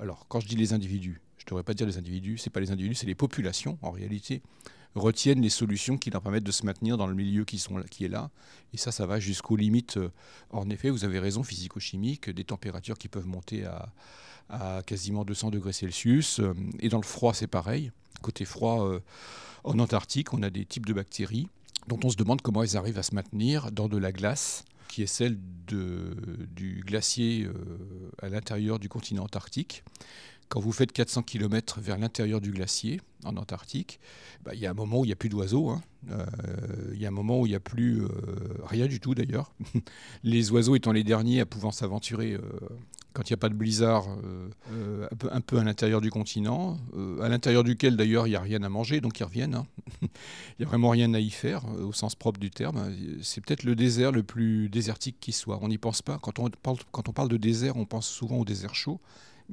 Alors, 0.00 0.26
quand 0.28 0.40
je 0.40 0.48
dis 0.48 0.56
les 0.56 0.72
individus, 0.72 1.20
je 1.38 1.44
ne 1.44 1.50
devrais 1.50 1.62
pas 1.62 1.74
dire 1.74 1.86
les 1.86 1.98
individus, 1.98 2.38
c'est 2.38 2.50
pas 2.50 2.60
les 2.60 2.70
individus, 2.70 2.94
c'est 2.94 3.06
les 3.06 3.14
populations 3.14 3.78
en 3.82 3.90
réalité 3.90 4.42
retiennent 4.94 5.40
les 5.40 5.50
solutions 5.50 5.98
qui 5.98 6.10
leur 6.10 6.22
permettent 6.22 6.44
de 6.44 6.52
se 6.52 6.66
maintenir 6.66 6.96
dans 6.96 7.06
le 7.06 7.14
milieu 7.14 7.44
qui, 7.44 7.58
sont, 7.58 7.82
qui 7.90 8.04
est 8.04 8.08
là. 8.08 8.30
Et 8.72 8.76
ça, 8.76 8.92
ça 8.92 9.06
va 9.06 9.20
jusqu'aux 9.20 9.56
limites. 9.56 9.96
Euh, 9.96 10.10
en 10.50 10.68
effet, 10.70 10.90
vous 10.90 11.04
avez 11.04 11.18
raison, 11.18 11.42
physico-chimiques, 11.42 12.30
des 12.30 12.44
températures 12.44 12.98
qui 12.98 13.08
peuvent 13.08 13.26
monter 13.26 13.64
à, 13.64 13.88
à, 14.48 14.82
quasiment 14.84 15.24
200 15.24 15.50
degrés 15.50 15.72
Celsius. 15.72 16.40
Euh, 16.40 16.54
et 16.80 16.88
dans 16.88 16.98
le 16.98 17.04
froid, 17.04 17.34
c'est 17.34 17.46
pareil. 17.46 17.92
Côté 18.22 18.44
froid, 18.44 18.86
euh, 18.86 19.00
en 19.64 19.78
Antarctique, 19.78 20.32
on 20.34 20.42
a 20.42 20.50
des 20.50 20.64
types 20.64 20.86
de 20.86 20.92
bactéries 20.92 21.48
dont 21.86 21.98
on 22.04 22.10
se 22.10 22.16
demande 22.16 22.42
comment 22.42 22.62
elles 22.62 22.76
arrivent 22.76 22.98
à 22.98 23.02
se 23.02 23.14
maintenir 23.14 23.72
dans 23.72 23.88
de 23.88 23.96
la 23.96 24.12
glace 24.12 24.64
qui 24.88 25.02
est 25.02 25.06
celle 25.06 25.38
de, 25.68 26.16
du 26.50 26.82
glacier 26.84 27.48
à 28.20 28.28
l'intérieur 28.28 28.80
du 28.80 28.88
continent 28.88 29.22
antarctique. 29.22 29.84
Quand 30.50 30.58
vous 30.58 30.72
faites 30.72 30.90
400 30.90 31.22
km 31.22 31.80
vers 31.80 31.96
l'intérieur 31.96 32.40
du 32.40 32.50
glacier, 32.50 33.00
en 33.24 33.36
Antarctique, 33.36 34.00
bah, 34.44 34.50
il 34.52 34.58
y 34.58 34.66
a 34.66 34.70
un 34.70 34.74
moment 34.74 34.98
où 34.98 35.04
il 35.04 35.08
n'y 35.08 35.12
a 35.12 35.16
plus 35.16 35.28
d'oiseaux. 35.28 35.68
Hein. 35.68 35.80
Euh, 36.10 36.26
il 36.92 37.00
y 37.00 37.04
a 37.04 37.08
un 37.08 37.12
moment 37.12 37.40
où 37.40 37.46
il 37.46 37.50
n'y 37.50 37.54
a 37.54 37.60
plus 37.60 38.02
euh, 38.02 38.08
rien 38.64 38.88
du 38.88 38.98
tout 38.98 39.14
d'ailleurs. 39.14 39.52
les 40.24 40.50
oiseaux 40.50 40.74
étant 40.74 40.90
les 40.90 41.04
derniers 41.04 41.38
à 41.38 41.46
pouvoir 41.46 41.72
s'aventurer 41.72 42.32
euh, 42.32 42.40
quand 43.12 43.30
il 43.30 43.32
n'y 43.32 43.34
a 43.34 43.38
pas 43.38 43.48
de 43.48 43.54
blizzard, 43.54 44.06
un 45.32 45.40
peu, 45.40 45.58
à 45.58 45.64
l'intérieur 45.64 46.00
du 46.00 46.10
continent, 46.10 46.78
à 47.20 47.28
l'intérieur 47.28 47.64
duquel 47.64 47.96
d'ailleurs 47.96 48.28
il 48.28 48.30
n'y 48.30 48.36
a 48.36 48.40
rien 48.40 48.62
à 48.62 48.68
manger, 48.68 49.00
donc 49.00 49.18
ils 49.18 49.24
reviennent. 49.24 49.56
Hein. 49.56 49.66
il 50.02 50.08
n'y 50.60 50.64
a 50.64 50.68
vraiment 50.68 50.90
rien 50.90 51.12
à 51.14 51.18
y 51.18 51.30
faire 51.30 51.64
au 51.80 51.92
sens 51.92 52.14
propre 52.14 52.38
du 52.38 52.50
terme. 52.50 52.94
C'est 53.20 53.44
peut-être 53.44 53.64
le 53.64 53.74
désert 53.74 54.12
le 54.12 54.22
plus 54.22 54.68
désertique 54.68 55.16
qui 55.20 55.32
soit. 55.32 55.58
On 55.60 55.68
n'y 55.68 55.78
pense 55.78 56.02
pas. 56.02 56.20
Quand 56.22 56.38
on 56.38 57.12
parle 57.12 57.28
de 57.28 57.36
désert, 57.36 57.76
on 57.76 57.84
pense 57.84 58.08
souvent 58.08 58.36
au 58.36 58.44
désert 58.44 58.76
chaud. 58.76 59.00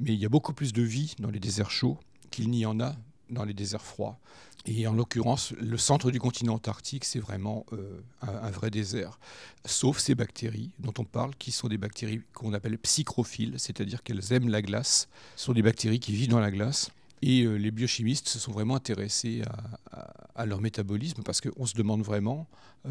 Mais 0.00 0.12
il 0.12 0.18
y 0.18 0.26
a 0.26 0.28
beaucoup 0.28 0.52
plus 0.52 0.72
de 0.72 0.82
vie 0.82 1.14
dans 1.18 1.30
les 1.30 1.40
déserts 1.40 1.70
chauds 1.70 1.98
qu'il 2.30 2.50
n'y 2.50 2.66
en 2.66 2.80
a 2.80 2.96
dans 3.30 3.44
les 3.44 3.54
déserts 3.54 3.84
froids. 3.84 4.18
Et 4.66 4.86
en 4.86 4.92
l'occurrence, 4.92 5.52
le 5.52 5.78
centre 5.78 6.10
du 6.10 6.20
continent 6.20 6.54
antarctique, 6.54 7.04
c'est 7.04 7.20
vraiment 7.20 7.64
euh, 7.72 8.02
un, 8.22 8.50
vrai 8.50 8.70
désert. 8.70 9.18
Sauf 9.64 9.98
ces 9.98 10.14
bactéries 10.14 10.70
dont 10.78 10.92
on 10.98 11.04
parle, 11.04 11.34
qui 11.36 11.52
sont 11.52 11.68
des 11.68 11.78
bactéries 11.78 12.20
qu'on 12.34 12.52
appelle 12.52 12.76
psychrophiles, 12.78 13.54
c'est-à-dire 13.56 14.02
qu'elles 14.02 14.32
aiment 14.32 14.48
la 14.48 14.60
glace. 14.60 15.08
Ce 15.36 15.46
sont 15.46 15.52
des 15.52 15.62
bactéries 15.62 16.00
qui 16.00 16.12
vivent 16.12 16.28
dans 16.28 16.40
la 16.40 16.50
glace 16.50 16.90
et 17.22 17.42
euh, 17.42 17.56
les 17.56 17.70
biochimistes 17.70 18.28
se 18.28 18.38
sont 18.38 18.52
vraiment 18.52 18.76
intéressés 18.76 19.42
à, 20.34 20.46
leur 20.46 20.60
métabolisme 20.60 21.22
parce 21.24 21.40
qu'on 21.40 21.66
se 21.66 21.74
demande 21.74 22.02
vraiment 22.02 22.46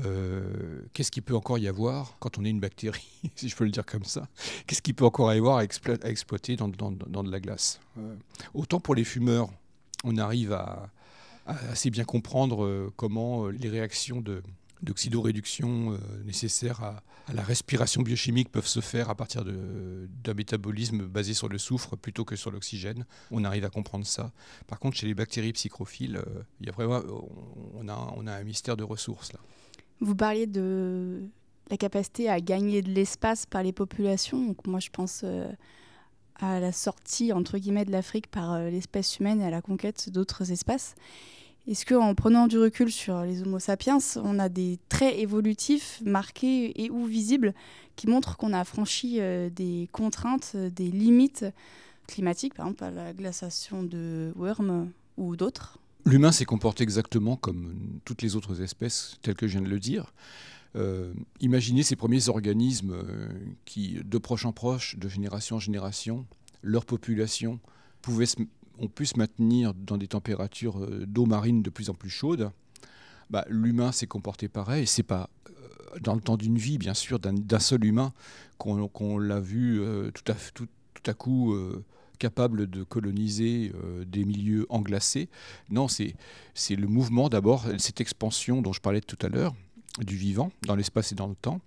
euh, 0.06 0.82
qu'est-ce 0.92 1.12
qu'il 1.12 1.24
peut 1.24 1.36
encore 1.36 1.58
y 1.58 1.68
avoir 1.70 2.18
quand 2.20 2.38
on 2.38 2.44
est 2.44 2.50
une 2.50 2.60
bactérie, 2.60 3.08
si 3.36 3.48
je 3.48 3.56
peux 3.56 3.64
le 3.64 3.72
dire 3.72 3.86
comme 3.86 4.04
ça. 4.04 4.28
Qu'est-ce 4.66 4.82
qu'il 4.82 4.96
peut 4.96 5.06
encore 5.06 5.34
y 5.34 5.38
avoir 5.38 5.58
à, 5.58 5.64
exploiter 5.64 6.58
dans, 6.58 6.68
de 6.68 7.32
la 7.32 7.40
glace 7.40 7.80
euh, 7.98 8.16
Autant 8.54 8.82
pour 8.82 8.96
les 8.96 9.06
fumeurs, 9.06 9.50
on 10.04 10.18
arrive 10.18 10.52
à, 10.52 10.90
à 11.46 11.56
assez 11.72 11.90
bien 11.90 12.04
comprendre 12.04 12.92
comment 12.98 13.48
les 13.48 13.70
réactions 13.70 14.20
de, 14.20 14.44
d'oxydoréduction 14.82 15.94
euh, 15.94 15.98
nécessaires 16.26 16.84
à, 16.84 17.04
la 17.34 17.44
respiration 17.44 18.04
biochimique 18.04 18.52
peuvent 18.52 18.68
se 18.68 18.80
faire 18.80 19.10
à 19.10 19.16
partir 19.16 19.44
d'un 19.44 20.34
métabolisme 20.34 21.08
basé 21.08 21.34
sur 21.34 21.50
le 21.50 21.58
soufre 21.58 21.98
plutôt 21.98 22.24
que 22.24 22.38
sur 22.38 22.52
l'oxygène. 22.52 23.06
On 23.32 23.44
arrive 23.44 23.66
à 23.66 23.70
comprendre 23.70 24.06
ça. 24.06 24.32
Par 24.68 24.80
contre, 24.80 24.96
chez 24.98 25.08
les 25.08 25.14
bactéries 25.14 25.52
psychrophiles, 25.52 26.18
euh, 26.18 26.44
il 26.62 26.68
y 26.68 26.70
a 26.70 26.72
vraiment, 26.72 27.02
on, 27.74 27.88
a, 27.90 28.14
on 28.16 28.28
a 28.28 28.34
un 28.34 28.44
mystère 28.44 28.78
de 28.78 28.84
ressources 28.84 29.34
là. 29.34 29.40
Vous 30.00 30.16
parliez 30.16 30.46
de 30.46 31.24
la 31.70 31.78
capacité 31.78 32.30
à 32.30 32.40
gagner 32.40 32.82
de 32.82 32.92
l'espace 32.92 33.46
par 33.46 33.64
les 33.64 33.74
populations. 33.74 34.46
Donc 34.46 34.66
moi, 34.68 34.80
je 34.80 34.90
pense 34.90 35.22
euh, 35.24 35.50
à 36.36 36.60
la 36.60 36.72
sortie 36.72 37.34
entre 37.34 37.58
guillemets 37.58 37.84
de 37.84 37.92
l'Afrique 37.92 38.28
par 38.28 38.60
l'espèce 38.60 39.20
humaine 39.20 39.42
et 39.42 39.46
à 39.46 39.50
la 39.50 39.62
conquête 39.62 40.10
d'autres 40.12 40.52
espaces. 40.52 40.96
Est-ce 41.68 41.86
qu'en 41.86 42.16
prenant 42.16 42.48
du 42.48 42.58
recul 42.58 42.90
sur 42.90 43.24
les 43.24 43.42
Homo 43.42 43.60
sapiens, 43.60 43.98
on 44.16 44.40
a 44.40 44.48
des 44.48 44.80
traits 44.88 45.18
évolutifs 45.18 46.02
marqués 46.06 46.82
et 46.82 46.90
ou 46.90 47.04
visibles 47.04 47.54
qui 47.98 48.08
montrent 48.08 48.38
qu'on 48.38 48.54
a 48.54 48.64
franchi 48.64 49.20
euh, 49.20 49.50
des 49.50 49.90
contraintes, 49.92 50.54
euh, 50.56 50.70
des 50.70 50.90
limites 50.90 51.46
climatiques, 52.08 52.54
par 52.54 52.68
exemple 52.68 52.86
à 52.86 52.92
la 52.92 53.12
glaciation 53.12 53.84
de 53.84 54.32
Worm 54.38 54.92
ou 55.18 55.36
d'autres? 55.36 55.78
L'humain 56.06 56.32
s'est 56.32 56.46
comporté 56.46 56.84
exactement 56.84 57.36
comme 57.36 58.00
toutes 58.06 58.22
les 58.22 58.38
autres 58.38 58.62
espèces, 58.62 59.18
telles 59.22 59.36
que 59.36 59.46
je 59.46 59.58
viens 59.58 59.68
de 59.68 59.70
le 59.70 59.80
dire. 59.80 60.14
Euh, 60.78 61.12
imaginez 61.42 61.84
ces 61.84 61.98
premiers 61.98 62.30
organismes 62.30 62.96
qui, 63.66 64.00
de 64.06 64.18
proche 64.18 64.46
en 64.46 64.54
proche, 64.54 64.96
de 64.98 65.10
génération 65.10 65.58
en 65.58 65.60
génération, 65.60 66.26
leur 66.62 66.86
population 66.86 67.60
pouvait 68.02 68.26
se 68.26 68.38
on 68.80 68.88
pu 68.88 69.06
se 69.06 69.18
maintenir 69.18 69.74
dans 69.74 69.98
des 69.98 70.08
températures 70.08 70.80
euh, 70.80 71.06
d'eau 71.06 71.26
marine 71.26 71.62
de 71.62 71.70
plus 71.70 71.90
en 71.90 71.94
plus 71.94 72.10
chaudes. 72.10 72.52
bah, 73.30 73.46
L'humain 73.50 73.92
s'est 73.92 74.08
comporté 74.08 74.48
pareil. 74.48 74.88
C'est 74.88 75.04
pas 75.04 75.30
euh, 75.50 76.00
dans 76.02 76.16
le 76.16 76.22
temps 76.22 76.38
d'une 76.38 76.58
vie, 76.58 76.78
bien 76.78 76.94
sûr, 76.94 77.20
d'un 77.20 77.60
seul 77.60 77.86
humain 77.86 78.14
qu'on 78.58 79.18
l'a 79.18 79.40
vu 79.40 79.80
euh, 79.82 80.12
tout, 80.12 80.32
à, 80.32 80.36
tout, 80.54 80.68
à 81.06 81.14
coup 81.14 81.56
capable 82.20 82.68
de 82.68 82.84
coloniser 82.84 83.72
des 84.08 84.26
milieux 84.26 84.66
englacés. 84.70 85.30
Non, 85.70 85.88
c'est 85.88 86.16
le 86.76 86.88
mouvement 86.88 87.30
d'abord, 87.30 87.68
cette 87.78 88.02
expansion 88.02 88.64
dont 88.64 88.74
je 88.74 88.82
parlais 88.82 89.02
tout 89.02 89.20
à 89.22 89.30
l'heure, 89.30 89.54
du 90.00 90.18
vivant 90.18 90.52
dans 90.66 90.76
l'espace 90.76 91.12
et 91.12 91.16
dans 91.16 91.28
le 91.28 91.36
temps. 91.36 91.62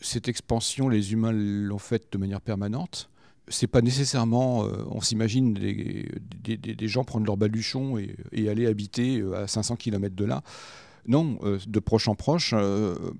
Cette 0.00 0.28
expansion, 0.28 0.88
les 0.88 1.12
humains 1.12 1.32
l'ont 1.32 1.78
faite 1.78 2.12
de 2.12 2.18
manière 2.18 2.40
permanente 2.40 3.10
c'est 3.50 3.66
pas 3.66 3.80
nécessairement, 3.80 4.64
euh, 4.64 4.84
on 4.90 5.00
s'imagine 5.00 5.54
des, 5.54 6.08
des, 6.42 6.88
gens 6.88 7.04
prendre 7.04 7.26
leur 7.26 7.36
baluchon 7.36 7.98
et, 7.98 8.48
aller 8.48 8.66
habiter 8.66 9.18
euh, 9.18 9.44
à 9.44 9.46
500 9.46 9.76
km 9.76 10.14
de 10.14 10.24
là. 10.24 10.42
Non, 11.06 11.38
euh, 11.42 11.58
de 11.66 11.80
proche 11.80 12.08
en 12.08 12.14
proche, 12.14 12.54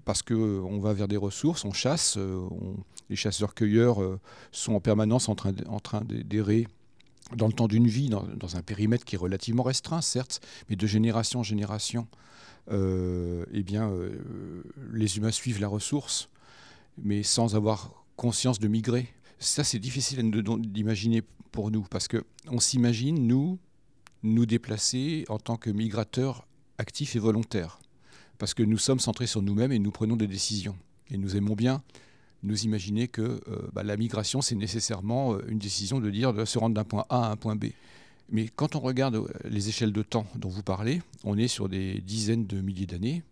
parce 0.04 0.22
qu'on 0.22 0.78
va 0.78 0.92
vers 0.92 1.08
des 1.08 1.16
ressources, 1.16 1.64
on 1.64 1.72
chasse, 1.72 2.18
les 3.08 3.16
chasseurs-cueilleurs 3.16 4.18
sont 4.52 4.74
en 4.74 4.80
permanence 4.80 5.28
en 5.28 5.34
train, 5.34 5.52
en 5.68 5.80
train 5.80 6.02
d'errer 6.04 6.66
dans 7.36 7.46
le 7.46 7.52
temps 7.52 7.68
d'une 7.68 7.86
vie, 7.86 8.10
dans, 8.10 8.56
un 8.56 8.62
périmètre 8.62 9.04
qui 9.04 9.14
est 9.14 9.18
relativement 9.18 9.62
restreint, 9.62 10.02
certes, 10.02 10.40
mais 10.68 10.76
de 10.76 10.86
génération 10.86 11.40
en 11.40 11.42
génération, 11.42 12.06
eh 12.70 13.62
bien, 13.62 13.90
les 14.92 15.16
humains 15.16 15.30
suivent 15.30 15.60
la 15.60 15.68
ressource, 15.68 16.28
mais 17.02 17.22
sans 17.22 17.56
avoir 17.56 18.04
conscience 18.16 18.58
de 18.58 18.68
migrer. 18.68 19.08
Ça, 19.40 19.62
c'est 19.62 19.78
difficile 19.78 20.30
d'imaginer 20.32 21.22
pour 21.52 21.70
nous, 21.70 21.82
parce 21.82 22.08
qu'on 22.08 22.58
s'imagine, 22.58 23.26
nous, 23.26 23.58
nous 24.24 24.46
déplacer 24.46 25.24
en 25.28 25.38
tant 25.38 25.56
que 25.56 25.70
migrateurs 25.70 26.46
actifs 26.78 27.14
et 27.14 27.20
volontaires, 27.20 27.78
parce 28.38 28.52
que 28.52 28.64
nous 28.64 28.78
sommes 28.78 28.98
centrés 28.98 29.28
sur 29.28 29.42
nous-mêmes 29.42 29.70
et 29.70 29.78
nous 29.78 29.92
prenons 29.92 30.16
des 30.16 30.26
décisions. 30.26 30.76
Et 31.10 31.18
nous 31.18 31.36
aimons 31.36 31.54
bien 31.54 31.82
nous 32.42 32.64
imaginer 32.64 33.08
que 33.08 33.22
euh, 33.22 33.68
bah, 33.72 33.82
la 33.82 33.96
migration, 33.96 34.42
c'est 34.42 34.54
nécessairement 34.54 35.34
euh, 35.34 35.44
une 35.48 35.58
décision 35.58 36.00
de 36.00 36.10
dire 36.10 36.32
de 36.32 36.44
se 36.44 36.58
rendre 36.58 36.74
d'un 36.74 36.84
point 36.84 37.04
A 37.08 37.26
à 37.26 37.30
un 37.30 37.36
point 37.36 37.56
B. 37.56 37.66
Mais 38.30 38.48
quand 38.48 38.76
on 38.76 38.80
regarde 38.80 39.16
euh, 39.16 39.26
les 39.44 39.68
échelles 39.68 39.92
de 39.92 40.02
temps 40.02 40.26
dont 40.36 40.48
vous 40.48 40.62
parlez, 40.62 41.00
on 41.24 41.38
est 41.38 41.48
sur 41.48 41.68
des 41.68 42.00
dizaines 42.00 42.46
de 42.46 42.60
milliers 42.60 42.86
d'années. 42.86 43.22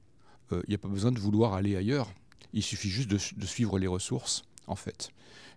Il 0.53 0.69
n'y 0.69 0.75
a 0.77 0.79
pas 0.79 0.89
besoin 0.89 1.11
de 1.11 1.19
vouloir 1.19 1.55
aller 1.55 1.77
ailleurs. 1.77 2.13
Il 2.53 2.63
suffit 2.63 2.89
juste 2.89 3.11
de 3.11 3.47
suivre 3.47 3.81
les 3.81 3.89
ressources, 3.89 4.45
en 4.69 4.77
fait 4.77 5.11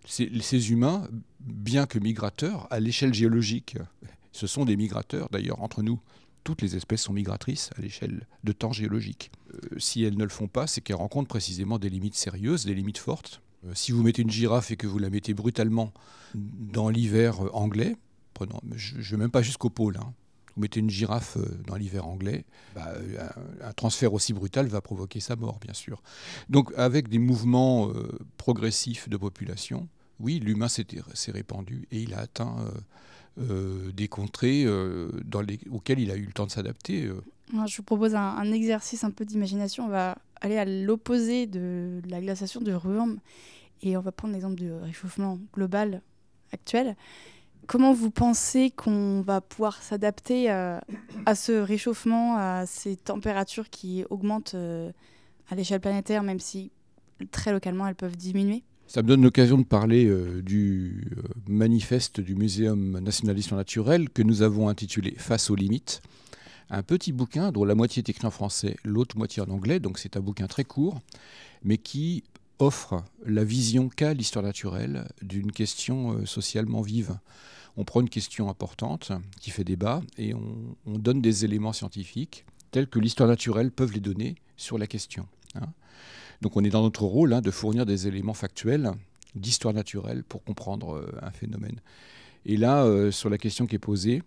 ces 0.06 0.70
humains, 0.70 1.08
bien 1.40 1.86
que 1.86 1.98
migrateurs, 1.98 2.66
à 2.70 2.80
l'échelle 2.80 3.14
géologique, 3.14 3.76
ce 4.32 4.46
sont 4.46 4.64
des 4.64 4.76
migrateurs 4.76 5.28
d'ailleurs 5.30 5.62
entre 5.62 5.82
nous. 5.82 6.00
Toutes 6.44 6.62
les 6.62 6.76
espèces 6.76 7.02
sont 7.02 7.12
migratrices 7.12 7.70
à 7.76 7.82
l'échelle 7.82 8.26
de 8.44 8.52
temps 8.52 8.72
géologique. 8.72 9.30
Euh, 9.52 9.78
si 9.78 10.02
elles 10.04 10.16
ne 10.16 10.24
le 10.24 10.30
font 10.30 10.48
pas, 10.48 10.66
c'est 10.66 10.80
qu'elles 10.80 10.96
rencontrent 10.96 11.28
précisément 11.28 11.78
des 11.78 11.90
limites 11.90 12.14
sérieuses, 12.14 12.64
des 12.64 12.74
limites 12.74 12.98
fortes. 12.98 13.42
Euh, 13.66 13.72
si 13.74 13.92
vous 13.92 14.02
mettez 14.02 14.22
une 14.22 14.30
girafe 14.30 14.70
et 14.70 14.76
que 14.76 14.86
vous 14.86 14.98
la 14.98 15.10
mettez 15.10 15.34
brutalement 15.34 15.92
dans 16.34 16.88
l'hiver 16.88 17.44
euh, 17.44 17.50
anglais, 17.52 17.96
prenons, 18.32 18.60
je 18.74 18.96
ne 18.96 19.02
vais 19.02 19.16
même 19.18 19.30
pas 19.30 19.42
jusqu'au 19.42 19.68
pôle, 19.68 19.98
hein, 19.98 20.14
vous 20.60 20.64
mettez 20.64 20.80
une 20.80 20.90
girafe 20.90 21.38
euh, 21.38 21.58
dans 21.66 21.76
l'hiver 21.76 22.06
anglais, 22.06 22.44
bah, 22.74 22.92
un, 23.62 23.72
transfert 23.72 24.12
aussi 24.12 24.34
brutal 24.34 24.66
va 24.66 24.82
provoquer 24.82 25.18
sa 25.18 25.34
mort, 25.34 25.58
bien 25.58 25.72
sûr. 25.72 26.02
Donc 26.50 26.70
avec 26.76 27.08
des 27.08 27.18
mouvements 27.18 27.88
euh, 27.88 28.18
progressifs 28.36 29.08
de 29.08 29.16
population, 29.16 29.88
oui, 30.18 30.38
l'humain 30.38 30.68
s'est 30.68 30.86
répandu 31.28 31.88
et 31.90 32.02
il 32.02 32.12
a 32.12 32.18
atteint 32.18 32.56
euh, 33.38 33.90
des 33.92 34.06
contrées 34.06 34.66
auxquelles 35.70 35.98
il 35.98 36.10
a 36.10 36.16
eu 36.16 36.26
le 36.26 36.32
temps 36.32 36.44
de 36.44 36.50
s'adapter. 36.50 37.10
Je 37.66 37.76
vous 37.78 37.82
propose 37.82 38.14
un, 38.14 38.52
exercice 38.52 39.02
un 39.02 39.10
peu 39.12 39.24
d'imagination. 39.24 39.86
On 39.86 39.88
va 39.88 40.18
aller 40.42 40.58
à 40.58 40.66
l'opposé 40.66 41.46
de 41.46 42.02
la 42.06 42.20
glaciation 42.20 42.60
de 42.60 42.74
Ruhrm 42.74 43.18
et 43.80 43.96
on 43.96 44.02
va 44.02 44.12
prendre 44.12 44.34
l'exemple 44.34 44.56
du 44.56 44.70
réchauffement 44.70 45.38
global 45.54 46.02
actuel. 46.52 46.96
Comment 47.66 47.92
vous 47.92 48.10
pensez 48.10 48.70
qu'on 48.70 49.20
va 49.22 49.40
pouvoir 49.40 49.82
s'adapter 49.82 50.50
euh, 50.50 50.78
à 51.26 51.34
ce 51.34 51.52
réchauffement, 51.52 52.36
à 52.36 52.66
ces 52.66 52.96
températures 52.96 53.70
qui 53.70 54.04
augmentent 54.10 54.54
euh, 54.54 54.90
à 55.48 55.54
l'échelle 55.54 55.80
planétaire, 55.80 56.22
même 56.22 56.40
si 56.40 56.72
très 57.30 57.52
localement 57.52 57.86
elles 57.86 57.94
peuvent 57.94 58.16
diminuer? 58.16 58.64
Ça 58.86 59.02
me 59.02 59.08
donne 59.08 59.22
l'occasion 59.22 59.56
de 59.56 59.64
parler 59.64 60.06
euh, 60.06 60.42
du 60.42 61.12
manifeste 61.46 62.20
du 62.20 62.34
Muséum 62.34 62.98
national 62.98 63.36
d'histoire 63.36 63.58
naturelle 63.58 64.10
que 64.10 64.22
nous 64.22 64.42
avons 64.42 64.68
intitulé 64.68 65.14
Face 65.16 65.48
aux 65.48 65.54
limites. 65.54 66.02
Un 66.70 66.82
petit 66.82 67.12
bouquin 67.12 67.52
dont 67.52 67.64
la 67.64 67.74
moitié 67.74 68.00
est 68.00 68.08
écrit 68.08 68.26
en 68.26 68.30
français, 68.30 68.76
l'autre 68.84 69.16
moitié 69.16 69.42
en 69.42 69.50
anglais, 69.50 69.80
donc 69.80 69.98
c'est 69.98 70.16
un 70.16 70.20
bouquin 70.20 70.46
très 70.46 70.64
court, 70.64 71.00
mais 71.62 71.78
qui 71.78 72.24
offre 72.60 73.02
la 73.24 73.44
vision 73.44 73.88
qu'a 73.88 74.14
l'histoire 74.14 74.44
naturelle 74.44 75.08
d'une 75.22 75.52
question 75.52 76.24
socialement 76.26 76.82
vive 76.82 77.18
on 77.76 77.84
prend 77.84 78.00
une 78.00 78.08
question 78.08 78.48
importante 78.48 79.12
qui 79.40 79.50
fait 79.50 79.64
débat 79.64 80.02
et 80.18 80.34
on, 80.34 80.98
donne 80.98 81.22
des 81.22 81.44
éléments 81.44 81.72
scientifiques 81.72 82.44
tels 82.70 82.88
que 82.88 82.98
l'histoire 82.98 83.28
naturelle 83.28 83.70
peuvent 83.70 83.92
les 83.92 84.00
donner 84.00 84.36
sur 84.56 84.76
la 84.76 84.86
question. 84.86 85.26
Hein. 85.54 85.72
Donc 86.42 86.56
on 86.56 86.64
est 86.64 86.70
dans 86.70 86.82
notre 86.82 87.04
rôle 87.04 87.32
hein, 87.32 87.40
de 87.40 87.50
fournir 87.50 87.86
des 87.86 88.06
éléments 88.06 88.34
factuels 88.34 88.92
d'histoire 89.34 89.72
naturelle 89.72 90.24
pour 90.24 90.42
comprendre 90.44 90.96
euh, 90.96 91.18
un 91.22 91.30
phénomène. 91.30 91.80
Et 92.44 92.56
là, 92.56 92.84
euh, 92.84 93.10
sur 93.10 93.30
la 93.30 93.38
question 93.38 93.66
qui 93.66 93.76
est 93.76 93.80
posée, 93.80 94.22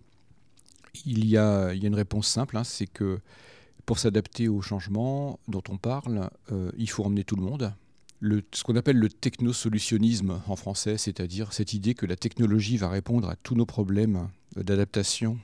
il 1.05 1.25
y 1.25 1.37
a, 1.37 1.73
une 1.73 1.95
réponse 1.95 2.27
simple, 2.27 2.57
hein, 2.57 2.63
c'est 2.63 2.87
que 2.87 3.19
pour 3.85 3.99
s'adapter 3.99 4.47
au 4.47 4.61
changement 4.61 5.39
dont 5.47 5.63
on 5.69 5.77
parle, 5.77 6.29
euh, 6.51 6.71
il 6.77 6.89
faut 6.89 7.03
emmener 7.03 7.23
tout 7.23 7.35
le 7.35 7.43
monde 7.43 7.73
ce 8.51 8.63
qu'on 8.63 8.75
appelle 8.75 8.97
le 8.97 9.09
technosolutionnisme 9.09 10.41
en 10.47 10.55
français, 10.55 10.97
c'est-à-dire 10.97 11.53
cette 11.53 11.73
idée 11.73 11.93
que 11.93 12.05
la 12.05 12.15
technologie 12.15 12.77
va 12.77 12.89
répondre 12.89 13.29
à 13.29 13.35
tous 13.35 13.55
nos 13.55 13.65
problèmes 13.65 14.29
d'adaptation 14.55 15.39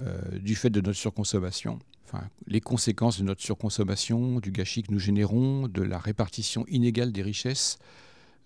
euh, 0.00 0.38
du 0.38 0.54
fait 0.54 0.70
de 0.70 0.80
notre 0.80 0.98
surconsommation. 0.98 1.78
Enfin, 2.04 2.28
les 2.46 2.60
conséquences 2.60 3.18
de 3.18 3.24
notre 3.24 3.42
surconsommation, 3.42 4.40
du 4.40 4.50
gâchis 4.50 4.82
que 4.82 4.92
nous 4.92 4.98
générons, 4.98 5.68
de 5.68 5.82
la 5.82 5.98
répartition 5.98 6.64
inégale 6.68 7.12
des 7.12 7.22
richesses, 7.22 7.78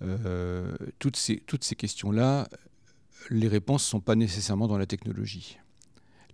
euh, 0.03 0.75
toutes 0.99 1.17
ces, 1.17 1.39
toutes 1.47 1.65
ces 1.65 1.77
questions-là, 1.77 2.49
les 3.31 3.49
réponses 3.49 3.85
ne 3.87 3.91
sont 3.91 4.01
pas 4.01 4.17
nécessairement 4.17 4.69
dans 4.69 4.79
la 4.79 4.87
technologie. 4.87 5.59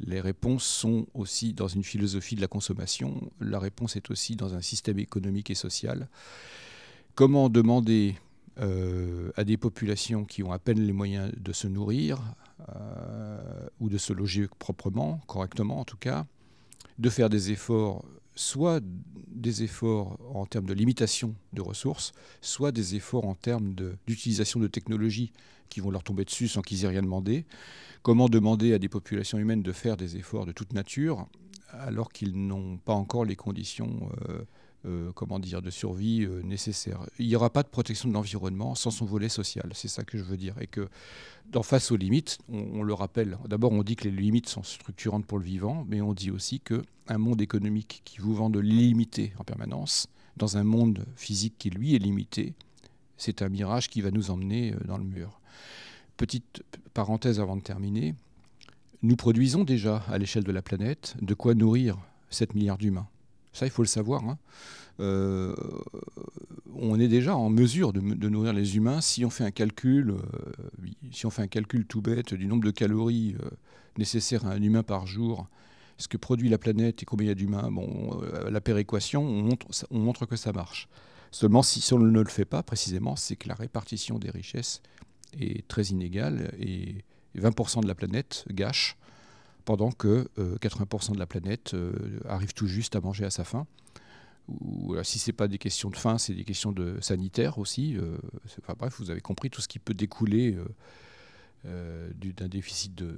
Les 0.00 0.20
réponses 0.20 0.64
sont 0.64 1.06
aussi 1.14 1.52
dans 1.52 1.68
une 1.68 1.84
philosophie 1.84 2.34
de 2.34 2.40
la 2.40 2.48
consommation, 2.48 3.30
la 3.40 3.58
réponse 3.58 3.96
est 3.96 4.10
aussi 4.10 4.34
dans 4.34 4.54
un 4.54 4.62
système 4.62 4.98
économique 4.98 5.50
et 5.50 5.54
social. 5.54 6.08
Comment 7.14 7.48
demander 7.48 8.16
euh, 8.58 9.30
à 9.36 9.44
des 9.44 9.56
populations 9.56 10.24
qui 10.24 10.42
ont 10.42 10.52
à 10.52 10.58
peine 10.58 10.80
les 10.80 10.92
moyens 10.92 11.32
de 11.36 11.52
se 11.52 11.66
nourrir 11.66 12.18
euh, 12.68 13.66
ou 13.80 13.88
de 13.88 13.96
se 13.96 14.12
loger 14.12 14.48
proprement, 14.58 15.20
correctement 15.26 15.80
en 15.80 15.84
tout 15.84 15.96
cas, 15.96 16.26
de 16.98 17.08
faire 17.08 17.30
des 17.30 17.52
efforts, 17.52 18.04
soit 18.34 18.82
des 19.28 19.62
efforts 19.62 20.18
en 20.34 20.44
termes 20.46 20.66
de 20.66 20.74
limitation 20.74 21.34
de 21.52 21.62
ressources, 21.62 22.12
soit 22.42 22.72
des 22.72 22.96
efforts 22.96 23.26
en 23.26 23.34
termes 23.34 23.74
d'utilisation 24.06 24.60
de, 24.60 24.66
technologies 24.66 25.32
qui 25.68 25.80
vont 25.80 25.90
leur 25.90 26.02
tomber 26.02 26.24
dessus 26.24 26.48
sans 26.48 26.60
qu'ils 26.60 26.84
aient 26.84 26.88
rien 26.88 27.02
demandé. 27.02 27.46
Comment 28.02 28.28
demander 28.28 28.74
à 28.74 28.78
des 28.78 28.88
populations 28.88 29.38
humaines 29.38 29.62
de 29.62 29.72
faire 29.72 29.96
des 29.96 30.16
efforts 30.16 30.44
de 30.44 30.52
toute 30.52 30.72
nature 30.72 31.26
alors 31.72 32.10
qu'ils 32.12 32.34
n'ont 32.34 32.78
pas 32.78 32.94
encore 32.94 33.24
les 33.24 33.36
conditions 33.36 34.10
euh, 34.28 34.42
euh, 34.86 35.12
comment 35.12 35.38
dire, 35.38 35.60
de 35.60 35.68
survie 35.68 36.24
euh, 36.24 36.40
nécessaire. 36.42 37.00
Il 37.18 37.26
n'y 37.28 37.36
aura 37.36 37.50
pas 37.50 37.62
de 37.62 37.68
protection 37.68 38.08
de 38.08 38.14
l'environnement 38.14 38.74
sans 38.74 38.90
son 38.90 39.04
volet 39.04 39.28
social, 39.28 39.70
c'est 39.74 39.88
ça 39.88 40.04
que 40.04 40.16
je 40.16 40.22
veux 40.22 40.38
dire. 40.38 40.54
Et 40.60 40.66
que, 40.66 40.88
face 41.62 41.90
aux 41.90 41.96
limites, 41.96 42.38
on, 42.48 42.82
le 42.82 42.94
rappelle, 42.94 43.36
d'abord 43.46 43.72
on 43.72 43.82
dit 43.82 43.96
que 43.96 44.04
les 44.04 44.10
limites 44.10 44.48
sont 44.48 44.62
structurantes 44.62 45.26
pour 45.26 45.38
le 45.38 45.44
vivant, 45.44 45.84
mais 45.86 46.00
on 46.00 46.14
dit 46.14 46.30
aussi 46.30 46.60
qu'un 46.60 47.18
monde 47.18 47.42
économique 47.42 48.00
qui 48.06 48.20
vous 48.20 48.34
vend 48.34 48.48
de 48.48 48.58
l'illimité 48.58 49.34
en 49.38 49.44
permanence, 49.44 50.06
dans 50.38 50.56
un 50.56 50.64
monde 50.64 51.04
physique 51.14 51.56
qui 51.58 51.68
lui 51.68 51.94
est 51.94 51.98
limité, 51.98 52.54
c'est 53.18 53.42
un 53.42 53.50
mirage 53.50 53.90
qui 53.90 54.00
va 54.00 54.10
nous 54.10 54.30
emmener 54.30 54.72
euh, 54.72 54.78
dans 54.86 54.96
le 54.96 55.04
mur. 55.04 55.40
Petite 56.16 56.62
parenthèse 56.94 57.38
avant 57.38 57.56
de 57.56 57.62
terminer, 57.62 58.14
nous 59.02 59.16
produisons 59.16 59.64
déjà 59.64 59.98
à 60.08 60.16
l'échelle 60.16 60.44
de 60.44 60.52
la 60.52 60.62
planète 60.62 61.16
de 61.20 61.34
quoi 61.34 61.54
nourrir 61.54 61.98
7 62.30 62.54
milliards 62.54 62.78
d'humains. 62.78 63.08
Ça, 63.52 63.66
il 63.66 63.70
faut 63.70 63.82
le 63.82 63.88
savoir. 63.88 64.24
Hein. 64.24 64.38
Euh, 65.00 65.54
on 66.74 67.00
est 67.00 67.08
déjà 67.08 67.34
en 67.36 67.48
mesure 67.48 67.92
de, 67.92 68.00
nourrir 68.00 68.52
les 68.52 68.76
humains 68.76 69.00
si 69.00 69.24
on 69.24 69.30
fait 69.30 69.44
un 69.44 69.50
calcul, 69.50 70.10
euh, 70.10 70.18
si 71.10 71.26
on 71.26 71.30
fait 71.30 71.42
un 71.42 71.46
calcul 71.46 71.86
tout 71.86 72.02
bête 72.02 72.34
du 72.34 72.46
nombre 72.46 72.64
de 72.64 72.70
calories 72.70 73.34
euh, 73.42 73.48
nécessaires 73.96 74.46
à 74.46 74.50
un 74.50 74.62
humain 74.62 74.82
par 74.82 75.06
jour, 75.06 75.48
ce 75.96 76.06
que 76.06 76.16
produit 76.16 76.48
la 76.48 76.58
planète 76.58 77.02
et 77.02 77.06
combien 77.06 77.26
il 77.26 77.28
y 77.28 77.32
a 77.32 77.34
d'humains. 77.34 77.70
Bon, 77.70 78.20
la 78.48 78.60
péréquation, 78.60 79.22
on 79.22 79.42
montre, 79.42 79.66
on 79.90 79.98
montre 79.98 80.26
que 80.26 80.36
ça 80.36 80.52
marche. 80.52 80.88
Seulement, 81.30 81.62
si, 81.62 81.80
si 81.80 81.92
on 81.92 81.98
ne 81.98 82.10
le 82.10 82.24
fait 82.28 82.44
pas 82.44 82.62
précisément, 82.62 83.16
c'est 83.16 83.36
que 83.36 83.48
la 83.48 83.54
répartition 83.54 84.18
des 84.18 84.30
richesses 84.30 84.82
est 85.38 85.66
très 85.68 85.84
inégale 85.84 86.54
et 86.58 87.04
20% 87.38 87.82
de 87.82 87.86
la 87.86 87.94
planète 87.94 88.44
gâche 88.50 88.96
pendant 89.64 89.90
que 89.90 90.28
80% 90.38 91.12
de 91.12 91.18
la 91.18 91.26
planète 91.26 91.74
arrive 92.28 92.52
tout 92.52 92.66
juste 92.66 92.96
à 92.96 93.00
manger 93.00 93.24
à 93.24 93.30
sa 93.30 93.44
faim 93.44 93.66
ou 94.48 94.96
si 95.04 95.20
ce 95.20 95.30
n'est 95.30 95.36
pas 95.36 95.46
des 95.46 95.58
questions 95.58 95.90
de 95.90 95.96
faim, 95.96 96.18
c'est 96.18 96.34
des 96.34 96.44
questions 96.44 96.72
de 96.72 96.98
sanitaire 97.00 97.58
aussi. 97.58 97.96
bref, 98.78 98.96
vous 98.98 99.10
avez 99.10 99.20
compris 99.20 99.48
tout 99.48 99.60
ce 99.60 99.68
qui 99.68 99.78
peut 99.78 99.94
découler 99.94 100.56
d'un 101.64 102.48
déficit 102.48 102.94
de, 102.94 103.14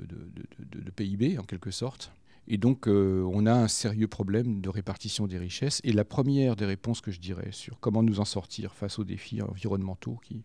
PIB 0.95 1.39
en 1.39 1.45
quelque 1.45 1.71
sorte. 1.71 2.13
Et 2.49 2.59
donc, 2.59 2.89
euh, 2.89 3.23
on 3.33 3.47
a 3.47 3.55
un 3.55 3.69
sérieux 3.69 4.09
problème 4.09 4.61
de 4.61 4.69
répartition 4.69 5.27
des 5.27 5.39
richesses. 5.39 5.81
Et 5.85 5.93
la 5.93 6.05
première 6.05 6.57
des 6.57 6.67
réponses 6.67 7.01
que 7.01 7.11
je 7.11 7.21
dirais 7.21 7.53
sur 7.53 7.79
comment 7.79 8.03
nous 8.03 8.21
en 8.21 8.25
sortir 8.25 8.75
face 8.75 8.99
aux 8.99 9.05
défis 9.05 9.43
environnementaux 9.43 10.19
qui, 10.25 10.43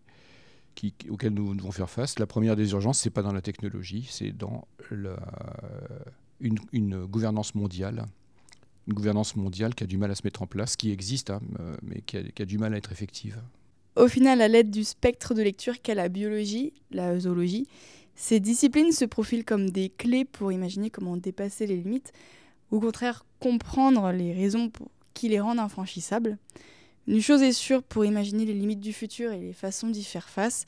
auxquels 1.08 1.34
nous 1.34 1.54
devons 1.54 1.72
faire 1.72 1.90
face, 1.90 2.18
la 2.18 2.26
première 2.26 2.56
des 2.56 2.72
urgences, 2.72 3.00
c'est 3.00 3.10
pas 3.10 3.22
dans 3.22 3.32
la 3.32 3.42
technologie, 3.42 4.06
c'est 4.10 4.32
dans 4.32 4.66
une, 6.40 7.04
gouvernance 7.06 7.54
mondiale. 7.54 8.06
Une 8.86 8.94
gouvernance 8.94 9.36
mondiale 9.36 9.74
qui 9.74 9.84
a 9.84 9.86
du 9.86 9.98
mal 9.98 10.10
à 10.10 10.14
se 10.14 10.22
mettre 10.24 10.42
en 10.42 10.46
place, 10.46 10.76
qui 10.76 10.90
existe, 10.90 11.30
hein, 11.30 11.40
euh, 11.60 11.76
mais 11.82 12.00
qui 12.00 12.16
a, 12.16 12.22
qui 12.22 12.46
du 12.46 12.56
mal 12.56 12.72
à 12.72 12.78
être 12.78 12.90
effective. 12.90 13.42
Au 13.96 14.08
final, 14.08 14.40
à 14.40 14.48
l'aide 14.48 14.70
du 14.70 14.84
spectre 14.84 15.34
de 15.34 15.42
lecture 15.42 15.82
qu'est 15.82 15.94
la 15.94 16.08
biologie, 16.08 16.72
la 16.90 17.18
zoologie, 17.18 17.66
ces 18.14 18.40
disciplines 18.40 18.92
se 18.92 19.04
profilent 19.04 19.44
comme 19.44 19.70
des 19.70 19.90
clés 19.90 20.24
pour 20.24 20.52
imaginer 20.52 20.90
comment 20.90 21.16
dépasser 21.16 21.66
les 21.66 21.76
limites, 21.76 22.12
ou 22.70 22.76
au 22.76 22.80
contraire 22.80 23.24
comprendre 23.40 24.10
les 24.12 24.32
raisons 24.32 24.72
qui 25.14 25.28
les 25.28 25.40
rendent 25.40 25.58
infranchissables. 25.58 26.38
Une 27.08 27.22
chose 27.22 27.40
est 27.40 27.52
sûre, 27.52 27.82
pour 27.82 28.04
imaginer 28.04 28.44
les 28.44 28.52
limites 28.52 28.80
du 28.80 28.92
futur 28.92 29.32
et 29.32 29.40
les 29.40 29.54
façons 29.54 29.88
d'y 29.88 30.04
faire 30.04 30.28
face, 30.28 30.66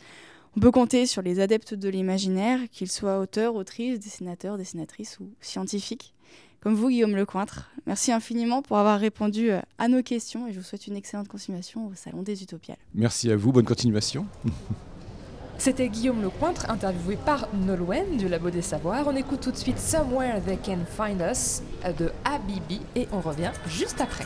on 0.57 0.61
peut 0.61 0.71
compter 0.71 1.05
sur 1.05 1.21
les 1.21 1.39
adeptes 1.39 1.75
de 1.75 1.91
l'imaginaire, 1.91 2.61
qu'ils 2.73 2.91
soient 2.91 3.19
auteurs, 3.19 3.57
autrices, 3.57 4.01
dessinateurs, 4.01 4.57
dessinatrices 4.57 5.21
ou 5.21 5.29
scientifiques, 5.43 6.15
comme 6.61 6.75
vous, 6.75 6.89
Guillaume 6.89 7.15
Lecointre. 7.15 7.71
Merci 7.87 8.11
infiniment 8.11 8.63
pour 8.63 8.79
avoir 8.79 8.99
répondu 8.99 9.51
euh, 9.51 9.61
à 9.77 9.89
nos 9.89 10.03
questions 10.03 10.49
et 10.49 10.53
je 10.55 10.61
vous 10.61 10.65
souhaite 10.65 10.87
une 10.87 10.97
excellente 10.97 11.29
continuation 11.29 11.89
au 11.89 11.93
Salon 11.95 12.23
des 12.23 12.43
Utopiales. 12.43 12.79
Merci 12.95 13.31
à 13.31 13.37
vous, 13.37 13.53
bonne 13.53 13.67
continuation. 13.67 14.27
C'était 15.59 15.91
Guillaume 15.91 16.23
Lecointre, 16.23 16.71
interviewé 16.71 17.19
par 17.23 17.55
Nolwenn 17.55 18.17
du 18.17 18.29
Labo 18.29 18.49
des 18.49 18.63
Savoirs. 18.63 19.07
On 19.07 19.15
écoute 19.15 19.41
tout 19.41 19.51
de 19.51 19.59
suite 19.59 19.79
Somewhere 19.79 20.41
They 20.47 20.57
Can 20.57 20.87
Find 20.87 21.21
Us 21.21 21.61
de 21.99 22.11
Habibi 22.25 22.81
et 22.97 23.09
on 23.13 23.21
revient 23.21 23.53
juste 23.69 24.01
après. 24.01 24.25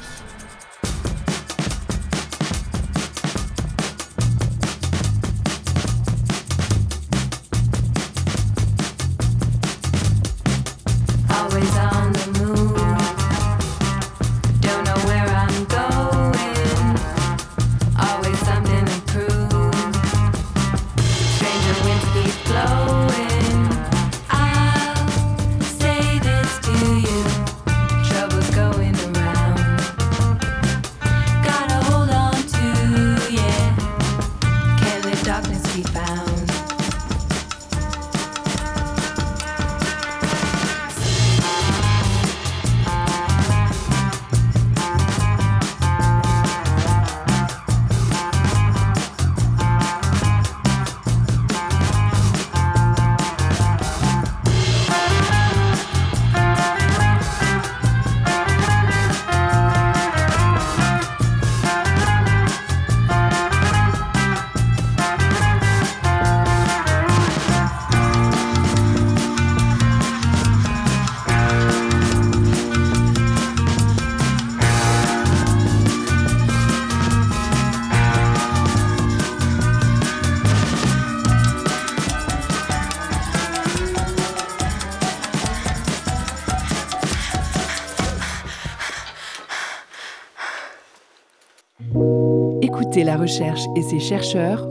La 93.02 93.16
recherche 93.16 93.62
et 93.74 93.82
ses 93.82 93.98
chercheurs 93.98 94.68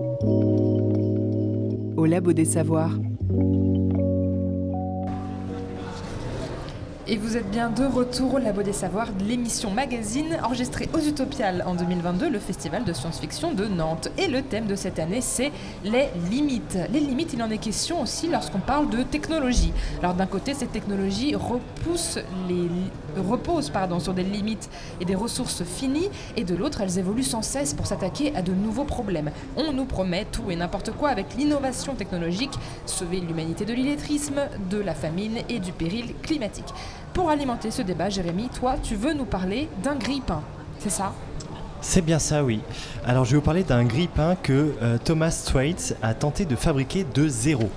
au 1.98 2.06
Labo 2.06 2.32
des 2.32 2.46
Savoirs. 2.46 2.94
Et 7.06 7.18
vous 7.18 7.36
êtes 7.36 7.52
bien 7.52 7.70
de 7.70 7.84
retour 7.84 8.36
au 8.36 8.38
Labo 8.38 8.64
des 8.64 8.72
Savoirs 8.72 9.10
l'émission 9.28 9.72
Magazine 9.72 10.38
enregistrée 10.42 10.88
aux 10.94 11.00
Utopiales 11.00 11.64
en 11.68 11.76
2022, 11.76 12.30
le 12.30 12.40
festival 12.40 12.86
de 12.86 12.94
science-fiction 12.94 13.54
de 13.54 13.66
Nantes. 13.66 14.10
Et 14.18 14.28
le 14.28 14.42
thème 14.42 14.68
de 14.68 14.76
cette 14.76 15.00
année, 15.00 15.20
c'est 15.20 15.52
les 15.84 16.08
limites. 16.32 16.78
Les 16.94 17.02
limites, 17.02 17.34
il 17.34 17.44
en 17.44 17.50
est 17.50 17.58
question 17.58 18.02
aussi 18.02 18.30
lorsqu'on 18.30 18.60
parle 18.60 18.90
de 18.90 19.04
technologie. 19.04 19.74
Alors 20.00 20.14
d'un 20.14 20.28
côté, 20.28 20.54
cette 20.54 20.72
technologie 20.72 21.36
repousse 21.36 22.20
les, 22.48 22.70
repose 23.18 23.70
pardon, 23.70 24.00
sur 24.00 24.14
des 24.14 24.24
limites 24.24 24.70
et 25.00 25.06
des 25.06 25.16
ressources 25.16 25.64
finies, 25.64 26.10
et 26.36 26.44
de 26.44 26.56
l'autre, 26.56 26.82
elles 26.82 27.00
évoluent 27.00 27.24
sans 27.24 27.42
cesse 27.42 27.74
pour 27.74 27.86
s'attaquer 27.86 28.36
à 28.36 28.42
de 28.42 28.54
nouveaux 28.54 28.84
problèmes. 28.84 29.32
On 29.56 29.74
nous 29.74 29.86
promet 29.86 30.26
tout 30.26 30.50
et 30.50 30.56
n'importe 30.56 30.92
quoi 30.92 31.10
avec 31.10 31.36
l'innovation 31.36 31.96
technologique, 31.96 32.54
sauver 32.86 33.20
l'humanité 33.20 33.66
de 33.66 33.74
l'illettrisme, 33.74 34.42
de 34.70 34.78
la 34.78 34.96
famine 34.96 35.38
et 35.50 35.60
du 35.60 35.72
péril 35.72 36.14
climatique. 36.22 36.74
Pour 37.14 37.30
alimenter 37.30 37.72
ce 37.72 37.82
débat, 37.82 38.10
Jérémy, 38.10 38.50
toi, 38.50 38.76
tu 38.82 38.96
veux 38.96 39.14
nous 39.14 39.26
parler 39.26 39.70
d'un 39.84 39.96
grille-pain, 39.96 40.42
c'est 40.80 40.90
ça? 40.90 41.14
C'est 41.82 42.02
bien 42.02 42.18
ça, 42.18 42.46
oui. 42.46 42.62
Alors 43.06 43.26
je 43.26 43.32
vais 43.32 43.36
vous 43.36 43.44
parler 43.44 43.64
d'un 43.64 43.84
grille-pain 43.84 44.36
que 44.42 44.74
euh, 44.82 44.98
Thomas 45.04 45.44
Thwaites 45.46 45.98
a 46.02 46.14
tenté 46.14 46.46
de 46.46 46.56
fabriquer 46.56 47.06
de 47.14 47.28
zéro. 47.28 47.70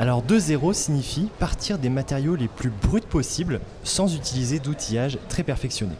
Alors 0.00 0.22
de 0.22 0.38
zéro 0.38 0.72
signifie 0.72 1.28
partir 1.38 1.76
des 1.76 1.90
matériaux 1.90 2.34
les 2.34 2.48
plus 2.48 2.70
bruts 2.70 3.02
possibles 3.02 3.60
sans 3.84 4.16
utiliser 4.16 4.58
d'outillage 4.58 5.18
très 5.28 5.42
perfectionné. 5.42 5.92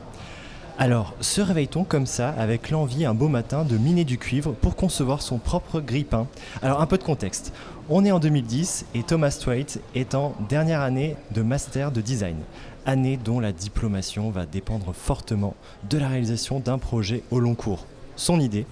Alors, 0.78 1.14
se 1.20 1.42
réveille-t-on 1.42 1.84
comme 1.84 2.07
ça 2.07 2.30
avec 2.30 2.70
l'envie 2.70 3.05
un 3.05 3.12
beau 3.12 3.28
matin 3.28 3.62
de 3.62 3.76
miner 3.76 4.05
du 4.05 4.16
cuivre 4.16 4.53
pour 4.53 4.74
concevoir 4.74 5.20
son 5.20 5.36
propre 5.36 5.82
grille-pain? 5.82 6.26
Alors, 6.62 6.80
un 6.80 6.86
peu 6.86 6.96
de 6.96 7.03
contexte. 7.03 7.53
On 7.90 8.07
est 8.07 8.11
en 8.11 8.20
2010 8.20 8.86
et 8.94 9.03
Thomas 9.03 9.36
Thwaite 9.38 9.82
est 9.94 10.14
en 10.14 10.34
dernière 10.48 10.80
année 10.80 11.14
de 11.32 11.42
master 11.42 11.92
de 11.92 12.01
design 12.01 12.38
année 12.86 13.18
dont 13.22 13.38
la 13.38 13.53
diplomation 13.53 14.30
va 14.30 14.46
dépendre 14.46 14.94
fortement 14.94 15.55
de 15.90 15.98
la 15.98 16.09
réalisation 16.09 16.59
d'un 16.59 16.78
projet 16.78 17.22
au 17.30 17.38
long 17.38 17.55
cours. 17.55 17.84
Son 18.16 18.40
idée? 18.40 18.64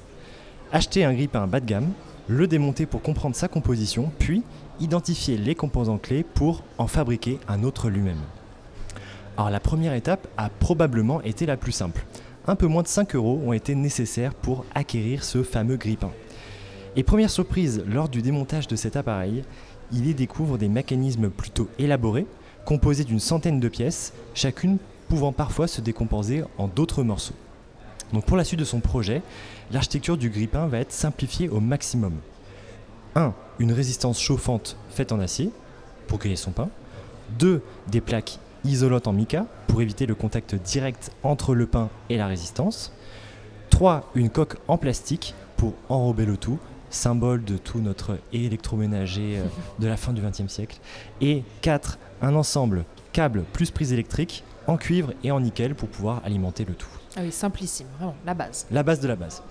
Acheter 0.72 1.04
un 1.04 1.12
grille-pain 1.12 1.46
bas 1.46 1.60
de 1.60 1.66
gamme, 1.66 1.90
le 2.28 2.46
démonter 2.46 2.86
pour 2.86 3.02
comprendre 3.02 3.36
sa 3.36 3.48
composition, 3.48 4.10
puis 4.18 4.42
identifier 4.80 5.36
les 5.36 5.54
composants 5.54 5.98
clés 5.98 6.24
pour 6.24 6.62
en 6.78 6.86
fabriquer 6.86 7.38
un 7.48 7.62
autre 7.62 7.88
lui-même. 7.88 8.20
Alors 9.36 9.50
la 9.50 9.60
première 9.60 9.94
étape 9.94 10.26
a 10.36 10.48
probablement 10.48 11.22
été 11.22 11.46
la 11.46 11.56
plus 11.56 11.72
simple. 11.72 12.04
Un 12.46 12.56
peu 12.56 12.66
moins 12.66 12.82
de 12.82 12.88
5 12.88 13.14
euros 13.14 13.40
ont 13.44 13.52
été 13.52 13.74
nécessaires 13.74 14.34
pour 14.34 14.64
acquérir 14.74 15.24
ce 15.24 15.42
fameux 15.42 15.76
grille-pain. 15.76 16.10
Et 16.96 17.02
première 17.02 17.30
surprise, 17.30 17.84
lors 17.86 18.08
du 18.08 18.22
démontage 18.22 18.66
de 18.66 18.76
cet 18.76 18.96
appareil, 18.96 19.44
il 19.92 20.06
y 20.06 20.14
découvre 20.14 20.58
des 20.58 20.68
mécanismes 20.68 21.30
plutôt 21.30 21.68
élaborés 21.78 22.26
composé 22.68 23.02
d'une 23.02 23.18
centaine 23.18 23.60
de 23.60 23.68
pièces, 23.70 24.12
chacune 24.34 24.76
pouvant 25.08 25.32
parfois 25.32 25.66
se 25.66 25.80
décomposer 25.80 26.44
en 26.58 26.68
d'autres 26.68 27.02
morceaux. 27.02 27.34
Donc 28.12 28.26
pour 28.26 28.36
la 28.36 28.44
suite 28.44 28.60
de 28.60 28.64
son 28.66 28.80
projet, 28.80 29.22
l'architecture 29.72 30.18
du 30.18 30.28
grippin 30.28 30.66
va 30.66 30.80
être 30.80 30.92
simplifiée 30.92 31.48
au 31.48 31.60
maximum. 31.60 32.12
1. 33.18 33.34
Une 33.58 33.72
résistance 33.72 34.20
chauffante 34.20 34.76
faite 34.90 35.10
en 35.10 35.18
acier 35.18 35.50
pour 36.06 36.18
griller 36.18 36.36
son 36.36 36.52
pain. 36.52 36.68
2. 37.38 37.62
Des 37.88 38.00
plaques 38.00 38.38
isolantes 38.64 39.08
en 39.08 39.12
mica 39.12 39.46
pour 39.66 39.82
éviter 39.82 40.06
le 40.06 40.14
contact 40.14 40.54
direct 40.54 41.10
entre 41.22 41.54
le 41.54 41.66
pain 41.66 41.90
et 42.08 42.16
la 42.16 42.28
résistance. 42.28 42.92
3. 43.70 44.10
Une 44.14 44.30
coque 44.30 44.56
en 44.68 44.78
plastique 44.78 45.34
pour 45.56 45.74
enrober 45.88 46.24
le 46.24 46.36
tout 46.36 46.58
symbole 46.90 47.44
de 47.44 47.58
tout 47.58 47.80
notre 47.80 48.18
électroménager 48.32 49.38
euh, 49.38 49.44
de 49.78 49.86
la 49.86 49.98
fin 49.98 50.14
du 50.14 50.22
XXe 50.22 50.50
siècle. 50.50 50.78
Et 51.20 51.42
4. 51.60 51.98
Un 52.22 52.34
ensemble 52.34 52.84
câble 53.12 53.42
plus 53.52 53.70
prise 53.70 53.92
électrique 53.92 54.42
en 54.66 54.76
cuivre 54.76 55.12
et 55.24 55.30
en 55.30 55.40
nickel 55.40 55.74
pour 55.74 55.88
pouvoir 55.88 56.22
alimenter 56.24 56.64
le 56.64 56.74
tout. 56.74 56.88
Ah 57.16 57.20
oui, 57.22 57.32
simplissime, 57.32 57.88
vraiment, 57.98 58.14
la 58.24 58.34
base. 58.34 58.66
La 58.70 58.82
base 58.82 59.00
de 59.00 59.08
la 59.08 59.16
base. 59.16 59.42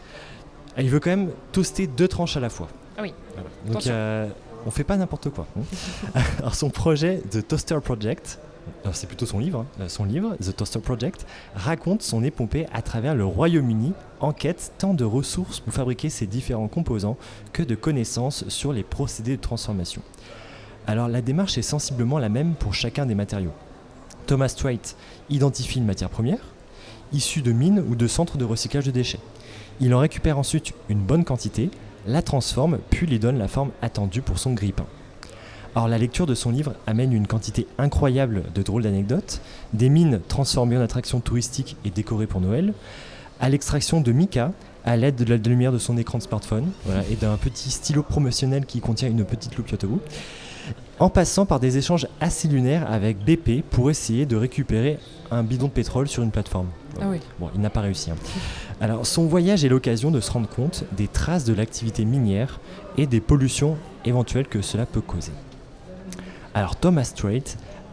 Il 0.78 0.89
veut 0.89 0.99
quand 0.99 1.09
même 1.09 1.32
toaster 1.51 1.86
deux 1.86 2.07
tranches 2.07 2.38
à 2.38 2.39
la 2.39 2.49
fois. 2.49 2.70
Ah 2.97 3.01
oui. 3.03 3.13
Voilà. 3.33 3.49
Donc 3.67 3.87
euh, 3.87 4.27
on 4.65 4.71
fait 4.71 4.83
pas 4.83 4.97
n'importe 4.97 5.29
quoi. 5.29 5.47
hein. 5.57 6.21
Alors 6.39 6.55
son 6.55 6.69
projet 6.69 7.21
The 7.31 7.47
Toaster 7.47 7.79
Project, 7.83 8.39
alors 8.83 8.95
c'est 8.95 9.07
plutôt 9.07 9.25
son 9.25 9.39
livre, 9.39 9.59
hein, 9.59 9.81
euh, 9.81 9.87
son 9.87 10.03
livre 10.03 10.35
The 10.43 10.55
Toaster 10.55 10.79
Project 10.79 11.25
raconte 11.55 12.01
son 12.01 12.23
épopée 12.23 12.65
à 12.73 12.81
travers 12.81 13.15
le 13.15 13.23
Royaume-Uni 13.25 13.93
en 14.19 14.33
quête 14.33 14.73
tant 14.77 14.93
de 14.93 15.03
ressources 15.05 15.59
pour 15.59 15.73
fabriquer 15.73 16.09
ces 16.09 16.25
différents 16.25 16.67
composants 16.67 17.17
que 17.53 17.63
de 17.63 17.75
connaissances 17.75 18.47
sur 18.49 18.73
les 18.73 18.83
procédés 18.83 19.37
de 19.37 19.41
transformation. 19.41 20.01
Alors 20.85 21.07
la 21.07 21.21
démarche 21.21 21.57
est 21.57 21.61
sensiblement 21.61 22.17
la 22.19 22.29
même 22.29 22.55
pour 22.55 22.73
chacun 22.73 23.05
des 23.05 23.15
matériaux. 23.15 23.53
Thomas 24.25 24.49
Strait 24.49 24.79
identifie 25.29 25.79
une 25.79 25.85
matière 25.85 26.09
première, 26.09 26.39
issue 27.13 27.41
de 27.41 27.51
mines 27.53 27.83
ou 27.87 27.95
de 27.95 28.07
centres 28.07 28.37
de 28.37 28.43
recyclage 28.43 28.85
de 28.85 28.91
déchets. 28.91 29.19
Il 29.79 29.93
en 29.93 29.99
récupère 29.99 30.37
ensuite 30.37 30.73
une 30.89 30.99
bonne 30.99 31.23
quantité, 31.23 31.69
la 32.07 32.21
transforme, 32.21 32.79
puis 32.89 33.05
lui 33.05 33.19
donne 33.19 33.37
la 33.37 33.47
forme 33.47 33.71
attendue 33.81 34.21
pour 34.21 34.39
son 34.39 34.53
grille-pain. 34.53 34.85
Or, 35.75 35.87
la 35.87 35.97
lecture 35.97 36.25
de 36.25 36.33
son 36.33 36.49
livre 36.49 36.73
amène 36.87 37.13
une 37.13 37.27
quantité 37.27 37.67
incroyable 37.77 38.43
de 38.55 38.63
drôles 38.63 38.83
d'anecdotes, 38.83 39.41
des 39.73 39.89
mines 39.89 40.21
transformées 40.27 40.77
en 40.77 40.81
attractions 40.81 41.19
touristiques 41.19 41.75
et 41.85 41.91
décorées 41.91 42.25
pour 42.25 42.41
Noël, 42.41 42.73
à 43.39 43.49
l'extraction 43.49 44.01
de 44.01 44.11
mica 44.11 44.51
à 44.85 44.95
l'aide 44.95 45.15
de 45.15 45.25
la 45.25 45.35
lumière 45.35 45.73
de 45.73 45.77
son 45.77 45.97
écran 45.97 46.17
de 46.17 46.23
smartphone 46.23 46.71
et 47.11 47.15
d'un 47.15 47.35
petit 47.35 47.69
stylo 47.71 48.03
promotionnel 48.03 48.65
qui 48.65 48.79
contient 48.79 49.09
une 49.09 49.25
petite 49.25 49.57
loupe 49.57 49.69
Yotobu, 49.69 49.99
en 50.99 51.09
passant 51.09 51.45
par 51.45 51.59
des 51.59 51.77
échanges 51.77 52.07
assez 52.21 52.47
lunaires 52.47 52.89
avec 52.89 53.17
BP 53.17 53.63
pour 53.69 53.91
essayer 53.91 54.25
de 54.25 54.37
récupérer 54.37 54.97
un 55.32 55.43
bidon 55.43 55.67
de 55.67 55.71
pétrole 55.71 56.07
sur 56.07 56.23
une 56.23 56.32
plateforme. 56.32 56.67
Ah 57.01 57.05
oui. 57.09 57.19
Bon, 57.39 57.49
il 57.53 57.61
n'a 57.61 57.69
pas 57.69 57.82
réussi. 57.82 58.11
hein. 58.11 58.15
Alors, 58.82 59.05
son 59.05 59.28
voyage 59.28 59.63
est 59.65 59.69
l'occasion 59.69 60.11
de 60.11 60.19
se 60.19 60.32
rendre 60.32 60.47
compte 60.49 60.84
des 60.93 61.07
traces 61.07 61.43
de 61.45 61.53
l'activité 61.53 62.05
minière 62.05 62.59
et 62.97 63.05
des 63.07 63.19
pollutions 63.21 63.78
éventuelles 64.05 64.47
que 64.47 64.61
cela 64.61 64.86
peut 64.86 65.01
causer. 65.01 65.34
Alors, 66.53 66.75
Thomas 66.75 67.03
Strait 67.03 67.43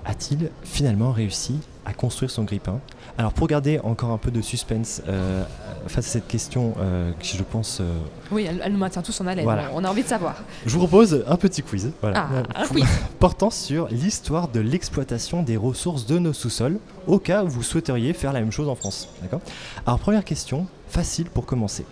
a-t-il 0.04 0.50
finalement 0.62 1.12
réussi 1.12 1.58
à 1.84 1.92
construire 1.92 2.30
son 2.30 2.44
grippin 2.44 2.80
Alors, 3.18 3.32
pour 3.32 3.46
garder 3.46 3.78
encore 3.80 4.10
un 4.10 4.18
peu 4.18 4.30
de 4.30 4.40
suspense 4.40 5.02
euh, 5.08 5.44
face 5.86 6.06
à 6.06 6.10
cette 6.10 6.26
question, 6.26 6.74
euh, 6.78 7.12
qui 7.20 7.36
je 7.36 7.42
pense, 7.42 7.78
euh, 7.80 7.98
Oui, 8.30 8.46
elle, 8.48 8.60
elle 8.64 8.72
nous 8.72 8.78
maintient 8.78 9.02
tous 9.02 9.20
en 9.20 9.26
haleine. 9.26 9.44
Voilà. 9.44 9.70
On 9.74 9.84
a 9.84 9.90
envie 9.90 10.02
de 10.02 10.08
savoir. 10.08 10.36
je 10.64 10.72
vous 10.72 10.78
propose 10.78 11.24
un 11.26 11.36
petit 11.36 11.62
quiz. 11.62 11.92
Voilà. 12.00 12.28
Ah, 12.54 12.62
un 12.62 12.66
quiz. 12.66 12.84
portant 13.18 13.50
sur 13.50 13.88
l'histoire 13.88 14.48
de 14.48 14.60
l'exploitation 14.60 15.42
des 15.42 15.56
ressources 15.56 16.06
de 16.06 16.18
nos 16.18 16.32
sous-sols, 16.32 16.78
au 17.06 17.18
cas 17.18 17.44
où 17.44 17.48
vous 17.48 17.62
souhaiteriez 17.62 18.12
faire 18.12 18.32
la 18.32 18.40
même 18.40 18.52
chose 18.52 18.68
en 18.68 18.74
France. 18.74 19.08
D'accord? 19.22 19.40
Alors 19.86 19.98
première 19.98 20.24
question, 20.24 20.66
facile 20.88 21.26
pour 21.26 21.46
commencer. 21.46 21.84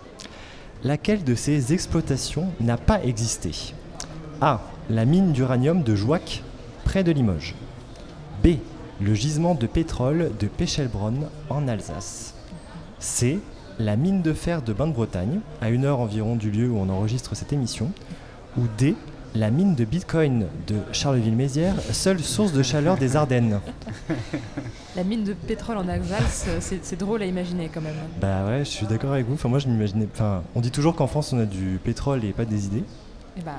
Laquelle 0.83 1.23
de 1.23 1.35
ces 1.35 1.73
exploitations 1.73 2.47
n'a 2.59 2.77
pas 2.77 3.01
existé? 3.03 3.51
A. 4.41 4.59
La 4.89 5.05
mine 5.05 5.31
d'uranium 5.31 5.81
de 5.83 5.95
Jouac, 5.95 6.43
près 6.83 7.05
de 7.05 7.11
Limoges. 7.11 7.55
B. 8.43 8.57
Le 9.01 9.13
gisement 9.15 9.55
de 9.55 9.65
pétrole 9.65 10.31
de 10.39 10.47
Pechelbronn, 10.47 11.27
en 11.49 11.67
Alsace. 11.67 12.35
C. 12.99 13.39
La 13.79 13.95
mine 13.95 14.21
de 14.21 14.33
fer 14.33 14.61
de 14.61 14.71
Bain-de-Bretagne, 14.71 15.39
à 15.61 15.69
une 15.69 15.85
heure 15.85 15.99
environ 15.99 16.35
du 16.35 16.51
lieu 16.51 16.69
où 16.69 16.77
on 16.77 16.89
enregistre 16.89 17.35
cette 17.35 17.53
émission. 17.53 17.91
Ou 18.57 18.61
D. 18.77 18.95
La 19.33 19.49
mine 19.49 19.73
de 19.73 19.83
Bitcoin 19.83 20.45
de 20.67 20.75
Charleville-Mézières, 20.91 21.75
seule 21.91 22.19
source 22.19 22.53
de 22.53 22.61
chaleur 22.61 22.97
des 22.97 23.15
Ardennes. 23.15 23.61
La 24.95 25.03
mine 25.03 25.23
de 25.23 25.33
pétrole 25.33 25.77
en 25.77 25.87
Alsace, 25.87 26.47
c'est 26.59 26.85
c'est 26.85 26.95
drôle 26.95 27.23
à 27.23 27.25
imaginer 27.25 27.71
quand 27.73 27.81
même. 27.81 27.95
Bah 28.21 28.45
ouais, 28.45 28.59
je 28.59 28.69
suis 28.69 28.85
d'accord 28.85 29.13
avec 29.13 29.25
vous. 29.25 29.33
Enfin, 29.33 29.49
moi, 29.49 29.57
je 29.57 29.67
m'imaginais. 29.67 30.07
Enfin, 30.13 30.43
on 30.53 30.61
dit 30.61 30.69
toujours 30.69 30.95
qu'en 30.95 31.07
France, 31.07 31.33
on 31.33 31.39
a 31.39 31.45
du 31.45 31.79
pétrole 31.83 32.23
et 32.23 32.31
pas 32.31 32.45
des 32.45 32.67
idées. 32.67 32.83
Et 33.37 33.41
bah, 33.41 33.53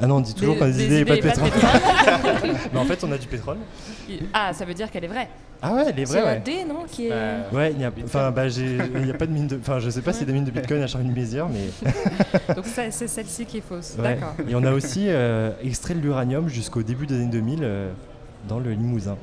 Ah 0.00 0.06
non, 0.06 0.16
on 0.16 0.20
dit 0.20 0.34
toujours 0.34 0.54
Des- 0.54 0.60
qu'on 0.60 0.66
a 0.66 0.70
des, 0.70 0.76
des 0.76 0.84
idées 0.86 0.98
et 1.00 1.04
pas 1.04 1.16
de 1.16 1.20
pas 1.20 1.30
pétrole. 1.32 1.50
Mais 2.72 2.78
en 2.78 2.84
fait, 2.84 3.02
on 3.04 3.10
a 3.12 3.18
du 3.18 3.26
pétrole. 3.26 3.56
ah, 4.32 4.52
ça 4.52 4.64
veut 4.64 4.74
dire 4.74 4.90
qu'elle 4.90 5.04
est 5.04 5.08
vraie. 5.08 5.28
Ah 5.62 5.74
ouais, 5.74 5.84
elle 5.88 5.98
est 5.98 6.06
C'est 6.06 6.12
vraie, 6.20 6.24
la 6.24 6.32
ouais. 6.34 6.40
D, 6.40 6.64
non 6.66 6.84
qui 6.88 7.06
est... 7.06 7.10
Bah, 7.10 7.48
Ouais, 7.52 7.72
il 7.72 7.80
y 7.80 7.84
a, 7.84 7.90
enfin, 8.04 8.30
bah, 8.30 8.48
j'ai, 8.48 8.78
il 8.96 9.06
y 9.06 9.10
a 9.10 9.14
pas 9.14 9.26
de 9.26 9.32
mine 9.32 9.46
de, 9.46 9.58
enfin, 9.60 9.78
je 9.78 9.90
sais 9.90 10.00
pas 10.00 10.12
s'il 10.12 10.22
y 10.22 10.24
a 10.24 10.26
des 10.28 10.32
mines 10.32 10.44
de 10.44 10.50
Bitcoin 10.50 10.80
à 10.80 10.86
Charleville-Mézières, 10.86 11.48
mais 11.48 12.54
Donc 12.54 12.64
c'est 12.66 12.90
celle-ci 12.90 13.44
qui 13.46 13.58
est 13.58 13.62
fausse. 13.68 13.96
ouais. 13.98 14.14
D'accord. 14.14 14.34
Et 14.48 14.54
on 14.54 14.64
a 14.64 14.72
aussi 14.72 15.06
euh, 15.08 15.50
extrait 15.62 15.94
de 15.94 16.00
l'uranium 16.00 16.48
jusqu'au 16.48 16.82
début 16.82 17.06
des 17.06 17.16
années 17.16 17.26
2000 17.26 17.58
euh, 17.62 17.90
dans 18.48 18.58
le 18.60 18.70
Limousin. 18.70 19.16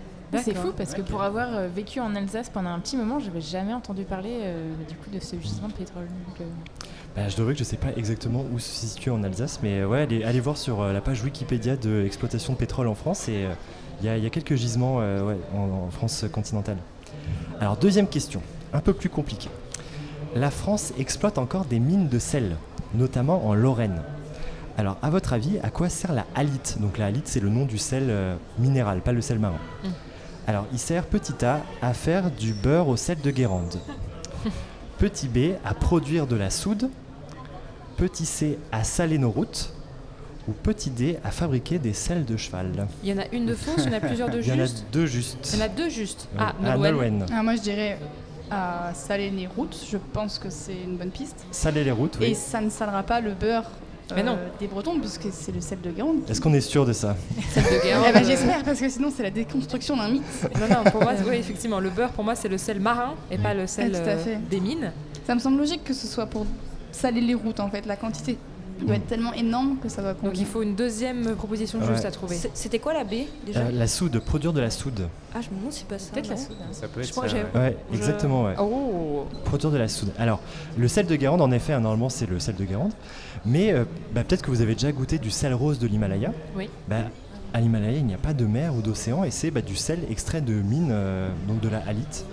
C'est 0.44 0.54
fou 0.56 0.74
parce 0.78 0.94
que 0.94 1.02
pour 1.02 1.24
avoir 1.24 1.48
euh, 1.56 1.70
vécu 1.74 2.02
en 2.02 2.14
Alsace 2.14 2.50
pendant 2.50 2.70
un 2.72 2.80
petit 2.80 2.98
moment, 2.98 3.18
j'avais 3.20 3.40
jamais 3.42 3.74
entendu 3.74 4.04
parler 4.04 4.30
euh, 4.44 4.74
du 4.88 4.96
coup 4.96 5.10
de 5.10 5.20
ce 5.24 5.38
gisement 5.40 5.70
de 5.70 5.74
pétrole. 5.74 6.04
Donc, 6.28 6.42
euh, 6.42 6.44
Bah, 7.18 7.28
je 7.30 7.42
avouer 7.42 7.54
que 7.54 7.60
je 7.60 7.64
sais 7.64 7.78
pas 7.78 7.88
exactement 7.98 8.46
où 8.54 8.60
se 8.60 8.70
situe 8.86 9.10
en 9.10 9.24
Alsace, 9.24 9.60
mais 9.64 9.80
euh, 9.80 9.88
ouais, 9.88 10.02
allez, 10.04 10.24
allez 10.24 10.40
voir 10.40 10.56
sur 10.56 10.82
euh, 10.82 10.94
la 10.94 11.02
page 11.02 11.24
Wikipédia 11.24 11.76
de 11.76 11.90
l'exploitation 12.04 12.54
de 12.54 12.58
pétrole 12.60 12.88
en 12.88 12.94
France 12.96 13.28
et 13.28 13.46
euh, 13.46 13.54
il 14.02 14.06
y, 14.06 14.10
a- 14.10 14.18
il 14.18 14.24
y 14.24 14.28
a 14.28 14.30
quelques 14.30 14.54
gisements 14.56 14.98
euh, 15.02 15.24
ouais, 15.24 15.38
en, 15.56 15.88
en 15.88 15.90
France 15.90 16.26
continentale. 16.32 16.78
Alors 17.60 17.76
deuxième 17.76 18.08
question, 18.08 18.42
un 18.72 18.82
peu 18.82 18.94
plus 18.94 19.10
compliquée. 19.10 19.50
La 20.36 20.52
France 20.52 20.94
exploite 21.00 21.40
encore 21.40 21.66
des 21.66 21.80
mines 21.80 22.08
de 22.08 22.20
sel, 22.20 22.56
notamment 22.94 23.48
en 23.48 23.56
Lorraine. 23.56 24.04
Alors 24.78 24.98
à 25.02 25.10
votre 25.10 25.34
avis, 25.34 25.58
à 25.64 25.72
quoi 25.72 25.90
sert 25.90 26.14
la 26.14 26.26
halite? 26.36 26.78
Donc 26.80 27.00
la 27.00 27.08
halite, 27.08 27.28
c'est 27.28 27.40
le 27.40 27.50
nom 27.50 27.66
du 27.66 27.80
sel 27.80 28.08
euh, 28.10 28.36
minéral, 28.60 29.02
pas 29.02 29.12
le 29.12 29.22
sel 29.22 29.40
marin. 29.40 29.58
Mm. 29.84 29.88
Alors 30.46 30.66
il 30.72 30.78
sert 30.78 31.06
petit 31.06 31.44
a 31.44 31.62
à 31.82 31.94
faire 31.96 32.30
du 32.30 32.54
beurre 32.54 32.88
au 32.90 32.96
sel 32.96 33.20
de 33.22 33.32
Guérande. 33.32 33.80
Petit 35.00 35.28
b 35.28 35.54
à 35.64 35.74
produire 35.76 36.26
de 36.26 36.36
la 36.36 36.50
soude. 36.50 36.90
Petit 37.98 38.26
c 38.28 38.60
à 38.72 38.84
saler 38.84 39.18
nos 39.18 39.32
routes. 39.32 39.74
Ou 40.48 40.52
petit 40.54 40.90
d 40.92 41.18
à 41.26 41.32
fabriquer 41.32 41.78
des 41.78 41.92
sels 41.92 42.24
de 42.24 42.38
cheval. 42.38 42.88
Il 43.04 43.10
y 43.10 43.14
en 43.14 43.18
a 43.18 43.28
une 43.34 43.46
de 43.48 43.54
fausse, 43.54 43.84
il 43.86 43.92
y 43.92 43.96
en 43.96 43.98
a 43.98 44.00
plusieurs 44.00 44.30
de 44.30 44.40
Il 44.42 44.48
y 44.48 44.52
en 44.54 44.64
a 44.64 44.68
deux 44.94 45.06
justes. 45.06 45.50
Il 45.52 45.60
y 45.60 45.62
en 45.62 45.66
a 45.66 45.68
deux 45.68 45.90
justes. 45.90 46.30
Ah, 46.38 46.54
à 46.64 46.78
Nolwenn. 46.78 46.94
Nolwenn. 46.94 47.26
Ah, 47.34 47.44
moi, 47.44 47.56
je 47.56 47.62
dirais 47.62 47.98
à 48.50 48.92
saler 48.94 49.30
les 49.30 49.48
routes. 49.48 49.78
Je 49.92 49.98
pense 50.14 50.40
que 50.40 50.50
c'est 50.50 50.76
une 50.86 50.96
bonne 50.96 51.10
piste. 51.10 51.44
Saler 51.52 51.84
les 51.84 51.92
routes, 51.92 52.16
Et 52.22 52.30
oui. 52.30 52.36
ça 52.36 52.62
ne 52.62 52.70
salera 52.70 53.04
pas 53.04 53.20
le 53.20 53.34
beurre 53.34 53.70
euh, 54.12 54.16
Mais 54.16 54.24
non. 54.24 54.38
des 54.58 54.68
Bretons, 54.68 54.98
puisque 55.00 55.28
c'est 55.32 55.52
le 55.52 55.60
sel 55.60 55.82
de 55.82 55.92
Guérande. 55.92 56.20
Est-ce 56.30 56.40
qu'on 56.40 56.54
est 56.54 56.62
sûr 56.62 56.86
de 56.86 56.94
ça? 56.94 57.18
Celle 57.52 57.64
de 57.66 57.84
Guérande. 57.84 58.06
Eh 58.08 58.14
ben, 58.14 58.24
euh, 58.24 58.26
J'espère, 58.26 58.64
parce 58.64 58.80
que 58.80 58.88
sinon, 58.88 59.12
c'est 59.14 59.24
la 59.24 59.32
déconstruction 59.32 59.98
d'un 59.98 60.08
mythe. 60.08 60.24
Non, 60.62 60.68
non, 60.78 60.90
pour 60.92 61.02
moi, 61.02 61.12
oui, 61.28 61.36
effectivement, 61.36 61.82
le 61.82 61.90
beurre, 61.90 62.12
pour 62.12 62.24
moi, 62.24 62.36
c'est 62.36 62.48
le 62.48 62.58
sel 62.58 62.80
marin 62.80 63.16
et 63.30 63.38
pas 63.38 63.54
le 63.54 63.68
sel 63.68 63.92
euh, 63.94 64.36
des 64.50 64.62
mines. 64.62 64.94
Ça 65.26 65.36
me 65.36 65.40
semble 65.42 65.58
logique 65.58 65.84
que 65.84 65.94
ce 65.94 66.08
soit 66.08 66.26
pour 66.28 66.46
saler 66.98 67.22
les 67.22 67.34
routes, 67.36 67.60
en 67.60 67.70
fait. 67.70 67.86
La 67.86 67.96
quantité 67.96 68.38
doit 68.86 68.96
être 68.96 69.08
tellement 69.08 69.34
énorme 69.34 69.78
que 69.82 69.90
ça 69.90 70.04
va 70.04 70.14
Donc 70.14 70.22
convenir. 70.22 70.42
il 70.42 70.46
faut 70.46 70.62
une 70.62 70.76
deuxième 70.76 71.36
proposition 71.36 71.80
Ouais. 71.80 71.88
juste 71.94 72.06
à 72.06 72.12
trouver. 72.12 72.38
C'était 72.54 72.78
quoi 72.78 72.94
la 72.94 73.04
B 73.04 73.26
déjà 73.46 73.62
Euh, 73.62 73.72
La 73.74 73.88
soude, 73.88 74.20
produire 74.20 74.54
de 74.54 74.62
la 74.62 74.70
soude. 74.70 75.08
Ah, 75.34 75.40
je 75.42 75.50
me 75.50 75.58
demande 75.58 75.72
si 75.74 75.80
c'est 75.80 75.88
pas 75.88 75.98
ça. 75.98 76.12
Peut-être 76.14 76.30
la 76.30 76.38
soude. 76.38 76.58
hein. 76.62 76.68
Ça 76.74 76.88
peut 76.88 77.02
Je 77.02 77.08
être 77.08 77.12
crois 77.12 77.28
ça, 77.28 77.34
que 77.34 77.40
ouais. 77.40 77.46
j'ai- 77.54 77.60
Ouais, 77.60 77.78
Je- 77.92 77.98
exactement, 77.98 78.44
ouais. 78.44 78.54
Oh 78.60 79.26
Produire 79.46 79.72
de 79.72 79.78
la 79.78 79.88
soude. 79.88 80.10
Alors, 80.20 80.40
le 80.78 80.88
sel 80.88 81.08
de 81.08 81.16
Guérande, 81.16 81.42
en 81.42 81.52
effet, 81.52 81.74
hein, 81.74 81.80
normalement, 81.80 82.10
c'est 82.10 82.30
le 82.30 82.40
sel 82.40 82.54
de 82.56 82.64
Guérande. 82.66 82.92
Mais 83.46 83.72
euh, 83.74 83.84
bah, 84.14 84.24
peut-être 84.24 84.44
que 84.44 84.52
vous 84.52 84.62
avez 84.62 84.74
déjà 84.76 84.92
goûté 84.92 85.18
du 85.18 85.32
sel 85.32 85.56
rose 85.56 85.80
de 85.80 85.88
l'Himalaya. 85.88 86.32
Oui. 86.56 86.70
Bah, 86.88 86.98
à 87.56 87.62
l'Himalaya, 87.62 87.98
il 87.98 88.06
n'y 88.06 88.14
a 88.14 88.18
pas 88.20 88.34
de 88.34 88.46
mer 88.46 88.76
ou 88.76 88.82
d'océan 88.84 89.24
et 89.24 89.32
c'est 89.32 89.50
bah, 89.50 89.62
du 89.62 89.76
sel 89.76 90.00
extrait 90.12 90.42
de 90.42 90.54
mine, 90.54 90.90
euh, 90.92 91.30
donc 91.48 91.62
de 91.62 91.70
la 91.70 91.80
halite. 91.88 92.26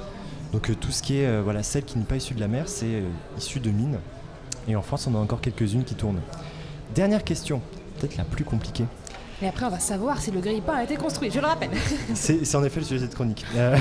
Donc 0.53 0.69
euh, 0.69 0.75
tout 0.79 0.91
ce 0.93 1.03
qui 1.03 1.19
est 1.21 1.27
euh, 1.27 1.41
voilà, 1.43 1.62
sel 1.62 1.85
qui 1.85 1.97
n'est 1.99 2.05
pas 2.05 2.17
issu 2.17 2.35
de 2.35 2.41
la 2.41 2.49
mer, 2.49 2.69
c'est 2.69 2.85
euh, 2.87 3.03
issu 3.39 3.61
de 3.61 3.71
mine. 3.71 3.97
Et 4.69 4.77
en 4.77 4.83
France, 4.83 5.07
on 5.07 5.15
a 5.15 5.19
encore 5.19 5.41
quelques-unes 5.41 5.85
qui 5.85 5.95
tournent. 5.95 6.21
Dernière 6.95 7.25
question, 7.25 7.61
peut-être 7.99 8.17
la 8.17 8.25
plus 8.25 8.45
compliquée. 8.45 8.85
Et 9.43 9.49
après, 9.49 9.67
on 9.67 9.71
va 9.71 9.81
savoir 9.81 10.21
si 10.21 10.31
le 10.31 10.41
grille-pain 10.41 10.75
a 10.75 10.85
été 10.85 10.97
construit, 10.97 11.31
je 11.31 11.41
le 11.41 11.47
rappelle. 11.47 11.71
C'est 12.15 12.55
en 12.55 12.65
effet 12.65 12.81
le 12.81 12.87
sujet 12.87 13.01
de 13.01 13.07
cette 13.07 13.15
chronique. 13.15 13.45
Euh, 13.57 13.77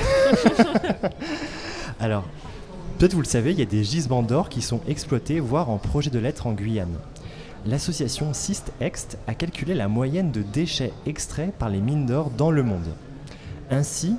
Alors, 2.00 2.24
peut-être 2.98 3.14
vous 3.14 3.22
le 3.22 3.26
savez, 3.26 3.52
il 3.52 3.58
y 3.58 3.62
a 3.62 3.66
des 3.66 3.84
gisements 3.84 4.22
d'or 4.22 4.48
qui 4.48 4.62
sont 4.62 4.80
exploités, 4.88 5.40
voire 5.40 5.70
en 5.70 5.78
projet 5.78 6.10
de 6.10 6.18
lettres 6.18 6.46
en 6.46 6.52
Guyane. 6.52 6.98
L'association 7.66 8.34
Sist 8.34 8.72
Ext 8.80 9.16
a 9.26 9.34
calculé 9.34 9.74
la 9.74 9.88
moyenne 9.88 10.32
de 10.32 10.42
déchets 10.42 10.92
extraits 11.06 11.54
par 11.54 11.70
les 11.70 11.80
mines 11.80 12.04
d'or 12.04 12.30
dans 12.30 12.50
le 12.50 12.62
monde. 12.62 12.94
Ainsi, 13.70 14.16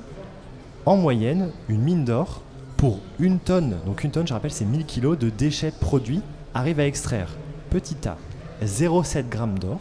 en 0.84 0.96
moyenne, 0.96 1.50
une 1.68 1.82
mine 1.82 2.04
d'or, 2.04 2.42
pour 2.76 3.00
une 3.18 3.38
tonne, 3.38 3.76
donc 3.86 4.04
une 4.04 4.10
tonne, 4.10 4.26
je 4.26 4.34
rappelle, 4.34 4.50
c'est 4.50 4.64
1000 4.64 4.84
kg 4.84 5.16
de 5.16 5.30
déchets 5.30 5.70
produits, 5.70 6.22
arrive 6.56 6.80
à 6.80 6.86
extraire 6.86 7.28
petit 7.68 8.08
a 8.08 8.16
0,7 8.64 9.24
g 9.30 9.60
d'or, 9.60 9.78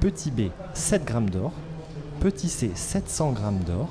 petit 0.00 0.30
b 0.30 0.48
7 0.72 1.06
g 1.06 1.30
d'or, 1.30 1.52
petit 2.20 2.48
c 2.48 2.70
700 2.74 3.34
g 3.34 3.42
d'or, 3.66 3.90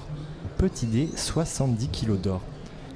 petit 0.57 0.87
d 0.87 1.09
70 1.15 1.87
kg 1.89 2.19
d'or. 2.19 2.41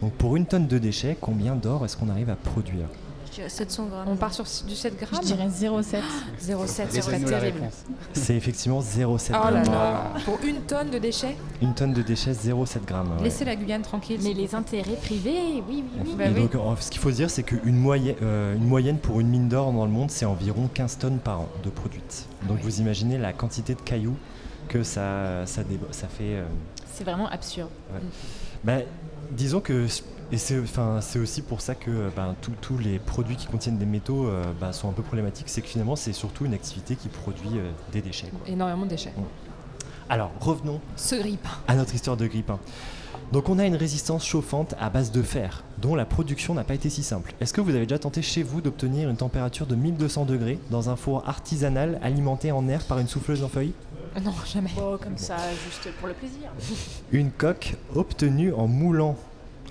Donc 0.01 0.13
pour 0.13 0.35
une 0.35 0.47
tonne 0.47 0.65
de 0.65 0.79
déchets, 0.79 1.15
combien 1.21 1.55
d'or 1.55 1.85
est-ce 1.85 1.95
qu'on 1.95 2.09
arrive 2.09 2.31
à 2.31 2.35
produire? 2.35 2.87
Dirais 3.35 3.49
700 3.49 3.85
grammes. 3.85 4.07
On 4.07 4.15
part 4.15 4.33
sur 4.33 4.45
du 4.67 4.75
7 4.75 4.93
Je 4.99 5.05
grammes 5.05 5.23
dirais 5.23 5.47
0,7. 5.47 5.83
0,7, 5.83 6.01
ce 6.39 6.45
serait 6.45 6.85
Laissez-nous 6.93 7.29
la 7.29 7.39
terrible. 7.39 7.57
réponse. 7.59 7.73
C'est 8.13 8.35
effectivement 8.35 8.79
0,7 8.81 9.31
Oh 9.31 9.51
là 9.53 9.61
grammes. 9.61 9.73
là 9.73 10.11
Pour 10.25 10.37
une 10.43 10.61
tonne 10.61 10.89
de 10.89 10.97
déchets 10.99 11.35
Une 11.61 11.73
tonne 11.73 11.93
de 11.93 12.01
déchets, 12.01 12.31
0,7 12.33 12.85
grammes. 12.85 13.11
ouais. 13.17 13.23
Laissez 13.23 13.45
la 13.45 13.55
Guyane 13.55 13.81
tranquille. 13.81 14.19
Mais 14.23 14.33
les 14.33 14.53
intérêts 14.55 14.95
privés, 14.95 15.63
oui, 15.67 15.83
oui, 15.83 15.83
oui. 16.05 16.15
Bah 16.17 16.25
oui. 16.35 16.47
donc, 16.51 16.77
ce 16.79 16.89
qu'il 16.89 16.99
faut 17.01 17.09
se 17.11 17.15
dire, 17.15 17.29
c'est 17.29 17.43
qu'une 17.43 17.75
moyenne, 17.77 18.15
euh, 18.21 18.55
une 18.55 18.65
moyenne 18.67 18.97
pour 18.97 19.19
une 19.19 19.27
mine 19.29 19.47
d'or 19.49 19.71
dans 19.73 19.85
le 19.85 19.91
monde, 19.91 20.11
c'est 20.11 20.25
environ 20.25 20.69
15 20.73 20.97
tonnes 20.97 21.19
par 21.19 21.41
an 21.41 21.49
de 21.63 21.69
produites. 21.69 22.27
Donc, 22.47 22.59
vous 22.61 22.79
imaginez 22.81 23.17
la 23.17 23.33
quantité 23.33 23.75
de 23.75 23.81
cailloux 23.81 24.15
que 24.69 24.83
ça, 24.83 25.45
ça, 25.45 25.63
fait. 25.63 26.35
euh, 26.35 26.45
C'est 26.93 27.03
vraiment 27.03 27.27
absurde. 27.29 27.69
bah, 28.63 28.77
disons 29.31 29.59
que. 29.59 29.87
Et 30.31 30.37
c'est 30.37 30.59
enfin, 30.59 30.99
c'est 31.01 31.19
aussi 31.19 31.41
pour 31.41 31.61
ça 31.61 31.75
que 31.75 31.91
euh, 31.91 32.09
ben, 32.15 32.35
tous- 32.41 32.77
les 32.77 32.97
produits 32.99 33.35
qui 33.35 33.45
contiennent 33.47 33.77
des 33.77 33.85
métaux 33.85 34.27
euh, 34.27 34.43
ben, 34.59 34.71
sont 34.71 34.89
un 34.89 34.93
peu 34.93 35.03
problématiques. 35.03 35.47
C'est 35.49 35.61
que 35.61 35.67
finalement, 35.67 35.95
c'est 35.95 36.13
surtout 36.13 36.45
une 36.45 36.53
activité 36.53 36.95
qui 36.95 37.07
produit 37.09 37.57
euh, 37.59 37.69
des 37.91 38.01
déchets. 38.01 38.27
quoi. 38.27 38.39
Énormément 38.47 38.83
de 38.85 38.89
déchets. 38.89 39.13
Alors, 40.09 40.31
revenons 40.39 40.81
Ce 40.95 41.15
à 41.67 41.75
notre 41.75 41.93
histoire 41.95 42.17
de 42.17 42.27
grippin. 42.27 42.59
Donc 43.31 43.49
on 43.49 43.57
a 43.57 43.65
une 43.65 43.75
résistance 43.75 44.25
chauffante 44.25 44.75
à 44.79 44.89
base 44.89 45.11
de 45.11 45.21
fer, 45.23 45.63
dont 45.81 45.95
la 45.95 46.05
production 46.05 46.53
n'a 46.53 46.63
pas 46.63 46.73
été 46.75 46.89
si 46.89 47.01
simple. 47.03 47.33
Est-ce 47.39 47.53
que 47.53 47.61
vous 47.61 47.71
avez 47.71 47.85
déjà 47.85 47.97
tenté 47.97 48.21
chez 48.21 48.43
vous 48.43 48.61
d'obtenir 48.61 49.09
une 49.09 49.15
température 49.15 49.65
de 49.65 49.75
1200 49.75 50.25
degrés 50.25 50.59
dans 50.69 50.89
un 50.89 50.95
four 50.95 51.27
artisanal 51.27 51.99
alimenté 52.03 52.51
en 52.51 52.67
air 52.67 52.83
par 52.83 52.99
une 52.99 53.07
souffleuse 53.07 53.43
en 53.43 53.47
feuilles? 53.49 53.73
Non, 54.23 54.33
jamais. 54.45 54.69
Bon, 54.75 54.97
comme 54.97 55.17
ça, 55.17 55.37
juste 55.65 55.89
pour 55.97 56.07
le 56.07 56.13
plaisir. 56.13 56.51
Une 57.11 57.31
coque 57.31 57.75
obtenue 57.95 58.53
en 58.53 58.67
moulant, 58.67 59.15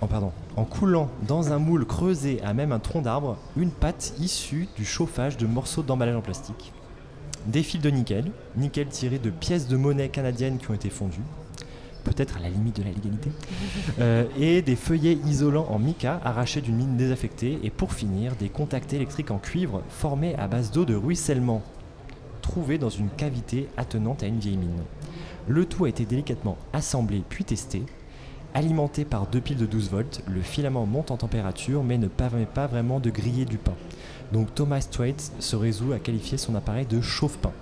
en 0.03 0.09
pardon, 0.09 0.33
en 0.57 0.65
coulant 0.65 1.09
dans 1.29 1.53
un 1.53 1.59
moule 1.59 1.87
creusé 1.87 2.43
à 2.43 2.53
même 2.53 2.73
un 2.73 2.81
tronc 2.81 3.03
d'arbre, 3.03 3.39
une 3.57 3.71
pâte 3.71 4.15
issue 4.19 4.69
du 4.77 4.85
chauffage 4.85 5.37
de 5.37 5.47
morceaux 5.47 5.85
d'emballage 5.85 6.17
en 6.17 6.21
plastique. 6.21 6.73
Des 7.47 7.63
fils 7.63 7.81
de 7.81 7.89
nickel, 7.89 8.33
nickel 8.57 8.89
tiré 8.89 9.21
de 9.21 9.31
pièces 9.31 9.69
de 9.69 9.77
monnaie 9.77 10.09
canadiennes 10.09 10.59
qui 10.59 10.69
ont 10.71 10.75
été 10.75 10.91
fondues, 10.91 11.23
peut-être 12.03 12.37
à 12.37 12.41
la 12.41 12.49
limite 12.49 12.77
de 12.77 12.83
la 12.83 12.91
légalité, 12.91 13.31
euh, 14.01 14.25
et 14.37 14.61
des 14.61 14.75
feuillets 14.75 15.19
isolants 15.25 15.69
en 15.71 15.79
mica 15.79 16.21
arrachés 16.25 16.61
d'une 16.61 16.77
mine 16.77 16.97
désaffectée, 16.97 17.61
et 17.63 17.71
pour 17.71 17.93
finir, 17.93 18.35
des 18.35 18.49
contacts 18.49 18.93
électriques 18.93 19.31
en 19.31 19.39
cuivre 19.39 19.83
formés 19.89 20.35
à 20.35 20.49
base 20.49 20.73
d'eau 20.73 20.85
de 20.85 20.97
ruissellement, 20.97 21.63
trouvés 22.41 22.79
dans 22.79 22.91
une 22.91 23.09
cavité 23.09 23.69
attenante 23.77 24.25
à 24.25 24.27
une 24.27 24.41
vieille 24.41 24.57
mine. 24.57 24.83
Le 25.47 25.65
tout 25.65 25.85
a 25.85 25.89
été 25.89 26.05
délicatement 26.05 26.57
assemblé 26.73 27.23
puis 27.29 27.45
testé. 27.45 27.85
Alimenté 28.55 29.07
par 29.07 29.27
deux 29.27 29.41
piles 29.41 29.57
de 29.57 29.65
12 29.65 29.91
volts, 29.91 30.21
le 30.29 30.43
filament 30.43 30.85
monte 30.85 31.11
en 31.11 31.17
température 31.17 31.83
mais 31.83 31.97
ne 31.97 32.09
permet 32.09 32.45
pas 32.45 32.67
vraiment 32.67 33.01
de 33.01 33.09
griller 33.09 33.47
du 33.47 33.57
pain. 33.57 33.75
Donc 34.33 34.55
Thomas 34.55 34.83
Strait 34.83 35.17
se 35.39 35.57
résout 35.57 35.93
à 35.93 35.99
qualifier 35.99 36.37
son 36.37 36.55
appareil 36.55 36.87
de 36.87 37.01
chauffe-pain. 37.01 37.53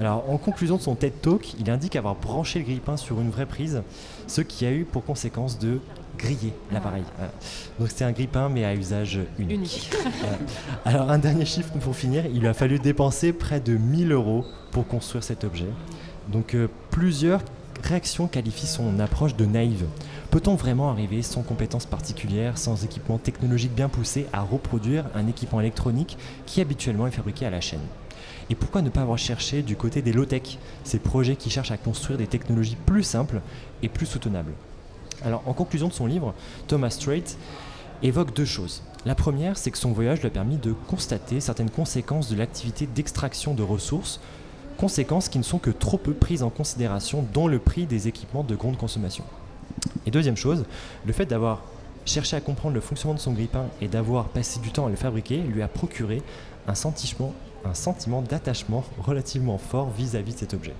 Alors 0.00 0.28
en 0.30 0.36
conclusion 0.36 0.76
de 0.76 0.82
son 0.82 0.94
TED 0.94 1.20
Talk, 1.20 1.54
il 1.58 1.70
indique 1.70 1.96
avoir 1.96 2.14
branché 2.14 2.60
le 2.60 2.64
grille-pain 2.64 2.96
sur 2.96 3.20
une 3.20 3.30
vraie 3.30 3.46
prise, 3.46 3.82
ce 4.26 4.40
qui 4.40 4.64
a 4.64 4.72
eu 4.72 4.84
pour 4.84 5.04
conséquence 5.04 5.58
de 5.58 5.80
griller 6.16 6.52
l'appareil. 6.72 7.04
Voilà. 7.16 7.32
Donc 7.78 7.88
c'était 7.88 8.04
un 8.04 8.12
grille-pain 8.12 8.48
mais 8.48 8.64
à 8.64 8.74
usage 8.74 9.20
unique. 9.38 9.56
Unique. 9.56 9.90
Alors 10.84 11.10
un 11.10 11.18
dernier 11.18 11.44
chiffre 11.44 11.72
pour 11.80 11.96
finir, 11.96 12.26
il 12.26 12.46
a 12.46 12.54
fallu 12.54 12.78
dépenser 12.78 13.32
près 13.32 13.60
de 13.60 13.76
1000 13.76 14.12
euros 14.12 14.44
pour 14.70 14.86
construire 14.86 15.22
cet 15.22 15.44
objet. 15.44 15.68
Donc 16.28 16.54
euh, 16.54 16.68
plusieurs 16.90 17.40
réactions 17.88 18.28
qualifient 18.28 18.66
son 18.66 19.00
approche 19.00 19.34
de 19.34 19.46
naïve. 19.46 19.86
Peut-on 20.30 20.54
vraiment 20.54 20.90
arriver 20.90 21.22
sans 21.22 21.42
compétences 21.42 21.86
particulières, 21.86 22.58
sans 22.58 22.84
équipement 22.84 23.18
technologique 23.18 23.74
bien 23.74 23.88
poussé, 23.88 24.26
à 24.32 24.42
reproduire 24.42 25.06
un 25.14 25.26
équipement 25.26 25.60
électronique 25.60 26.18
qui 26.46 26.60
habituellement 26.60 27.06
est 27.06 27.12
fabriqué 27.12 27.46
à 27.46 27.50
la 27.50 27.60
chaîne? 27.60 27.80
Et 28.50 28.54
pourquoi 28.54 28.82
ne 28.82 28.90
pas 28.90 29.02
avoir 29.02 29.18
cherché 29.18 29.62
du 29.62 29.76
côté 29.76 30.02
des 30.02 30.12
low-tech, 30.12 30.58
ces 30.84 30.98
projets 30.98 31.36
qui 31.36 31.50
cherchent 31.50 31.70
à 31.70 31.76
construire 31.76 32.18
des 32.18 32.26
technologies 32.26 32.76
plus 32.86 33.02
simples 33.02 33.40
et 33.82 33.88
plus 33.88 34.06
soutenables? 34.06 34.52
Alors 35.24 35.42
en 35.46 35.52
conclusion 35.52 35.88
de 35.88 35.92
son 35.92 36.06
livre, 36.06 36.34
Thomas 36.66 36.90
Strait 36.90 37.24
évoque 38.02 38.34
deux 38.34 38.44
choses. 38.44 38.82
La 39.04 39.14
première, 39.14 39.56
c'est 39.56 39.70
que 39.70 39.78
son 39.78 39.92
voyage 39.92 40.20
lui 40.20 40.26
a 40.26 40.30
permis 40.30 40.56
de 40.56 40.72
constater 40.72 41.40
certaines 41.40 41.70
conséquences 41.70 42.28
de 42.28 42.36
l'activité 42.36 42.86
d'extraction 42.86 43.54
de 43.54 43.62
ressources, 43.62 44.20
conséquences 44.78 45.28
qui 45.28 45.38
ne 45.38 45.42
sont 45.42 45.58
que 45.58 45.70
trop 45.70 45.98
peu 45.98 46.14
prises 46.14 46.42
en 46.42 46.48
considération 46.48 47.26
dans 47.34 47.48
le 47.48 47.58
prix 47.58 47.84
des 47.84 48.08
équipements 48.08 48.44
de 48.44 48.56
grande 48.56 48.78
consommation. 48.78 49.24
Et 50.06 50.10
deuxième 50.10 50.36
chose, 50.36 50.64
le 51.04 51.12
fait 51.12 51.26
d'avoir 51.26 51.62
cherché 52.06 52.36
à 52.36 52.40
comprendre 52.40 52.74
le 52.74 52.80
fonctionnement 52.80 53.14
de 53.14 53.20
son 53.20 53.32
grille-pain 53.32 53.66
et 53.82 53.88
d'avoir 53.88 54.28
passé 54.28 54.60
du 54.60 54.70
temps 54.70 54.86
à 54.86 54.88
le 54.88 54.96
fabriquer 54.96 55.38
lui 55.38 55.60
a 55.60 55.68
procuré 55.68 56.22
un 56.66 56.74
sentiment, 56.74 58.22
d'attachement 58.22 58.84
relativement 59.04 59.58
fort 59.58 59.90
vis-à-vis 59.90 60.32
de 60.34 60.38
cet 60.38 60.54
objet. 60.54 60.74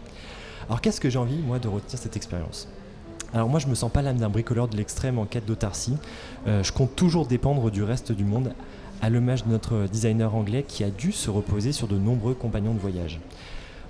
Alors 0.68 0.80
qu'est-ce 0.80 1.00
que 1.00 1.10
j'ai 1.10 1.18
envie, 1.18 1.38
moi, 1.38 1.58
de 1.58 1.68
retenir 1.68 1.98
cette 1.98 2.16
expérience? 2.16 2.68
Alors 3.34 3.48
moi 3.48 3.60
je 3.60 3.66
me 3.66 3.74
sens 3.74 3.92
pas 3.92 4.00
l'âme 4.00 4.16
d'un 4.16 4.30
bricoleur 4.30 4.68
de 4.68 4.76
l'extrême 4.76 5.18
en 5.18 5.26
quête 5.26 5.44
d'autarcie. 5.44 5.96
Euh, 6.46 6.62
je 6.62 6.72
compte 6.72 6.96
toujours 6.96 7.26
dépendre 7.26 7.70
du 7.70 7.82
reste 7.82 8.10
du 8.12 8.24
monde, 8.24 8.54
à 9.02 9.10
l'hommage 9.10 9.44
de 9.44 9.50
notre 9.50 9.86
designer 9.86 10.34
anglais 10.34 10.64
qui 10.66 10.82
a 10.82 10.90
dû 10.90 11.12
se 11.12 11.28
reposer 11.30 11.72
sur 11.72 11.88
de 11.88 11.98
nombreux 11.98 12.34
compagnons 12.34 12.72
de 12.72 12.78
voyage. 12.78 13.20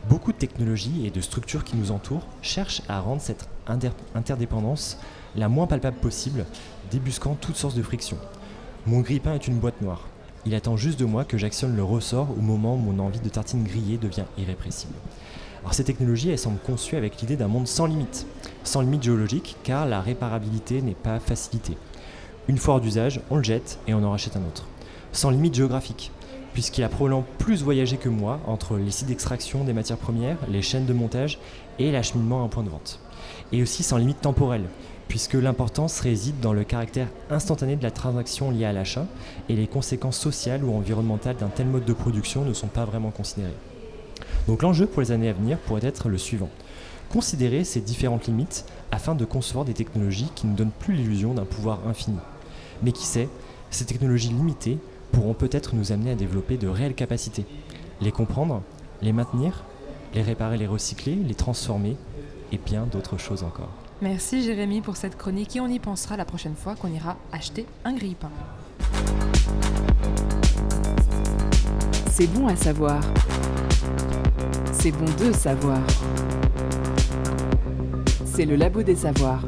Beaucoup 0.06 0.32
de 0.32 0.38
technologies 0.38 1.06
et 1.06 1.10
de 1.10 1.20
structures 1.20 1.64
qui 1.64 1.76
nous 1.76 1.90
entourent 1.90 2.26
cherchent 2.42 2.82
à 2.88 3.00
rendre 3.00 3.20
cette 3.20 3.48
inter- 3.66 3.90
interdépendance 4.14 4.98
la 5.36 5.48
moins 5.48 5.66
palpable 5.66 5.98
possible, 5.98 6.46
débusquant 6.90 7.36
toutes 7.38 7.56
sortes 7.56 7.76
de 7.76 7.82
frictions. 7.82 8.18
Mon 8.86 9.00
grille-pain 9.00 9.34
est 9.34 9.46
une 9.48 9.58
boîte 9.58 9.82
noire. 9.82 10.06
Il 10.46 10.54
attend 10.54 10.76
juste 10.76 10.98
de 10.98 11.04
moi 11.04 11.24
que 11.24 11.36
j'actionne 11.36 11.76
le 11.76 11.84
ressort 11.84 12.28
au 12.30 12.40
moment 12.40 12.74
où 12.74 12.78
mon 12.78 12.98
envie 13.00 13.20
de 13.20 13.28
tartine 13.28 13.64
grillée 13.64 13.98
devient 13.98 14.24
irrépressible. 14.38 14.94
Alors 15.60 15.74
ces 15.74 15.84
technologies, 15.84 16.30
elles 16.30 16.38
semblent 16.38 16.60
conçues 16.60 16.96
avec 16.96 17.20
l'idée 17.20 17.36
d'un 17.36 17.48
monde 17.48 17.68
sans 17.68 17.86
limite. 17.86 18.26
Sans 18.64 18.80
limite 18.80 19.02
géologique, 19.02 19.56
car 19.64 19.84
la 19.84 20.00
réparabilité 20.00 20.80
n'est 20.80 20.94
pas 20.94 21.20
facilitée. 21.20 21.76
Une 22.46 22.56
fois 22.56 22.74
hors 22.74 22.80
d'usage, 22.80 23.20
on 23.30 23.36
le 23.36 23.42
jette 23.42 23.78
et 23.86 23.92
on 23.92 24.02
en 24.04 24.12
rachète 24.12 24.36
un 24.36 24.46
autre. 24.46 24.66
Sans 25.12 25.30
limite 25.30 25.54
géographique, 25.54 26.12
puisqu'il 26.52 26.84
a 26.84 26.88
probablement 26.88 27.24
plus 27.38 27.62
voyagé 27.62 27.96
que 27.96 28.08
moi 28.08 28.40
entre 28.46 28.76
les 28.76 28.90
sites 28.90 29.08
d'extraction 29.08 29.64
des 29.64 29.72
matières 29.72 29.98
premières, 29.98 30.38
les 30.50 30.62
chaînes 30.62 30.86
de 30.86 30.92
montage 30.92 31.38
et 31.78 31.90
l'acheminement 31.90 32.42
à 32.42 32.44
un 32.44 32.48
point 32.48 32.62
de 32.62 32.70
vente. 32.70 33.00
Et 33.52 33.62
aussi 33.62 33.82
sans 33.82 33.96
limite 33.96 34.20
temporelle, 34.20 34.64
puisque 35.08 35.34
l'importance 35.34 36.00
réside 36.00 36.40
dans 36.40 36.52
le 36.52 36.64
caractère 36.64 37.08
instantané 37.30 37.76
de 37.76 37.82
la 37.82 37.90
transaction 37.90 38.50
liée 38.50 38.66
à 38.66 38.72
l'achat 38.72 39.06
et 39.48 39.56
les 39.56 39.66
conséquences 39.66 40.18
sociales 40.18 40.64
ou 40.64 40.74
environnementales 40.74 41.36
d'un 41.36 41.48
tel 41.48 41.66
mode 41.66 41.84
de 41.84 41.92
production 41.92 42.44
ne 42.44 42.52
sont 42.52 42.66
pas 42.66 42.84
vraiment 42.84 43.10
considérées. 43.10 43.52
Donc 44.46 44.62
l'enjeu 44.62 44.86
pour 44.86 45.02
les 45.02 45.12
années 45.12 45.28
à 45.28 45.32
venir 45.32 45.58
pourrait 45.58 45.86
être 45.86 46.08
le 46.08 46.18
suivant. 46.18 46.50
Considérer 47.10 47.64
ces 47.64 47.80
différentes 47.80 48.26
limites 48.26 48.66
afin 48.92 49.14
de 49.14 49.24
concevoir 49.24 49.64
des 49.64 49.74
technologies 49.74 50.30
qui 50.34 50.46
ne 50.46 50.54
donnent 50.54 50.70
plus 50.78 50.94
l'illusion 50.94 51.32
d'un 51.32 51.44
pouvoir 51.44 51.80
infini. 51.86 52.18
Mais 52.82 52.92
qui 52.92 53.06
sait, 53.06 53.28
ces 53.70 53.86
technologies 53.86 54.28
limitées 54.28 54.78
pourront 55.12 55.34
peut-être 55.34 55.74
nous 55.74 55.92
amener 55.92 56.12
à 56.12 56.14
développer 56.14 56.56
de 56.56 56.68
réelles 56.68 56.94
capacités. 56.94 57.44
Les 58.00 58.12
comprendre, 58.12 58.62
les 59.02 59.12
maintenir, 59.12 59.64
les 60.14 60.22
réparer, 60.22 60.56
les 60.56 60.66
recycler, 60.66 61.14
les 61.14 61.34
transformer 61.34 61.96
et 62.52 62.58
bien 62.58 62.86
d'autres 62.86 63.18
choses 63.18 63.42
encore. 63.42 63.72
Merci 64.00 64.42
Jérémy 64.42 64.80
pour 64.80 64.96
cette 64.96 65.16
chronique 65.16 65.56
et 65.56 65.60
on 65.60 65.66
y 65.66 65.80
pensera 65.80 66.16
la 66.16 66.24
prochaine 66.24 66.54
fois 66.54 66.76
qu'on 66.76 66.88
ira 66.88 67.16
acheter 67.32 67.66
un 67.84 67.94
grille-pain. 67.94 68.30
C'est 72.10 72.26
bon 72.28 72.46
à 72.46 72.56
savoir. 72.56 73.00
C'est 74.72 74.92
bon 74.92 75.06
de 75.18 75.32
savoir. 75.32 75.80
C'est 78.24 78.44
le 78.44 78.54
labo 78.54 78.82
des 78.82 78.96
savoirs. 78.96 79.42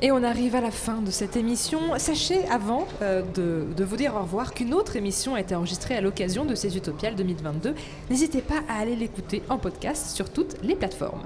Et 0.00 0.12
on 0.12 0.22
arrive 0.22 0.54
à 0.54 0.60
la 0.60 0.70
fin 0.70 1.02
de 1.02 1.10
cette 1.10 1.36
émission. 1.36 1.98
Sachez 1.98 2.46
avant 2.46 2.86
euh, 3.02 3.22
de, 3.34 3.82
vous 3.82 3.96
dire 3.96 4.14
au 4.14 4.20
revoir 4.20 4.54
qu'une 4.54 4.72
autre 4.72 4.94
émission 4.94 5.34
a 5.34 5.40
été 5.40 5.56
enregistrée 5.56 5.96
à 5.96 6.00
l'occasion 6.00 6.44
de 6.44 6.54
ces 6.54 6.76
Utopiales 6.76 7.16
2022. 7.16 7.74
N'hésitez 8.08 8.40
pas 8.40 8.62
à 8.68 8.78
aller 8.78 8.94
l'écouter 8.94 9.42
en 9.48 9.58
podcast 9.58 10.14
sur 10.14 10.30
toutes 10.30 10.54
les 10.62 10.76
plateformes. 10.76 11.22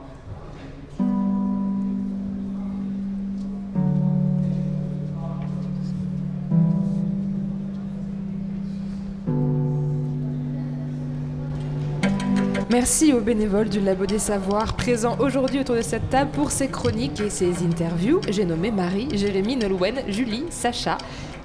Merci 12.73 13.13
aux 13.13 13.21
bénévoles 13.21 13.69
du 13.69 13.81
Labo 13.81 14.07
des 14.07 14.19
Savoirs 14.19 14.73
présents 14.77 15.19
aujourd'hui 15.19 15.61
autour 15.61 15.75
de 15.75 15.83
cette 15.83 16.09
table 16.09 16.31
pour 16.31 16.51
ces 16.51 16.69
chroniques 16.69 17.21
et 17.21 17.29
ces 17.29 17.63
interviews. 17.63 18.23
J'ai 18.31 18.47
nommé 18.47 18.71
Marie, 18.71 19.09
Jérémy, 19.13 19.57
Nolwenn, 19.57 19.97
Julie, 20.09 20.45
Sacha, 20.49 20.97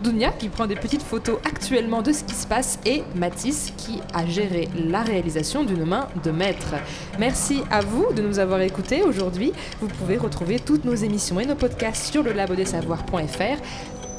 Dounia 0.01 0.31
qui 0.31 0.47
prend 0.47 0.67
des 0.67 0.75
petites 0.75 1.01
photos 1.01 1.39
actuellement 1.43 2.01
de 2.01 2.13
ce 2.13 2.23
qui 2.23 2.33
se 2.33 2.47
passe 2.47 2.79
et 2.85 3.03
Mathis 3.15 3.73
qui 3.75 3.99
a 4.13 4.25
géré 4.25 4.69
la 4.73 5.01
réalisation 5.01 5.65
d'une 5.65 5.83
main 5.83 6.07
de 6.23 6.31
maître. 6.31 6.75
Merci 7.19 7.61
à 7.69 7.81
vous 7.81 8.13
de 8.13 8.21
nous 8.21 8.39
avoir 8.39 8.61
écoutés 8.61 9.03
aujourd'hui. 9.03 9.51
Vous 9.81 9.89
pouvez 9.89 10.15
retrouver 10.15 10.61
toutes 10.61 10.85
nos 10.85 10.95
émissions 10.95 11.41
et 11.41 11.45
nos 11.45 11.55
podcasts 11.55 12.09
sur 12.09 12.23
le 12.23 12.31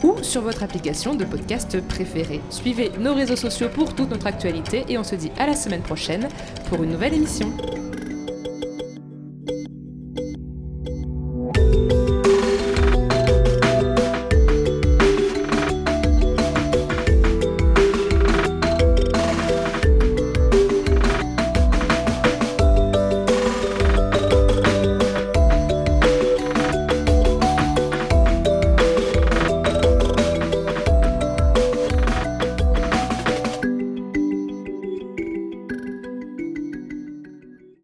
ou 0.03 0.22
sur 0.22 0.42
votre 0.42 0.62
application 0.62 1.14
de 1.14 1.24
podcast 1.24 1.80
préférée. 1.86 2.40
Suivez 2.51 2.90
nos 2.99 3.14
réseaux 3.14 3.36
sociaux 3.36 3.68
pour 3.68 3.94
toute 3.94 4.11
notre 4.11 4.26
actualité 4.26 4.84
et 4.88 4.99
on 4.99 5.05
se 5.05 5.14
dit 5.14 5.30
à 5.38 5.46
la 5.46 5.55
semaine 5.55 5.82
prochaine 5.82 6.28
pour 6.68 6.82
une 6.82 6.90
nouvelle 6.90 7.14
émission. 7.14 7.53